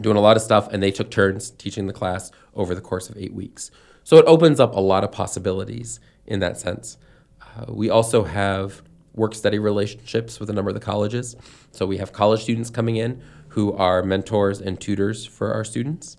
doing 0.00 0.16
a 0.16 0.20
lot 0.20 0.36
of 0.36 0.42
stuff, 0.42 0.68
and 0.72 0.82
they 0.82 0.90
took 0.90 1.10
turns 1.10 1.50
teaching 1.50 1.86
the 1.86 1.92
class 1.92 2.30
over 2.54 2.74
the 2.74 2.80
course 2.80 3.08
of 3.08 3.16
eight 3.16 3.34
weeks. 3.34 3.70
So 4.04 4.16
it 4.16 4.24
opens 4.26 4.60
up 4.60 4.74
a 4.74 4.80
lot 4.80 5.04
of 5.04 5.12
possibilities 5.12 6.00
in 6.26 6.40
that 6.40 6.58
sense. 6.58 6.98
Uh, 7.42 7.66
we 7.68 7.90
also 7.90 8.24
have 8.24 8.82
work 9.14 9.34
study 9.34 9.58
relationships 9.58 10.38
with 10.38 10.48
a 10.48 10.52
number 10.52 10.70
of 10.70 10.74
the 10.74 10.80
colleges. 10.80 11.34
So 11.72 11.86
we 11.86 11.98
have 11.98 12.12
college 12.12 12.42
students 12.42 12.70
coming 12.70 12.96
in 12.96 13.20
who 13.48 13.72
are 13.72 14.02
mentors 14.02 14.60
and 14.60 14.80
tutors 14.80 15.26
for 15.26 15.52
our 15.52 15.64
students, 15.64 16.16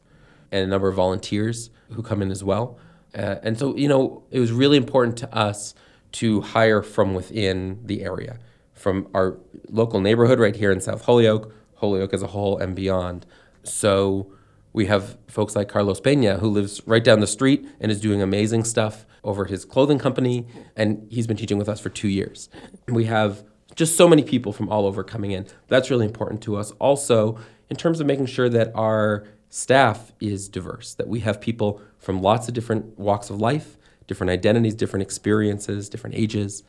and 0.52 0.63
a 0.63 0.67
number 0.67 0.89
of 0.89 0.95
volunteers 0.95 1.69
who 1.91 2.04
come 2.04 2.21
in 2.21 2.32
as 2.32 2.43
well. 2.43 2.78
Uh, 3.15 3.35
and 3.43 3.57
so, 3.57 3.75
you 3.75 3.87
know, 3.87 4.23
it 4.31 4.39
was 4.39 4.51
really 4.51 4.77
important 4.77 5.17
to 5.17 5.35
us 5.35 5.73
to 6.13 6.41
hire 6.41 6.81
from 6.81 7.13
within 7.13 7.79
the 7.85 8.03
area, 8.03 8.39
from 8.73 9.07
our 9.13 9.37
local 9.69 9.99
neighborhood 9.99 10.39
right 10.39 10.55
here 10.55 10.71
in 10.71 10.81
South 10.81 11.05
Holyoke, 11.05 11.53
Holyoke 11.75 12.13
as 12.13 12.21
a 12.21 12.27
whole, 12.27 12.57
and 12.57 12.75
beyond. 12.75 13.25
So 13.63 14.31
we 14.73 14.85
have 14.85 15.17
folks 15.27 15.55
like 15.55 15.67
Carlos 15.67 15.99
Pena, 15.99 16.37
who 16.37 16.49
lives 16.49 16.81
right 16.85 17.03
down 17.03 17.19
the 17.19 17.27
street 17.27 17.67
and 17.79 17.91
is 17.91 17.99
doing 17.99 18.21
amazing 18.21 18.63
stuff 18.63 19.05
over 19.23 19.45
his 19.45 19.65
clothing 19.65 19.99
company, 19.99 20.47
and 20.75 21.05
he's 21.09 21.27
been 21.27 21.37
teaching 21.37 21.57
with 21.57 21.69
us 21.69 21.79
for 21.79 21.89
two 21.89 22.07
years. 22.07 22.49
We 22.87 23.05
have 23.05 23.43
just 23.75 23.95
so 23.95 24.07
many 24.07 24.23
people 24.23 24.53
from 24.53 24.69
all 24.69 24.85
over 24.85 25.03
coming 25.03 25.31
in. 25.31 25.45
That's 25.67 25.89
really 25.89 26.05
important 26.05 26.41
to 26.43 26.55
us. 26.55 26.71
Also, 26.79 27.37
in 27.69 27.77
terms 27.77 27.99
of 27.99 28.07
making 28.07 28.27
sure 28.27 28.49
that 28.49 28.71
our 28.75 29.27
staff 29.49 30.11
is 30.19 30.47
diverse, 30.47 30.93
that 30.95 31.07
we 31.07 31.21
have 31.21 31.41
people 31.41 31.81
from 31.99 32.21
lots 32.21 32.47
of 32.47 32.53
different 32.53 32.97
walks 32.97 33.29
of 33.29 33.39
life, 33.39 33.77
different 34.07 34.31
identities, 34.31 34.73
different 34.73 35.03
experiences, 35.03 35.89
different 35.89 36.15
ages, 36.15 36.63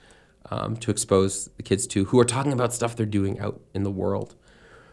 um, 0.50 0.76
to 0.76 0.90
expose 0.90 1.46
the 1.56 1.62
kids 1.62 1.86
to 1.86 2.04
who 2.06 2.18
are 2.18 2.24
talking 2.24 2.52
about 2.52 2.72
stuff 2.72 2.96
they're 2.96 3.06
doing 3.06 3.38
out 3.40 3.60
in 3.74 3.82
the 3.82 3.90
world. 3.90 4.34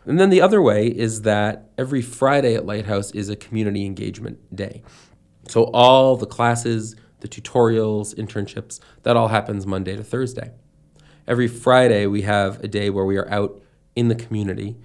And 0.06 0.20
then 0.20 0.30
the 0.30 0.42
other 0.42 0.62
way 0.62 0.88
is 0.88 1.24
that 1.24 1.70
every 1.78 2.02
Friday 2.02 2.56
at 2.56 2.66
Lighthouse 2.66 3.12
is 3.12 3.30
a 3.30 3.36
community 3.36 3.86
engagement 3.86 4.56
day. 4.56 4.82
So 5.50 5.66
all 5.74 6.16
the 6.16 6.26
classes, 6.26 6.96
the 7.20 7.28
tutorials, 7.28 8.16
internships, 8.16 8.80
that 9.04 9.18
all 9.18 9.28
happens 9.30 9.66
Monday 9.66 9.98
to 9.98 10.04
Thursday. 10.04 10.52
Every 11.28 11.50
Friday, 11.50 12.06
we 12.06 12.22
have 12.22 12.64
a 12.64 12.70
day 12.70 12.90
where 12.90 13.04
we 13.04 13.18
are 13.18 13.30
out 13.30 13.62
in 13.98 14.08
the 14.08 14.16
community 14.16 14.78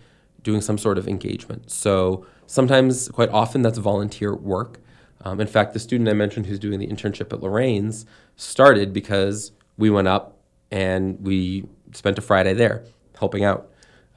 doing 0.42 0.60
some 0.60 0.76
sort 0.76 0.98
of 0.98 1.06
engagement. 1.06 1.70
So 1.70 2.26
sometimes, 2.46 3.08
quite 3.08 3.28
often, 3.28 3.62
that's 3.62 3.78
volunteer 3.78 4.34
work. 4.34 4.80
Um, 5.24 5.40
in 5.40 5.46
fact, 5.46 5.72
the 5.72 5.78
student 5.78 6.08
I 6.08 6.14
mentioned 6.14 6.46
who's 6.46 6.58
doing 6.58 6.78
the 6.78 6.86
internship 6.86 7.32
at 7.32 7.40
Lorraine's 7.40 8.06
started 8.36 8.92
because 8.92 9.52
we 9.76 9.88
went 9.90 10.08
up 10.08 10.38
and 10.70 11.20
we 11.20 11.64
spent 11.92 12.18
a 12.18 12.22
Friday 12.22 12.54
there 12.54 12.84
helping 13.18 13.44
out. 13.44 13.68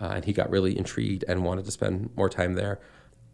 Uh, 0.01 0.13
and 0.15 0.25
he 0.25 0.33
got 0.33 0.49
really 0.49 0.77
intrigued 0.77 1.23
and 1.27 1.43
wanted 1.43 1.65
to 1.65 1.71
spend 1.71 2.09
more 2.15 2.29
time 2.29 2.53
there. 2.53 2.79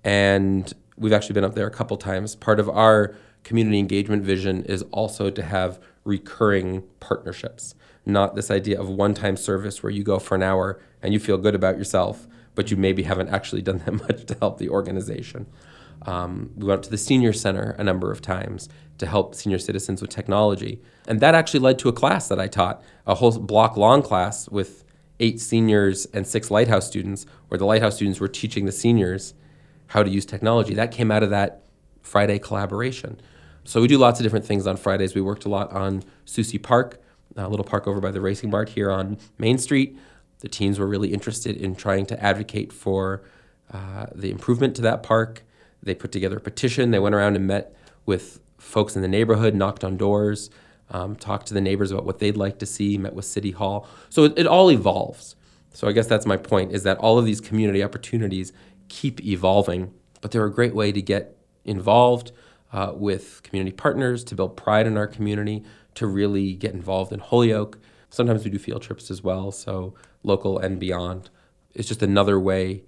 And 0.03 0.71
we've 0.97 1.13
actually 1.13 1.33
been 1.33 1.43
up 1.43 1.55
there 1.55 1.67
a 1.67 1.71
couple 1.71 1.97
times. 1.97 2.35
Part 2.35 2.59
of 2.59 2.69
our 2.69 3.15
community 3.43 3.79
engagement 3.79 4.23
vision 4.23 4.63
is 4.65 4.83
also 4.91 5.29
to 5.29 5.41
have 5.41 5.79
recurring 6.03 6.83
partnerships, 6.99 7.75
not 8.05 8.35
this 8.35 8.51
idea 8.51 8.79
of 8.79 8.89
one 8.89 9.13
time 9.13 9.37
service 9.37 9.81
where 9.81 9.91
you 9.91 10.03
go 10.03 10.19
for 10.19 10.35
an 10.35 10.43
hour 10.43 10.79
and 11.01 11.13
you 11.13 11.19
feel 11.19 11.37
good 11.37 11.55
about 11.55 11.77
yourself, 11.77 12.27
but 12.53 12.69
you 12.69 12.77
maybe 12.77 13.03
haven't 13.03 13.29
actually 13.29 13.61
done 13.61 13.79
that 13.79 13.91
much 14.07 14.25
to 14.25 14.35
help 14.39 14.57
the 14.57 14.69
organization. 14.69 15.47
Um, 16.03 16.51
we 16.55 16.65
went 16.67 16.83
to 16.83 16.89
the 16.89 16.97
senior 16.97 17.33
center 17.33 17.75
a 17.77 17.83
number 17.83 18.11
of 18.11 18.21
times 18.21 18.69
to 18.97 19.05
help 19.05 19.35
senior 19.35 19.59
citizens 19.59 20.01
with 20.01 20.11
technology. 20.11 20.81
And 21.07 21.19
that 21.19 21.35
actually 21.35 21.59
led 21.59 21.79
to 21.79 21.89
a 21.89 21.93
class 21.93 22.27
that 22.27 22.39
I 22.39 22.47
taught, 22.47 22.83
a 23.05 23.15
whole 23.15 23.37
block 23.39 23.77
long 23.77 24.01
class 24.01 24.47
with 24.49 24.83
eight 25.19 25.39
seniors 25.39 26.05
and 26.07 26.25
six 26.25 26.49
Lighthouse 26.49 26.87
students, 26.87 27.25
where 27.47 27.57
the 27.57 27.65
Lighthouse 27.65 27.95
students 27.95 28.19
were 28.19 28.27
teaching 28.27 28.65
the 28.65 28.71
seniors 28.71 29.33
how 29.87 30.03
to 30.03 30.09
use 30.09 30.25
technology. 30.25 30.73
That 30.73 30.91
came 30.91 31.11
out 31.11 31.23
of 31.23 31.29
that 31.31 31.63
Friday 32.01 32.39
collaboration. 32.39 33.19
So 33.63 33.81
we 33.81 33.87
do 33.87 33.97
lots 33.97 34.19
of 34.19 34.23
different 34.23 34.45
things 34.45 34.65
on 34.65 34.77
Fridays. 34.77 35.13
We 35.13 35.21
worked 35.21 35.45
a 35.45 35.49
lot 35.49 35.71
on 35.71 36.03
Susie 36.25 36.57
Park, 36.57 36.99
a 37.35 37.47
little 37.47 37.65
park 37.65 37.87
over 37.87 37.99
by 37.99 38.11
the 38.11 38.21
Racing 38.21 38.49
Mart 38.49 38.69
here 38.69 38.91
on 38.91 39.17
Main 39.37 39.57
Street. 39.57 39.97
The 40.39 40.49
teens 40.49 40.79
were 40.79 40.87
really 40.87 41.13
interested 41.13 41.55
in 41.55 41.75
trying 41.75 42.07
to 42.07 42.23
advocate 42.23 42.73
for 42.73 43.21
uh, 43.71 44.07
the 44.13 44.31
improvement 44.31 44.75
to 44.77 44.81
that 44.81 45.03
park. 45.03 45.43
They 45.83 45.95
put 45.95 46.11
together 46.11 46.37
a 46.37 46.41
petition. 46.41 46.91
They 46.91 46.99
went 46.99 47.15
around 47.15 47.35
and 47.35 47.47
met 47.47 47.75
with 48.05 48.39
folks 48.57 48.95
in 48.95 49.01
the 49.01 49.07
neighborhood, 49.07 49.55
knocked 49.55 49.83
on 49.83 49.97
doors, 49.97 50.49
um, 50.91 51.15
talked 51.15 51.47
to 51.47 51.53
the 51.53 51.61
neighbors 51.61 51.91
about 51.91 52.05
what 52.05 52.19
they'd 52.19 52.37
like 52.37 52.59
to 52.59 52.65
see, 52.65 52.97
met 52.97 53.15
with 53.15 53.25
City 53.25 53.51
Hall. 53.51 53.87
So 54.09 54.25
it, 54.25 54.33
it 54.37 54.47
all 54.47 54.71
evolves. 54.71 55.35
So 55.73 55.87
I 55.87 55.93
guess 55.93 56.07
that's 56.07 56.25
my 56.25 56.37
point 56.37 56.73
is 56.73 56.83
that 56.83 56.97
all 56.97 57.17
of 57.17 57.25
these 57.25 57.41
community 57.41 57.83
opportunities 57.83 58.51
keep 58.89 59.23
evolving, 59.23 59.93
but 60.19 60.31
they're 60.31 60.45
a 60.45 60.53
great 60.53 60.75
way 60.75 60.91
to 60.91 61.01
get 61.01 61.37
involved 61.63 62.31
uh, 62.73 62.91
with 62.93 63.41
community 63.43 63.75
partners, 63.75 64.23
to 64.25 64.35
build 64.35 64.57
pride 64.57 64.85
in 64.85 64.97
our 64.97 65.07
community, 65.07 65.63
to 65.95 66.07
really 66.07 66.53
get 66.53 66.73
involved 66.73 67.11
in 67.11 67.19
Holyoke. 67.19 67.79
Sometimes 68.09 68.43
we 68.43 68.51
do 68.51 68.59
field 68.59 68.81
trips 68.81 69.09
as 69.09 69.23
well, 69.23 69.51
so 69.51 69.93
local 70.23 70.59
and 70.59 70.79
beyond. 70.79 71.29
It's 71.73 71.87
just 71.87 72.03
another 72.03 72.39
way 72.39 72.83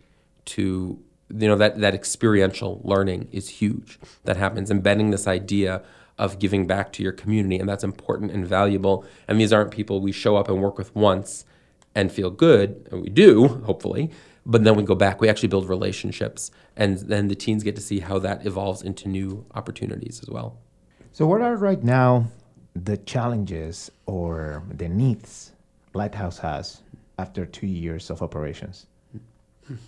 to 0.46 1.02
you 1.36 1.48
know 1.48 1.56
that 1.56 1.80
that 1.80 1.94
experiential 1.94 2.82
learning 2.84 3.28
is 3.32 3.50
huge. 3.50 4.00
That 4.24 4.38
happens. 4.38 4.70
Embedding 4.70 5.12
this 5.12 5.28
idea 5.28 5.82
of 6.18 6.40
giving 6.40 6.68
back 6.68 6.94
to 6.94 7.04
your 7.04 7.12
community 7.12 7.58
and 7.58 7.68
that's 7.68 7.84
important 7.84 8.32
and 8.32 8.46
valuable. 8.46 9.06
And 9.28 9.40
these 9.40 9.52
aren't 9.52 9.72
people 9.72 10.00
we 10.00 10.12
show 10.12 10.36
up 10.36 10.48
and 10.48 10.62
work 10.62 10.78
with 10.78 10.96
once 10.96 11.46
and 11.96 12.12
feel 12.12 12.30
good 12.30 12.88
and 12.92 13.02
we 13.02 13.10
do 13.10 13.48
hopefully 13.48 14.12
but 14.46 14.66
then 14.66 14.76
we 14.76 14.84
go 14.84 14.96
back. 14.96 15.22
We 15.22 15.30
actually 15.30 15.50
build 15.50 15.70
relationships 15.70 16.52
and 16.76 16.98
then 16.98 17.30
the 17.30 17.36
teens 17.36 17.64
get 17.64 17.76
to 17.76 17.82
see 17.82 18.00
how 18.00 18.20
that 18.20 18.46
evolves 18.46 18.82
into 18.82 19.08
new 19.08 19.46
opportunities 19.56 20.20
as 20.22 20.30
well. 20.30 20.58
So 21.14 21.26
what 21.26 21.42
are 21.42 21.56
right 21.56 21.84
now 21.84 22.28
the 22.76 22.98
challenges 22.98 23.92
or 24.06 24.64
the 24.70 24.90
needs 24.90 25.52
lighthouse 25.94 26.40
has 26.40 26.82
after 27.20 27.46
two 27.46 27.68
years 27.68 28.10
of 28.10 28.22
operations 28.24 28.88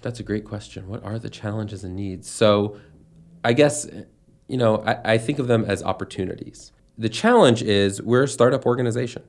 that's 0.01 0.19
a 0.19 0.23
great 0.23 0.45
question 0.45 0.87
what 0.87 1.03
are 1.03 1.19
the 1.19 1.29
challenges 1.29 1.83
and 1.83 1.95
needs 1.95 2.29
so 2.29 2.77
i 3.43 3.53
guess 3.53 3.87
you 4.47 4.57
know 4.57 4.83
I, 4.85 5.13
I 5.13 5.17
think 5.17 5.39
of 5.39 5.47
them 5.47 5.65
as 5.65 5.83
opportunities 5.83 6.71
the 6.97 7.09
challenge 7.09 7.61
is 7.61 8.01
we're 8.01 8.23
a 8.23 8.27
startup 8.27 8.65
organization 8.65 9.23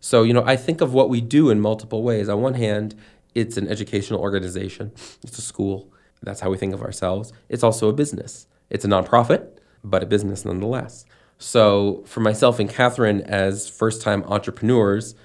so 0.00 0.22
you 0.22 0.32
know 0.32 0.44
i 0.44 0.56
think 0.56 0.80
of 0.80 0.92
what 0.92 1.08
we 1.08 1.20
do 1.20 1.50
in 1.50 1.60
multiple 1.60 2.02
ways 2.02 2.28
on 2.28 2.40
one 2.40 2.54
hand 2.54 2.94
it's 3.34 3.56
an 3.56 3.68
educational 3.68 4.20
organization, 4.20 4.92
it's 5.22 5.38
a 5.38 5.42
school. 5.42 5.92
That's 6.22 6.40
how 6.40 6.50
we 6.50 6.58
think 6.58 6.74
of 6.74 6.82
ourselves. 6.82 7.32
It's 7.48 7.62
also 7.62 7.88
a 7.88 7.92
business. 7.92 8.46
It's 8.70 8.84
a 8.84 8.88
nonprofit, 8.88 9.58
but 9.82 10.02
a 10.02 10.06
business 10.06 10.44
nonetheless. 10.44 11.04
So, 11.38 12.04
for 12.06 12.20
myself 12.20 12.60
and 12.60 12.70
Catherine, 12.70 13.22
as 13.22 13.68
first 13.68 14.02
time 14.02 14.22
entrepreneurs, 14.24 15.16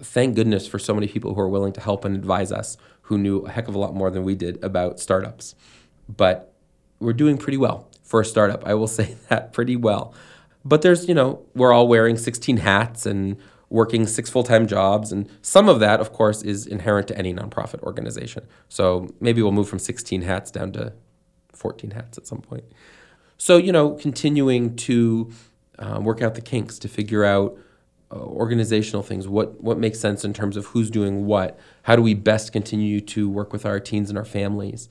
thank 0.00 0.34
goodness 0.34 0.66
for 0.66 0.78
so 0.78 0.94
many 0.94 1.06
people 1.06 1.34
who 1.34 1.40
are 1.40 1.48
willing 1.48 1.74
to 1.74 1.80
help 1.80 2.04
and 2.04 2.16
advise 2.16 2.50
us 2.50 2.76
who 3.02 3.18
knew 3.18 3.40
a 3.40 3.50
heck 3.50 3.68
of 3.68 3.74
a 3.74 3.78
lot 3.78 3.94
more 3.94 4.10
than 4.10 4.24
we 4.24 4.34
did 4.34 4.62
about 4.62 5.00
startups. 5.00 5.54
But 6.08 6.52
we're 7.00 7.12
doing 7.12 7.36
pretty 7.36 7.58
well 7.58 7.88
for 8.02 8.20
a 8.20 8.24
startup. 8.24 8.66
I 8.66 8.74
will 8.74 8.86
say 8.98 9.16
that 9.28 9.52
pretty 9.52 9.76
well. 9.76 10.14
But 10.64 10.82
there's, 10.82 11.08
you 11.08 11.14
know, 11.14 11.44
we're 11.54 11.72
all 11.72 11.88
wearing 11.88 12.16
16 12.16 12.58
hats 12.58 13.04
and 13.04 13.36
working 13.68 14.06
six 14.06 14.30
full 14.30 14.44
time 14.44 14.66
jobs. 14.66 15.10
And 15.10 15.28
some 15.40 15.68
of 15.68 15.80
that, 15.80 15.98
of 15.98 16.12
course, 16.12 16.42
is 16.42 16.66
inherent 16.66 17.08
to 17.08 17.18
any 17.18 17.34
nonprofit 17.34 17.80
organization. 17.82 18.46
So 18.68 19.08
maybe 19.20 19.42
we'll 19.42 19.52
move 19.52 19.68
from 19.68 19.78
16 19.80 20.22
hats 20.22 20.50
down 20.50 20.72
to 20.72 20.92
14 21.52 21.92
hats 21.92 22.18
at 22.18 22.26
some 22.26 22.40
point. 22.40 22.64
So, 23.38 23.56
you 23.56 23.72
know, 23.72 23.92
continuing 23.92 24.76
to 24.76 25.32
um, 25.78 26.04
work 26.04 26.22
out 26.22 26.34
the 26.34 26.40
kinks 26.40 26.78
to 26.80 26.88
figure 26.88 27.24
out 27.24 27.58
organizational 28.16 29.02
things, 29.02 29.26
what, 29.26 29.60
what 29.62 29.78
makes 29.78 29.98
sense 29.98 30.24
in 30.24 30.32
terms 30.32 30.56
of 30.56 30.66
who's 30.66 30.90
doing 30.90 31.26
what, 31.26 31.58
how 31.84 31.96
do 31.96 32.02
we 32.02 32.14
best 32.14 32.52
continue 32.52 33.00
to 33.00 33.28
work 33.28 33.52
with 33.52 33.64
our 33.64 33.80
teens 33.80 34.08
and 34.08 34.18
our 34.18 34.24
families. 34.24 34.88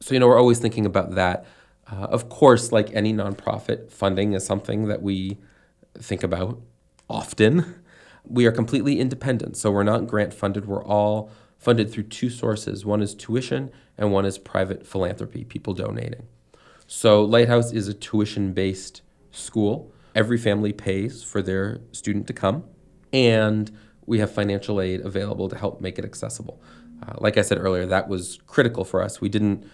So, 0.00 0.14
you 0.14 0.20
know, 0.20 0.28
we're 0.28 0.38
always 0.38 0.58
thinking 0.58 0.86
about 0.86 1.14
that. 1.14 1.44
Uh, 1.90 2.06
of 2.06 2.28
course, 2.28 2.72
like 2.72 2.90
any 2.92 3.12
nonprofit, 3.12 3.90
funding 3.90 4.32
is 4.32 4.46
something 4.46 4.86
that 4.88 5.02
we 5.02 5.38
think 5.98 6.22
about 6.22 6.60
often. 7.08 7.74
We 8.24 8.46
are 8.46 8.52
completely 8.52 9.00
independent, 9.00 9.56
so 9.56 9.70
we're 9.70 9.82
not 9.82 10.06
grant 10.06 10.32
funded. 10.32 10.66
We're 10.66 10.84
all 10.84 11.30
funded 11.58 11.90
through 11.90 12.04
two 12.04 12.30
sources 12.30 12.86
one 12.86 13.02
is 13.02 13.14
tuition, 13.14 13.70
and 13.98 14.12
one 14.12 14.24
is 14.24 14.38
private 14.38 14.86
philanthropy, 14.86 15.44
people 15.44 15.74
donating. 15.74 16.26
So, 16.86 17.22
Lighthouse 17.22 17.72
is 17.72 17.88
a 17.88 17.94
tuition 17.94 18.52
based 18.52 19.02
school. 19.32 19.92
Every 20.14 20.38
family 20.38 20.72
pays 20.72 21.22
for 21.22 21.42
their 21.42 21.80
student 21.92 22.26
to 22.26 22.32
come, 22.32 22.64
and 23.12 23.70
we 24.06 24.18
have 24.18 24.30
financial 24.32 24.80
aid 24.80 25.00
available 25.00 25.48
to 25.48 25.56
help 25.56 25.80
make 25.80 25.98
it 25.98 26.04
accessible. 26.04 26.60
Uh, 27.06 27.14
like 27.18 27.38
I 27.38 27.42
said 27.42 27.58
earlier, 27.58 27.86
that 27.86 28.08
was 28.08 28.38
critical 28.46 28.84
for 28.84 29.02
us. 29.02 29.20
We 29.20 29.28
didn't 29.28 29.64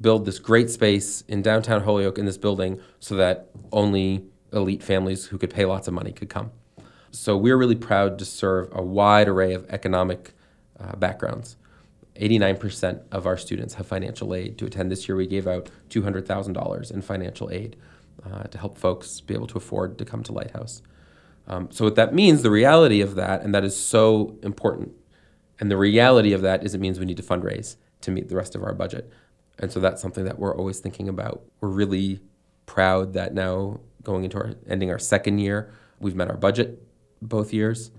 build 0.00 0.26
this 0.26 0.38
great 0.38 0.70
space 0.70 1.22
in 1.28 1.42
downtown 1.42 1.82
Holyoke 1.82 2.18
in 2.18 2.26
this 2.26 2.36
building 2.36 2.80
so 2.98 3.14
that 3.16 3.50
only 3.72 4.24
elite 4.52 4.82
families 4.82 5.26
who 5.26 5.38
could 5.38 5.50
pay 5.50 5.64
lots 5.64 5.88
of 5.88 5.94
money 5.94 6.12
could 6.12 6.28
come. 6.28 6.50
So 7.10 7.36
we're 7.36 7.56
really 7.56 7.76
proud 7.76 8.18
to 8.18 8.24
serve 8.24 8.68
a 8.72 8.82
wide 8.82 9.28
array 9.28 9.54
of 9.54 9.64
economic 9.70 10.32
uh, 10.78 10.96
backgrounds. 10.96 11.56
89% 12.20 13.02
of 13.10 13.26
our 13.26 13.36
students 13.36 13.74
have 13.74 13.86
financial 13.86 14.34
aid 14.34 14.58
to 14.58 14.66
attend. 14.66 14.90
This 14.90 15.08
year 15.08 15.16
we 15.16 15.26
gave 15.26 15.46
out 15.46 15.70
$200,000 15.90 16.90
in 16.90 17.02
financial 17.02 17.50
aid 17.50 17.76
uh, 18.24 18.44
to 18.44 18.58
help 18.58 18.78
folks 18.78 19.20
be 19.20 19.34
able 19.34 19.46
to 19.48 19.58
afford 19.58 19.98
to 19.98 20.04
come 20.04 20.22
to 20.22 20.32
Lighthouse. 20.32 20.82
Um, 21.46 21.68
so 21.70 21.84
what 21.84 21.94
that 21.96 22.14
means, 22.14 22.42
the 22.42 22.50
reality 22.50 23.00
of 23.00 23.16
that, 23.16 23.42
and 23.42 23.54
that 23.54 23.64
is 23.64 23.76
so 23.76 24.36
important, 24.42 24.92
and 25.60 25.70
the 25.70 25.76
reality 25.76 26.32
of 26.32 26.42
that 26.42 26.64
is 26.64 26.74
it 26.74 26.80
means 26.80 26.98
we 26.98 27.06
need 27.06 27.16
to 27.18 27.22
fundraise 27.22 27.76
to 28.00 28.10
meet 28.10 28.28
the 28.28 28.36
rest 28.36 28.54
of 28.54 28.62
our 28.62 28.74
budget. 28.74 29.10
And 29.58 29.70
so 29.70 29.78
that's 29.78 30.02
something 30.02 30.24
that 30.24 30.38
we're 30.38 30.56
always 30.56 30.80
thinking 30.80 31.08
about. 31.08 31.42
We're 31.60 31.68
really 31.68 32.20
proud 32.66 33.12
that 33.12 33.34
now 33.34 33.80
going 34.02 34.24
into 34.24 34.36
our 34.38 34.54
ending 34.66 34.90
our 34.90 34.98
second 34.98 35.38
year, 35.38 35.72
we've 36.00 36.16
met 36.16 36.28
our 36.28 36.36
budget 36.36 36.82
both 37.22 37.52
years, 37.52 37.90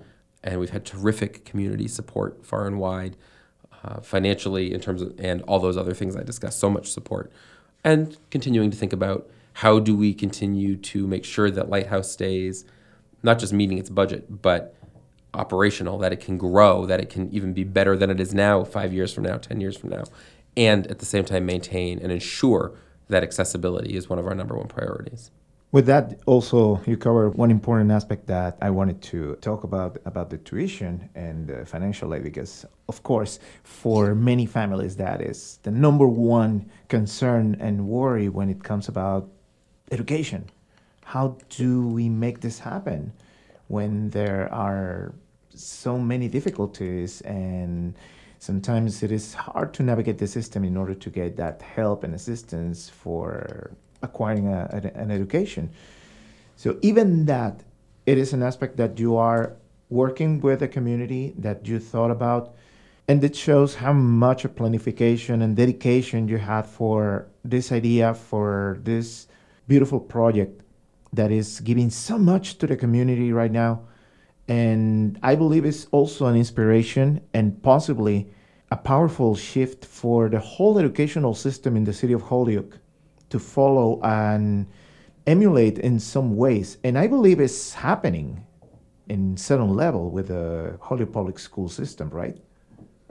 and 0.43 0.59
we've 0.59 0.71
had 0.71 0.85
terrific 0.85 1.45
community 1.45 1.87
support 1.87 2.45
far 2.45 2.67
and 2.67 2.79
wide, 2.79 3.15
uh, 3.83 4.01
financially 4.01 4.73
in 4.73 4.79
terms 4.81 5.01
of 5.01 5.13
and 5.19 5.41
all 5.43 5.59
those 5.59 5.77
other 5.77 5.93
things 5.93 6.15
I 6.15 6.23
discussed. 6.23 6.59
So 6.59 6.69
much 6.69 6.91
support, 6.91 7.31
and 7.83 8.17
continuing 8.31 8.71
to 8.71 8.77
think 8.77 8.93
about 8.93 9.29
how 9.59 9.79
do 9.79 9.95
we 9.95 10.13
continue 10.13 10.75
to 10.75 11.07
make 11.07 11.23
sure 11.23 11.49
that 11.49 11.69
Lighthouse 11.69 12.11
stays 12.11 12.65
not 13.23 13.39
just 13.39 13.53
meeting 13.53 13.77
its 13.77 13.89
budget, 13.89 14.41
but 14.41 14.75
operational, 15.33 15.97
that 15.97 16.11
it 16.11 16.19
can 16.19 16.37
grow, 16.37 16.85
that 16.85 16.99
it 16.99 17.09
can 17.09 17.31
even 17.31 17.53
be 17.53 17.63
better 17.63 17.95
than 17.95 18.09
it 18.09 18.19
is 18.19 18.33
now, 18.33 18.65
five 18.65 18.91
years 18.91 19.13
from 19.13 19.23
now, 19.23 19.37
10 19.37 19.61
years 19.61 19.77
from 19.77 19.91
now, 19.91 20.03
and 20.57 20.85
at 20.87 20.99
the 20.99 21.05
same 21.05 21.23
time 21.23 21.45
maintain 21.45 21.99
and 21.99 22.11
ensure 22.11 22.73
that 23.07 23.23
accessibility 23.23 23.95
is 23.95 24.09
one 24.09 24.19
of 24.19 24.27
our 24.27 24.35
number 24.35 24.57
one 24.57 24.67
priorities. 24.67 25.31
With 25.71 25.85
that, 25.85 26.19
also 26.25 26.81
you 26.85 26.97
cover 26.97 27.29
one 27.29 27.49
important 27.49 27.91
aspect 27.91 28.27
that 28.27 28.57
I 28.61 28.69
wanted 28.71 29.01
to 29.03 29.35
talk 29.37 29.63
about 29.63 29.97
about 30.05 30.29
the 30.29 30.37
tuition 30.37 31.09
and 31.15 31.47
the 31.47 31.65
financial 31.65 32.13
aid, 32.13 32.23
because 32.23 32.65
of 32.89 33.03
course, 33.03 33.39
for 33.63 34.15
many 34.15 34.45
families, 34.45 34.97
that 34.97 35.21
is 35.21 35.59
the 35.63 35.71
number 35.71 36.07
one 36.07 36.69
concern 36.89 37.55
and 37.61 37.87
worry 37.87 38.27
when 38.27 38.49
it 38.49 38.61
comes 38.61 38.89
about 38.89 39.29
education. 39.91 40.49
How 41.03 41.37
do 41.49 41.87
we 41.87 42.09
make 42.09 42.41
this 42.41 42.59
happen 42.59 43.13
when 43.67 44.09
there 44.09 44.51
are 44.53 45.13
so 45.53 45.97
many 45.97 46.27
difficulties 46.27 47.21
and 47.21 47.95
sometimes 48.39 49.01
it 49.03 49.11
is 49.11 49.33
hard 49.33 49.73
to 49.73 49.83
navigate 49.83 50.17
the 50.17 50.27
system 50.27 50.63
in 50.63 50.77
order 50.77 50.93
to 50.93 51.09
get 51.09 51.37
that 51.37 51.61
help 51.61 52.03
and 52.03 52.13
assistance 52.13 52.89
for 52.89 53.71
acquiring 54.01 54.47
a, 54.47 54.91
an 54.95 55.11
education. 55.11 55.69
So 56.55 56.77
even 56.81 57.25
that, 57.25 57.63
it 58.05 58.17
is 58.17 58.33
an 58.33 58.43
aspect 58.43 58.77
that 58.77 58.99
you 58.99 59.17
are 59.17 59.53
working 59.89 60.39
with 60.41 60.61
a 60.61 60.67
community 60.67 61.33
that 61.37 61.67
you 61.67 61.79
thought 61.79 62.11
about, 62.11 62.55
and 63.07 63.23
it 63.23 63.35
shows 63.35 63.75
how 63.75 63.93
much 63.93 64.45
of 64.45 64.55
planification 64.55 65.43
and 65.43 65.55
dedication 65.55 66.27
you 66.27 66.37
had 66.37 66.65
for 66.65 67.27
this 67.43 67.71
idea, 67.71 68.13
for 68.13 68.79
this 68.83 69.27
beautiful 69.67 69.99
project 69.99 70.61
that 71.13 71.31
is 71.31 71.59
giving 71.61 71.89
so 71.89 72.17
much 72.17 72.57
to 72.57 72.67
the 72.67 72.75
community 72.75 73.31
right 73.31 73.51
now. 73.51 73.81
And 74.47 75.17
I 75.23 75.35
believe 75.35 75.65
it's 75.65 75.85
also 75.91 76.27
an 76.27 76.35
inspiration 76.35 77.21
and 77.33 77.61
possibly 77.63 78.29
a 78.71 78.75
powerful 78.75 79.35
shift 79.35 79.85
for 79.85 80.29
the 80.29 80.39
whole 80.39 80.77
educational 80.77 81.33
system 81.33 81.75
in 81.75 81.83
the 81.83 81.93
city 81.93 82.13
of 82.13 82.21
Holyoke 82.21 82.77
to 83.29 83.39
follow 83.39 83.99
and 84.03 84.67
emulate 85.25 85.79
in 85.79 85.99
some 85.99 86.35
ways. 86.35 86.77
And 86.83 86.97
I 86.97 87.07
believe 87.07 87.39
it's 87.39 87.73
happening 87.73 88.45
in 89.07 89.37
certain 89.37 89.75
level 89.75 90.11
with 90.11 90.27
the 90.27 90.77
Holyoke 90.81 91.11
Public 91.11 91.39
School 91.39 91.69
system, 91.69 92.09
right? 92.09 92.37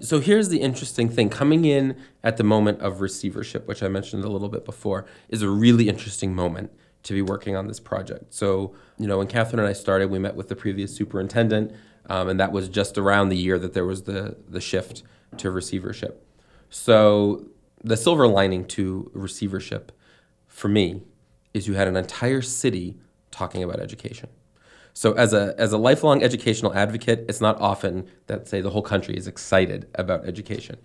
So 0.00 0.18
here's 0.18 0.48
the 0.48 0.60
interesting 0.60 1.08
thing. 1.08 1.30
Coming 1.30 1.64
in 1.64 1.96
at 2.22 2.36
the 2.36 2.42
moment 2.42 2.80
of 2.80 3.00
receivership, 3.00 3.68
which 3.68 3.82
I 3.82 3.88
mentioned 3.88 4.24
a 4.24 4.28
little 4.28 4.48
bit 4.48 4.64
before, 4.64 5.06
is 5.28 5.42
a 5.42 5.48
really 5.48 5.88
interesting 5.88 6.34
moment 6.34 6.72
to 7.04 7.12
be 7.12 7.22
working 7.22 7.54
on 7.54 7.68
this 7.68 7.78
project. 7.78 8.34
So, 8.34 8.74
you 8.98 9.06
know, 9.06 9.18
when 9.18 9.28
Catherine 9.28 9.60
and 9.60 9.68
I 9.68 9.72
started, 9.72 10.10
we 10.10 10.18
met 10.18 10.34
with 10.34 10.48
the 10.48 10.56
previous 10.56 10.94
superintendent, 10.94 11.72
um, 12.06 12.28
and 12.28 12.40
that 12.40 12.50
was 12.50 12.68
just 12.68 12.98
around 12.98 13.28
the 13.28 13.36
year 13.36 13.58
that 13.58 13.72
there 13.72 13.84
was 13.84 14.02
the, 14.02 14.36
the 14.48 14.60
shift 14.60 15.04
to 15.36 15.50
receivership. 15.50 16.26
So, 16.70 17.46
the 17.82 17.96
silver 17.96 18.26
lining 18.26 18.64
to 18.68 19.10
receivership 19.14 19.92
for 20.46 20.68
me 20.68 21.02
is 21.52 21.68
you 21.68 21.74
had 21.74 21.86
an 21.86 21.96
entire 21.96 22.40
city 22.40 22.96
talking 23.30 23.62
about 23.62 23.78
education. 23.78 24.30
So 24.94 25.12
as 25.14 25.32
a 25.32 25.54
as 25.58 25.72
a 25.72 25.78
lifelong 25.78 26.22
educational 26.22 26.72
advocate, 26.72 27.26
it's 27.28 27.40
not 27.40 27.60
often 27.60 28.08
that 28.28 28.46
say 28.48 28.60
the 28.60 28.70
whole 28.70 28.82
country 28.82 29.16
is 29.16 29.26
excited 29.26 29.88
about 29.96 30.24
education. 30.24 30.78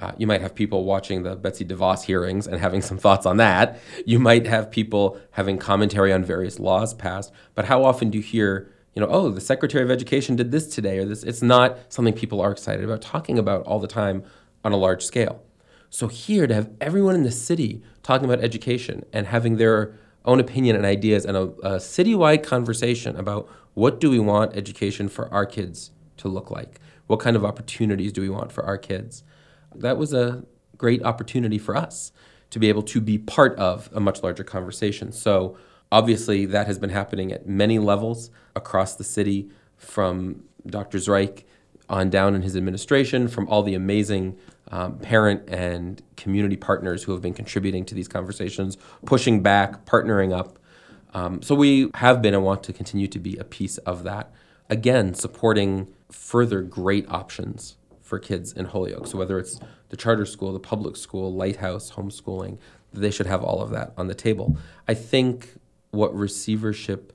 Uh, 0.00 0.12
you 0.16 0.26
might 0.26 0.40
have 0.40 0.54
people 0.54 0.84
watching 0.84 1.24
the 1.24 1.36
Betsy 1.36 1.64
DeVos 1.64 2.04
hearings 2.04 2.46
and 2.46 2.58
having 2.58 2.80
some 2.80 2.96
thoughts 2.96 3.26
on 3.26 3.36
that. 3.36 3.78
You 4.06 4.18
might 4.18 4.46
have 4.46 4.70
people 4.70 5.20
having 5.32 5.58
commentary 5.58 6.10
on 6.10 6.24
various 6.24 6.58
laws 6.58 6.94
passed. 6.94 7.32
But 7.54 7.66
how 7.66 7.84
often 7.84 8.08
do 8.08 8.16
you 8.16 8.24
hear, 8.24 8.72
you 8.94 9.02
know, 9.02 9.08
oh, 9.08 9.28
the 9.28 9.42
Secretary 9.42 9.84
of 9.84 9.90
Education 9.90 10.36
did 10.36 10.52
this 10.52 10.74
today 10.74 10.98
or 10.98 11.04
this? 11.04 11.22
It's 11.22 11.42
not 11.42 11.78
something 11.92 12.14
people 12.14 12.40
are 12.40 12.50
excited 12.50 12.82
about 12.82 13.02
talking 13.02 13.38
about 13.38 13.62
all 13.64 13.78
the 13.78 13.88
time 13.88 14.24
on 14.64 14.72
a 14.72 14.76
large 14.76 15.04
scale. 15.04 15.42
So 15.90 16.06
here 16.06 16.46
to 16.46 16.54
have 16.54 16.70
everyone 16.80 17.16
in 17.16 17.24
the 17.24 17.32
city 17.32 17.82
talking 18.02 18.24
about 18.24 18.42
education 18.42 19.04
and 19.12 19.26
having 19.26 19.56
their 19.56 19.98
own 20.24 20.40
opinion 20.40 20.76
and 20.76 20.84
ideas 20.84 21.24
and 21.24 21.36
a, 21.36 21.42
a 21.42 21.76
citywide 21.76 22.42
conversation 22.42 23.16
about 23.16 23.48
what 23.74 24.00
do 24.00 24.10
we 24.10 24.18
want 24.18 24.56
education 24.56 25.08
for 25.08 25.32
our 25.32 25.46
kids 25.46 25.90
to 26.18 26.28
look 26.28 26.50
like? 26.50 26.80
What 27.06 27.20
kind 27.20 27.36
of 27.36 27.44
opportunities 27.44 28.12
do 28.12 28.20
we 28.20 28.28
want 28.28 28.52
for 28.52 28.64
our 28.64 28.78
kids? 28.78 29.24
That 29.74 29.96
was 29.96 30.12
a 30.12 30.44
great 30.76 31.02
opportunity 31.02 31.58
for 31.58 31.76
us 31.76 32.12
to 32.50 32.58
be 32.58 32.68
able 32.68 32.82
to 32.82 33.00
be 33.00 33.18
part 33.18 33.56
of 33.58 33.88
a 33.92 34.00
much 34.00 34.22
larger 34.22 34.44
conversation. 34.44 35.12
So 35.12 35.56
obviously 35.92 36.46
that 36.46 36.66
has 36.66 36.78
been 36.78 36.90
happening 36.90 37.32
at 37.32 37.46
many 37.46 37.78
levels 37.78 38.30
across 38.54 38.96
the 38.96 39.04
city 39.04 39.50
from 39.76 40.44
Dr. 40.66 40.98
Zrike 40.98 41.44
on 41.88 42.10
down 42.10 42.34
in 42.34 42.42
his 42.42 42.56
administration, 42.56 43.28
from 43.28 43.48
all 43.48 43.62
the 43.62 43.74
amazing 43.74 44.38
um, 44.70 44.98
parent 44.98 45.48
and 45.48 46.02
community 46.16 46.56
partners 46.56 47.02
who 47.04 47.12
have 47.12 47.20
been 47.20 47.34
contributing 47.34 47.84
to 47.86 47.94
these 47.94 48.08
conversations, 48.08 48.76
pushing 49.04 49.42
back, 49.42 49.84
partnering 49.84 50.36
up. 50.36 50.58
Um, 51.12 51.42
so 51.42 51.54
we 51.54 51.90
have 51.94 52.22
been 52.22 52.34
and 52.34 52.44
want 52.44 52.62
to 52.64 52.72
continue 52.72 53.08
to 53.08 53.18
be 53.18 53.36
a 53.36 53.44
piece 53.44 53.78
of 53.78 54.04
that. 54.04 54.32
Again, 54.68 55.14
supporting 55.14 55.88
further 56.10 56.62
great 56.62 57.08
options 57.10 57.76
for 58.00 58.18
kids 58.18 58.52
in 58.52 58.66
Holyoke. 58.66 59.06
So 59.06 59.18
whether 59.18 59.38
it's 59.38 59.60
the 59.88 59.96
charter 59.96 60.26
school, 60.26 60.52
the 60.52 60.60
public 60.60 60.96
school, 60.96 61.34
lighthouse, 61.34 61.92
homeschooling, 61.92 62.58
they 62.92 63.10
should 63.10 63.26
have 63.26 63.42
all 63.42 63.60
of 63.60 63.70
that 63.70 63.92
on 63.96 64.06
the 64.06 64.14
table. 64.14 64.56
I 64.86 64.94
think 64.94 65.54
what 65.90 66.14
receivership 66.14 67.12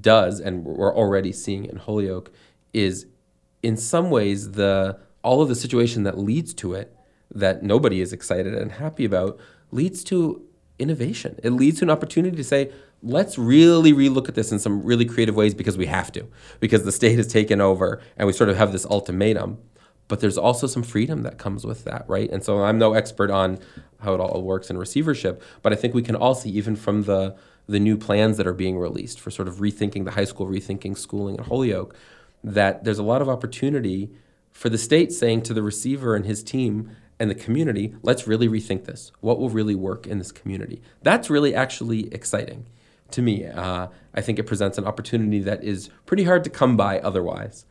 does, 0.00 0.40
and 0.40 0.64
we're 0.64 0.94
already 0.94 1.32
seeing 1.32 1.64
in 1.64 1.76
Holyoke, 1.76 2.32
is 2.72 3.06
in 3.62 3.76
some 3.76 4.10
ways 4.10 4.52
the 4.52 4.98
all 5.28 5.42
of 5.42 5.48
the 5.50 5.54
situation 5.54 6.04
that 6.04 6.16
leads 6.16 6.54
to 6.54 6.72
it 6.72 6.96
that 7.34 7.62
nobody 7.62 8.00
is 8.00 8.14
excited 8.14 8.54
and 8.54 8.72
happy 8.72 9.04
about 9.04 9.38
leads 9.70 10.02
to 10.02 10.42
innovation. 10.78 11.38
It 11.42 11.50
leads 11.50 11.80
to 11.80 11.84
an 11.84 11.90
opportunity 11.90 12.34
to 12.34 12.42
say, 12.42 12.72
let's 13.02 13.36
really 13.36 13.92
relook 13.92 14.30
at 14.30 14.34
this 14.34 14.52
in 14.52 14.58
some 14.58 14.82
really 14.82 15.04
creative 15.04 15.36
ways 15.36 15.54
because 15.54 15.76
we 15.76 15.84
have 15.84 16.10
to, 16.12 16.26
because 16.60 16.84
the 16.84 16.92
state 16.92 17.18
has 17.18 17.26
taken 17.26 17.60
over 17.60 18.00
and 18.16 18.26
we 18.26 18.32
sort 18.32 18.48
of 18.48 18.56
have 18.56 18.72
this 18.72 18.86
ultimatum. 18.86 19.58
But 20.08 20.20
there's 20.20 20.38
also 20.38 20.66
some 20.66 20.82
freedom 20.82 21.24
that 21.24 21.36
comes 21.36 21.66
with 21.66 21.84
that, 21.84 22.06
right? 22.08 22.30
And 22.30 22.42
so 22.42 22.62
I'm 22.62 22.78
no 22.78 22.94
expert 22.94 23.30
on 23.30 23.58
how 24.00 24.14
it 24.14 24.20
all 24.20 24.42
works 24.42 24.70
in 24.70 24.78
receivership, 24.78 25.42
but 25.60 25.74
I 25.74 25.76
think 25.76 25.92
we 25.92 26.00
can 26.00 26.16
all 26.16 26.34
see, 26.34 26.48
even 26.50 26.74
from 26.74 27.02
the 27.02 27.36
the 27.66 27.78
new 27.78 27.98
plans 27.98 28.38
that 28.38 28.46
are 28.46 28.54
being 28.54 28.78
released 28.78 29.20
for 29.20 29.30
sort 29.30 29.46
of 29.46 29.56
rethinking 29.56 30.06
the 30.06 30.12
high 30.12 30.24
school, 30.24 30.46
rethinking 30.46 30.96
schooling 30.96 31.36
in 31.36 31.44
Holyoke, 31.44 31.94
that 32.42 32.84
there's 32.84 32.98
a 32.98 33.02
lot 33.02 33.20
of 33.20 33.28
opportunity 33.28 34.10
for 34.58 34.68
the 34.68 34.76
state 34.76 35.12
saying 35.12 35.42
to 35.42 35.54
the 35.54 35.62
receiver 35.62 36.16
and 36.16 36.26
his 36.26 36.42
team, 36.42 36.90
and 37.20 37.30
the 37.30 37.34
community, 37.34 37.94
let's 38.02 38.26
really 38.26 38.48
rethink 38.48 38.84
this. 38.84 39.12
What 39.20 39.38
will 39.38 39.50
really 39.50 39.74
work 39.74 40.06
in 40.06 40.18
this 40.18 40.32
community? 40.32 40.82
That's 41.02 41.30
really 41.30 41.54
actually 41.54 42.12
exciting 42.12 42.66
to 43.12 43.22
me. 43.22 43.46
Uh, 43.46 43.88
I 44.14 44.20
think 44.20 44.38
it 44.38 44.44
presents 44.44 44.78
an 44.78 44.84
opportunity 44.84 45.40
that 45.40 45.64
is 45.64 45.90
pretty 46.06 46.24
hard 46.24 46.44
to 46.44 46.50
come 46.50 46.76
by 46.76 46.98
otherwise. 47.00 47.66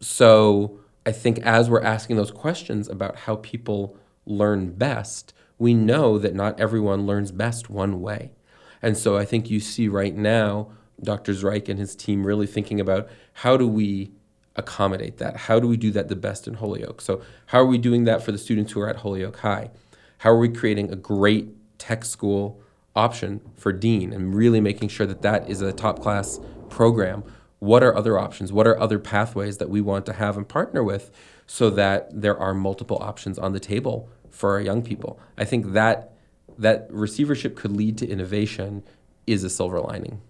So 0.00 0.80
I 1.04 1.12
think 1.12 1.38
as 1.40 1.68
we're 1.68 1.82
asking 1.82 2.16
those 2.16 2.30
questions 2.30 2.88
about 2.88 3.16
how 3.16 3.36
people 3.36 3.96
learn 4.26 4.72
best, 4.72 5.32
we 5.58 5.74
know 5.74 6.18
that 6.18 6.34
not 6.34 6.60
everyone 6.60 7.06
learns 7.06 7.32
best 7.32 7.68
one 7.68 8.00
way. 8.00 8.32
And 8.80 8.96
so 8.96 9.16
I 9.16 9.24
think 9.24 9.50
you 9.50 9.60
see 9.60 9.88
right 9.88 10.14
now 10.14 10.72
Dr. 11.02 11.32
Zrike 11.32 11.68
and 11.68 11.78
his 11.78 11.96
team 11.96 12.26
really 12.26 12.46
thinking 12.46 12.80
about 12.80 13.08
how 13.32 13.56
do 13.56 13.66
we 13.66 14.12
accommodate 14.58 15.18
that? 15.18 15.36
How 15.36 15.60
do 15.60 15.68
we 15.68 15.76
do 15.76 15.90
that 15.92 16.08
the 16.08 16.16
best 16.16 16.46
in 16.46 16.54
Holyoke? 16.54 17.00
So, 17.00 17.22
how 17.46 17.60
are 17.60 17.66
we 17.66 17.78
doing 17.78 18.04
that 18.04 18.22
for 18.22 18.32
the 18.32 18.38
students 18.38 18.72
who 18.72 18.80
are 18.80 18.88
at 18.88 18.96
Holyoke 18.96 19.38
High? 19.38 19.70
How 20.18 20.30
are 20.30 20.38
we 20.38 20.48
creating 20.48 20.92
a 20.92 20.96
great 20.96 21.78
tech 21.78 22.04
school 22.04 22.60
option 22.94 23.40
for 23.56 23.72
Dean 23.72 24.12
and 24.12 24.34
really 24.34 24.60
making 24.60 24.88
sure 24.88 25.06
that 25.06 25.22
that 25.22 25.48
is 25.48 25.62
a 25.62 25.72
top 25.72 26.00
class 26.00 26.40
program? 26.68 27.22
What 27.60 27.82
are 27.82 27.94
other 27.94 28.18
options? 28.18 28.52
What 28.52 28.66
are 28.66 28.78
other 28.78 28.98
pathways 28.98 29.58
that 29.58 29.70
we 29.70 29.80
want 29.80 30.06
to 30.06 30.12
have 30.12 30.36
and 30.36 30.48
partner 30.48 30.82
with 30.82 31.10
so 31.46 31.70
that 31.70 32.08
there 32.20 32.38
are 32.38 32.54
multiple 32.54 32.98
options 33.00 33.38
on 33.38 33.52
the 33.52 33.60
table 33.60 34.08
for 34.30 34.52
our 34.52 34.60
young 34.60 34.82
people? 34.82 35.18
I 35.36 35.44
think 35.44 35.72
that 35.72 36.12
that 36.58 36.88
receivership 36.90 37.56
could 37.56 37.72
lead 37.76 37.96
to 37.98 38.08
innovation 38.08 38.82
is 39.26 39.44
a 39.44 39.50
silver 39.50 39.80
lining. 39.80 40.20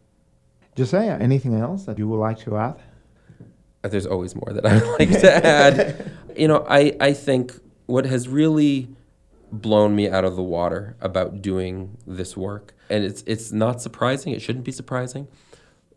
Josiah, 0.76 1.18
anything 1.18 1.54
else 1.54 1.84
that 1.84 1.98
you 1.98 2.06
would 2.06 2.18
like 2.18 2.38
to 2.40 2.56
add? 2.56 2.76
Uh, 3.84 3.88
there's 3.88 4.06
always 4.06 4.34
more 4.34 4.52
that 4.52 4.66
I 4.66 4.74
would 4.74 4.98
like 4.98 5.20
to 5.20 5.46
add. 5.46 6.10
you 6.36 6.48
know, 6.48 6.64
I, 6.68 6.96
I 7.00 7.12
think 7.12 7.52
what 7.86 8.06
has 8.06 8.28
really 8.28 8.88
blown 9.50 9.96
me 9.96 10.08
out 10.08 10.24
of 10.24 10.36
the 10.36 10.42
water 10.42 10.96
about 11.00 11.40
doing 11.40 11.96
this 12.06 12.36
work, 12.36 12.74
and 12.90 13.04
it's 13.04 13.22
it's 13.26 13.52
not 13.52 13.80
surprising, 13.80 14.32
it 14.32 14.42
shouldn't 14.42 14.64
be 14.64 14.72
surprising, 14.72 15.28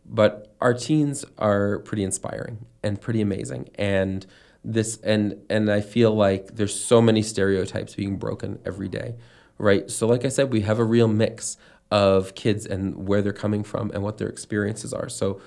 but 0.06 0.54
our 0.60 0.74
teens 0.74 1.24
are 1.38 1.80
pretty 1.80 2.02
inspiring 2.02 2.64
and 2.82 3.00
pretty 3.00 3.20
amazing. 3.20 3.68
And 3.74 4.26
this 4.64 4.98
and 4.98 5.42
and 5.50 5.70
I 5.70 5.80
feel 5.80 6.14
like 6.14 6.54
there's 6.56 6.78
so 6.78 7.02
many 7.02 7.22
stereotypes 7.22 7.94
being 7.94 8.16
broken 8.16 8.58
every 8.64 8.88
day. 8.88 9.16
Right. 9.58 9.90
So 9.90 10.06
like 10.06 10.24
I 10.24 10.28
said, 10.28 10.52
we 10.52 10.62
have 10.62 10.78
a 10.78 10.84
real 10.84 11.08
mix 11.08 11.56
of 11.90 12.34
kids 12.34 12.64
and 12.64 13.06
where 13.06 13.22
they're 13.22 13.32
coming 13.32 13.62
from 13.62 13.90
and 13.92 14.02
what 14.02 14.18
their 14.18 14.28
experiences 14.28 14.92
are. 14.92 15.08
So 15.08 15.40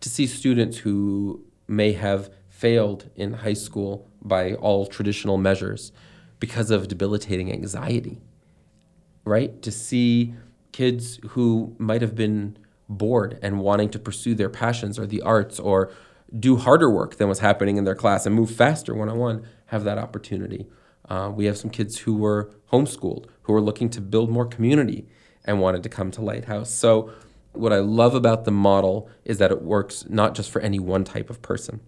to 0.00 0.08
see 0.08 0.26
students 0.26 0.78
who 0.78 1.44
may 1.72 1.92
have 1.92 2.30
failed 2.48 3.10
in 3.16 3.32
high 3.32 3.52
school 3.54 4.08
by 4.20 4.54
all 4.54 4.86
traditional 4.86 5.38
measures 5.38 5.90
because 6.38 6.70
of 6.70 6.86
debilitating 6.86 7.52
anxiety, 7.52 8.20
right? 9.24 9.62
To 9.62 9.70
see 9.70 10.34
kids 10.70 11.18
who 11.30 11.74
might 11.78 12.02
have 12.02 12.14
been 12.14 12.56
bored 12.88 13.38
and 13.42 13.60
wanting 13.60 13.90
to 13.90 13.98
pursue 13.98 14.34
their 14.34 14.48
passions 14.48 14.98
or 14.98 15.06
the 15.06 15.22
arts 15.22 15.58
or 15.58 15.90
do 16.38 16.56
harder 16.56 16.90
work 16.90 17.16
than 17.16 17.28
was 17.28 17.40
happening 17.40 17.76
in 17.76 17.84
their 17.84 17.94
class 17.94 18.26
and 18.26 18.34
move 18.34 18.50
faster 18.50 18.94
one 18.94 19.08
on 19.08 19.18
one 19.18 19.44
have 19.66 19.84
that 19.84 19.98
opportunity. 19.98 20.66
Uh, 21.08 21.30
we 21.34 21.46
have 21.46 21.58
some 21.58 21.70
kids 21.70 21.98
who 21.98 22.14
were 22.16 22.50
homeschooled, 22.72 23.26
who 23.42 23.52
were 23.52 23.60
looking 23.60 23.90
to 23.90 24.00
build 24.00 24.30
more 24.30 24.46
community 24.46 25.06
and 25.44 25.60
wanted 25.60 25.82
to 25.82 25.88
come 25.88 26.10
to 26.10 26.22
Lighthouse. 26.22 26.70
So, 26.70 27.10
what 27.52 27.72
I 27.72 27.78
love 27.78 28.14
about 28.14 28.44
the 28.44 28.50
model 28.50 29.08
is 29.24 29.38
that 29.38 29.50
it 29.50 29.62
works 29.62 30.04
not 30.08 30.34
just 30.34 30.50
for 30.50 30.60
any 30.60 30.78
one 30.78 31.04
type 31.04 31.30
of 31.30 31.42
person. 31.42 31.80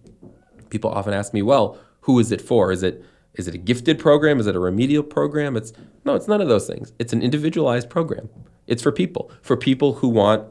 People 0.69 0.91
often 0.91 1.13
ask 1.13 1.33
me, 1.33 1.41
well, 1.41 1.77
who 2.01 2.19
is 2.19 2.31
it 2.31 2.41
for? 2.41 2.71
Is 2.71 2.83
it 2.83 3.03
is 3.33 3.49
it 3.49 3.55
a 3.55 3.57
gifted 3.57 3.99
program? 3.99 4.39
Is 4.39 4.47
it 4.47 4.55
a 4.55 4.59
remedial 4.59 5.03
program? 5.03 5.57
It's 5.57 5.73
no, 6.05 6.15
it's 6.15 6.27
none 6.27 6.41
of 6.41 6.47
those 6.47 6.67
things. 6.67 6.93
It's 6.99 7.13
an 7.13 7.21
individualized 7.21 7.89
program. 7.89 8.29
It's 8.67 8.81
for 8.81 8.91
people, 8.91 9.31
for 9.41 9.57
people 9.57 9.95
who 9.95 10.07
want 10.07 10.47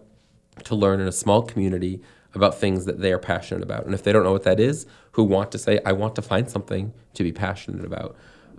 to 0.65 0.75
learn 0.75 1.01
in 1.01 1.09
a 1.09 1.13
small 1.13 1.43
community 1.43 2.01
about 2.35 2.59
things 2.59 2.85
that 2.85 3.01
they 3.01 3.13
are 3.13 3.19
passionate 3.19 3.63
about. 3.63 3.87
And 3.87 3.95
if 3.95 4.03
they 4.03 4.13
don't 4.13 4.25
know 4.25 4.33
what 4.33 4.43
that 4.43 4.61
is, 4.61 4.87
who 5.13 5.25
want 5.25 5.53
to 5.53 5.59
say, 5.59 5.81
I 5.87 5.93
want 5.93 6.15
to 6.17 6.23
find 6.23 6.51
something 6.51 6.93
to 7.15 7.23
be 7.23 7.33
passionate 7.33 7.85
about. 7.85 8.17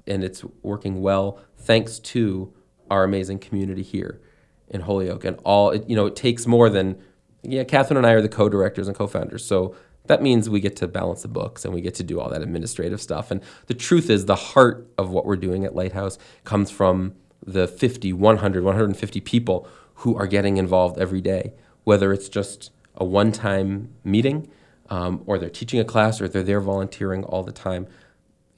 And 0.08 0.24
it's 0.24 0.44
working 0.62 1.02
well 1.02 1.40
thanks 1.58 2.00
to 2.00 2.54
our 2.90 3.04
amazing 3.04 3.40
community 3.40 3.84
here 3.84 4.22
in 4.70 4.82
Holyoke, 4.82 5.26
and 5.26 5.38
all 5.44 5.72
it, 5.72 5.88
you 5.90 5.96
know, 5.96 6.06
it 6.06 6.16
takes 6.16 6.48
more 6.48 6.70
than 6.70 6.98
yeah. 7.44 7.64
Catherine 7.64 7.98
and 7.98 8.06
I 8.06 8.12
are 8.12 8.22
the 8.22 8.30
co-directors 8.30 8.88
and 8.88 8.96
co-founders, 8.96 9.46
so 9.46 9.76
that 10.08 10.22
means 10.22 10.50
we 10.50 10.60
get 10.60 10.76
to 10.78 10.88
balance 10.88 11.24
the 11.24 11.28
books 11.28 11.66
and 11.66 11.74
we 11.74 11.82
get 11.82 11.96
to 11.96 12.04
do 12.04 12.20
all 12.20 12.30
that 12.30 12.42
administrative 12.42 13.02
stuff. 13.02 13.32
And 13.32 13.42
the 13.68 13.74
truth 13.74 14.10
is, 14.10 14.26
the 14.26 14.36
heart 14.36 14.88
of 14.98 15.10
what 15.10 15.26
we're 15.26 15.36
doing 15.36 15.66
at 15.66 15.76
Lighthouse 15.76 16.18
comes 16.44 16.70
from 16.72 17.16
the 17.46 17.68
50, 17.68 18.14
100, 18.14 18.64
150 18.64 19.22
people 19.22 19.68
who 19.96 20.16
are 20.16 20.28
getting 20.28 20.58
involved 20.58 21.00
every 21.00 21.22
day, 21.22 21.54
whether 21.84 22.12
it's 22.12 22.30
just 22.30 22.72
a 22.96 23.06
one-time 23.06 23.94
meeting, 24.04 24.50
um, 24.90 25.24
or 25.26 25.38
they're 25.38 25.50
teaching 25.50 25.80
a 25.80 25.86
class, 25.86 26.22
or 26.22 26.28
they're 26.28 26.44
there 26.44 26.62
volunteering 26.62 27.24
all 27.24 27.44
the 27.44 27.52
time. 27.52 27.88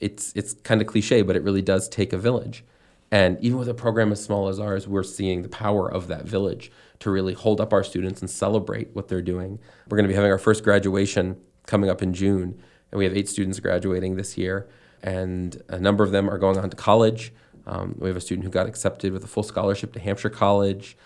It's 0.00 0.32
it's 0.36 0.54
kind 0.54 0.80
of 0.80 0.86
cliche, 0.86 1.22
but 1.22 1.36
it 1.36 1.42
really 1.42 1.62
does 1.62 1.88
take 1.88 2.12
a 2.12 2.18
village. 2.18 2.64
And 3.10 3.38
even 3.40 3.58
with 3.58 3.68
a 3.68 3.74
program 3.74 4.12
as 4.12 4.22
small 4.22 4.48
as 4.48 4.60
ours, 4.60 4.86
we're 4.86 5.02
seeing 5.02 5.42
the 5.42 5.48
power 5.48 5.90
of 5.90 6.08
that 6.08 6.24
village 6.24 6.70
to 7.00 7.10
really 7.10 7.32
hold 7.32 7.60
up 7.60 7.72
our 7.72 7.82
students 7.82 8.20
and 8.20 8.28
celebrate 8.28 8.94
what 8.94 9.08
they're 9.08 9.22
doing. 9.22 9.58
We're 9.88 9.96
going 9.96 10.04
to 10.04 10.08
be 10.08 10.14
having 10.14 10.30
our 10.30 10.38
first 10.38 10.62
graduation 10.62 11.40
coming 11.66 11.88
up 11.88 12.02
in 12.02 12.12
June, 12.12 12.60
and 12.90 12.98
we 12.98 13.04
have 13.04 13.16
eight 13.16 13.28
students 13.28 13.60
graduating 13.60 14.16
this 14.16 14.36
year, 14.36 14.68
and 15.02 15.62
a 15.68 15.78
number 15.78 16.04
of 16.04 16.10
them 16.10 16.28
are 16.28 16.38
going 16.38 16.58
on 16.58 16.68
to 16.70 16.76
college. 16.76 17.32
Um, 17.66 17.94
we 17.98 18.08
have 18.08 18.16
a 18.16 18.20
student 18.20 18.44
who 18.44 18.50
got 18.50 18.66
accepted 18.66 19.12
with 19.12 19.24
a 19.24 19.26
full 19.26 19.42
scholarship 19.42 19.92
to 19.92 20.00
Hampshire 20.00 20.30
College, 20.30 20.96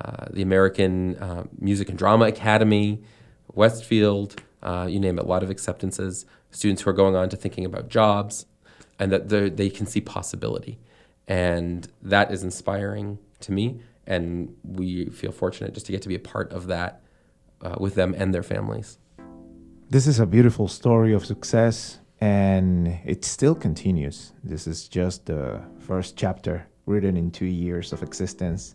uh, 0.00 0.26
the 0.30 0.42
American 0.42 1.16
uh, 1.16 1.44
Music 1.58 1.88
and 1.88 1.98
Drama 1.98 2.26
Academy, 2.26 3.00
Westfield, 3.54 4.40
uh, 4.62 4.86
you 4.88 5.00
name 5.00 5.18
it, 5.18 5.24
a 5.24 5.28
lot 5.28 5.42
of 5.42 5.50
acceptances. 5.50 6.26
Students 6.50 6.82
who 6.82 6.90
are 6.90 6.94
going 6.94 7.14
on 7.16 7.28
to 7.30 7.36
thinking 7.36 7.64
about 7.64 7.88
jobs, 7.88 8.46
and 8.98 9.12
that 9.12 9.28
they 9.28 9.70
can 9.70 9.86
see 9.86 10.00
possibility. 10.00 10.78
And 11.28 11.86
that 12.02 12.32
is 12.32 12.42
inspiring 12.42 13.18
to 13.40 13.52
me. 13.52 13.80
And 14.06 14.56
we 14.64 15.06
feel 15.10 15.30
fortunate 15.30 15.74
just 15.74 15.86
to 15.86 15.92
get 15.92 16.02
to 16.02 16.08
be 16.08 16.14
a 16.14 16.20
part 16.20 16.52
of 16.52 16.66
that 16.68 17.02
uh, 17.62 17.76
with 17.78 17.94
them 17.94 18.14
and 18.16 18.34
their 18.34 18.42
families. 18.42 18.98
This 19.90 20.06
is 20.06 20.18
a 20.18 20.26
beautiful 20.26 20.68
story 20.68 21.12
of 21.14 21.24
success, 21.24 21.98
and 22.20 22.98
it 23.04 23.24
still 23.24 23.54
continues. 23.54 24.32
This 24.44 24.66
is 24.66 24.88
just 24.88 25.26
the 25.26 25.62
first 25.78 26.16
chapter 26.16 26.66
written 26.86 27.16
in 27.16 27.30
two 27.30 27.46
years 27.46 27.92
of 27.92 28.02
existence. 28.02 28.74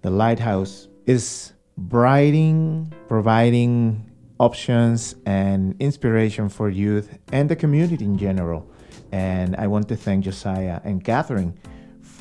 The 0.00 0.10
lighthouse 0.10 0.88
is 1.06 1.52
brightening, 1.76 2.92
providing 3.08 4.10
options 4.40 5.14
and 5.26 5.74
inspiration 5.78 6.48
for 6.48 6.68
youth 6.68 7.18
and 7.32 7.48
the 7.48 7.56
community 7.56 8.04
in 8.04 8.18
general. 8.18 8.70
And 9.12 9.56
I 9.56 9.66
want 9.66 9.88
to 9.88 9.96
thank 9.96 10.24
Josiah 10.24 10.80
and 10.84 11.04
Catherine 11.04 11.58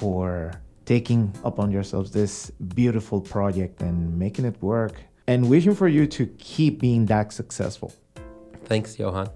for 0.02 0.52
taking 0.86 1.32
upon 1.44 1.70
yourselves 1.70 2.10
this 2.10 2.50
beautiful 2.74 3.22
project 3.22 3.84
and 3.84 4.18
making 4.18 4.46
it 4.46 4.60
work 4.62 4.94
and 5.28 5.48
wishing 5.48 5.76
for 5.76 5.88
you 5.88 6.08
to 6.08 6.26
keep 6.40 6.80
being 6.80 7.06
that 7.06 7.32
successful. 7.32 7.94
Thanks, 8.66 8.98
Johan. 8.98 9.30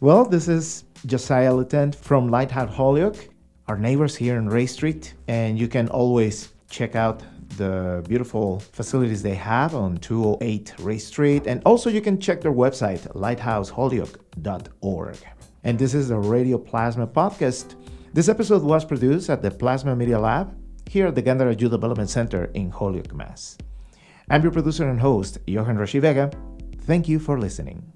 Well, 0.00 0.24
this 0.24 0.48
is 0.48 0.84
Josiah 1.04 1.52
Litant 1.52 1.94
from 1.94 2.30
Lighthouse 2.30 2.74
Holyoke, 2.74 3.28
our 3.66 3.76
neighbors 3.76 4.16
here 4.16 4.38
in 4.38 4.48
Race 4.48 4.72
Street, 4.72 5.12
and 5.28 5.58
you 5.58 5.68
can 5.68 5.88
always 5.88 6.54
check 6.70 6.96
out 6.96 7.22
the 7.58 8.02
beautiful 8.08 8.60
facilities 8.60 9.22
they 9.22 9.34
have 9.34 9.74
on 9.74 9.98
208 9.98 10.72
Race 10.78 11.06
Street, 11.06 11.46
and 11.46 11.62
also 11.66 11.90
you 11.90 12.00
can 12.00 12.18
check 12.18 12.40
their 12.40 12.52
website, 12.52 13.06
lighthouseholyoke.org. 13.12 15.16
And 15.64 15.78
this 15.78 15.92
is 15.92 16.08
the 16.08 16.16
Radio 16.16 16.56
Plasma 16.56 17.06
podcast. 17.06 17.74
This 18.14 18.30
episode 18.30 18.62
was 18.62 18.86
produced 18.86 19.28
at 19.28 19.42
the 19.42 19.50
Plasma 19.50 19.94
Media 19.94 20.18
Lab 20.18 20.56
here 20.88 21.08
at 21.08 21.14
the 21.14 21.22
Gandara 21.22 21.60
Youth 21.60 21.72
Development 21.72 22.08
Center 22.08 22.46
in 22.54 22.70
Holyoke, 22.70 23.14
Mass. 23.14 23.58
I'm 24.30 24.42
your 24.42 24.50
producer 24.50 24.88
and 24.88 24.98
host, 24.98 25.38
Johan 25.46 25.76
Rashi 25.76 26.00
Vega. 26.00 26.30
Thank 26.80 27.06
you 27.06 27.18
for 27.18 27.38
listening. 27.38 27.92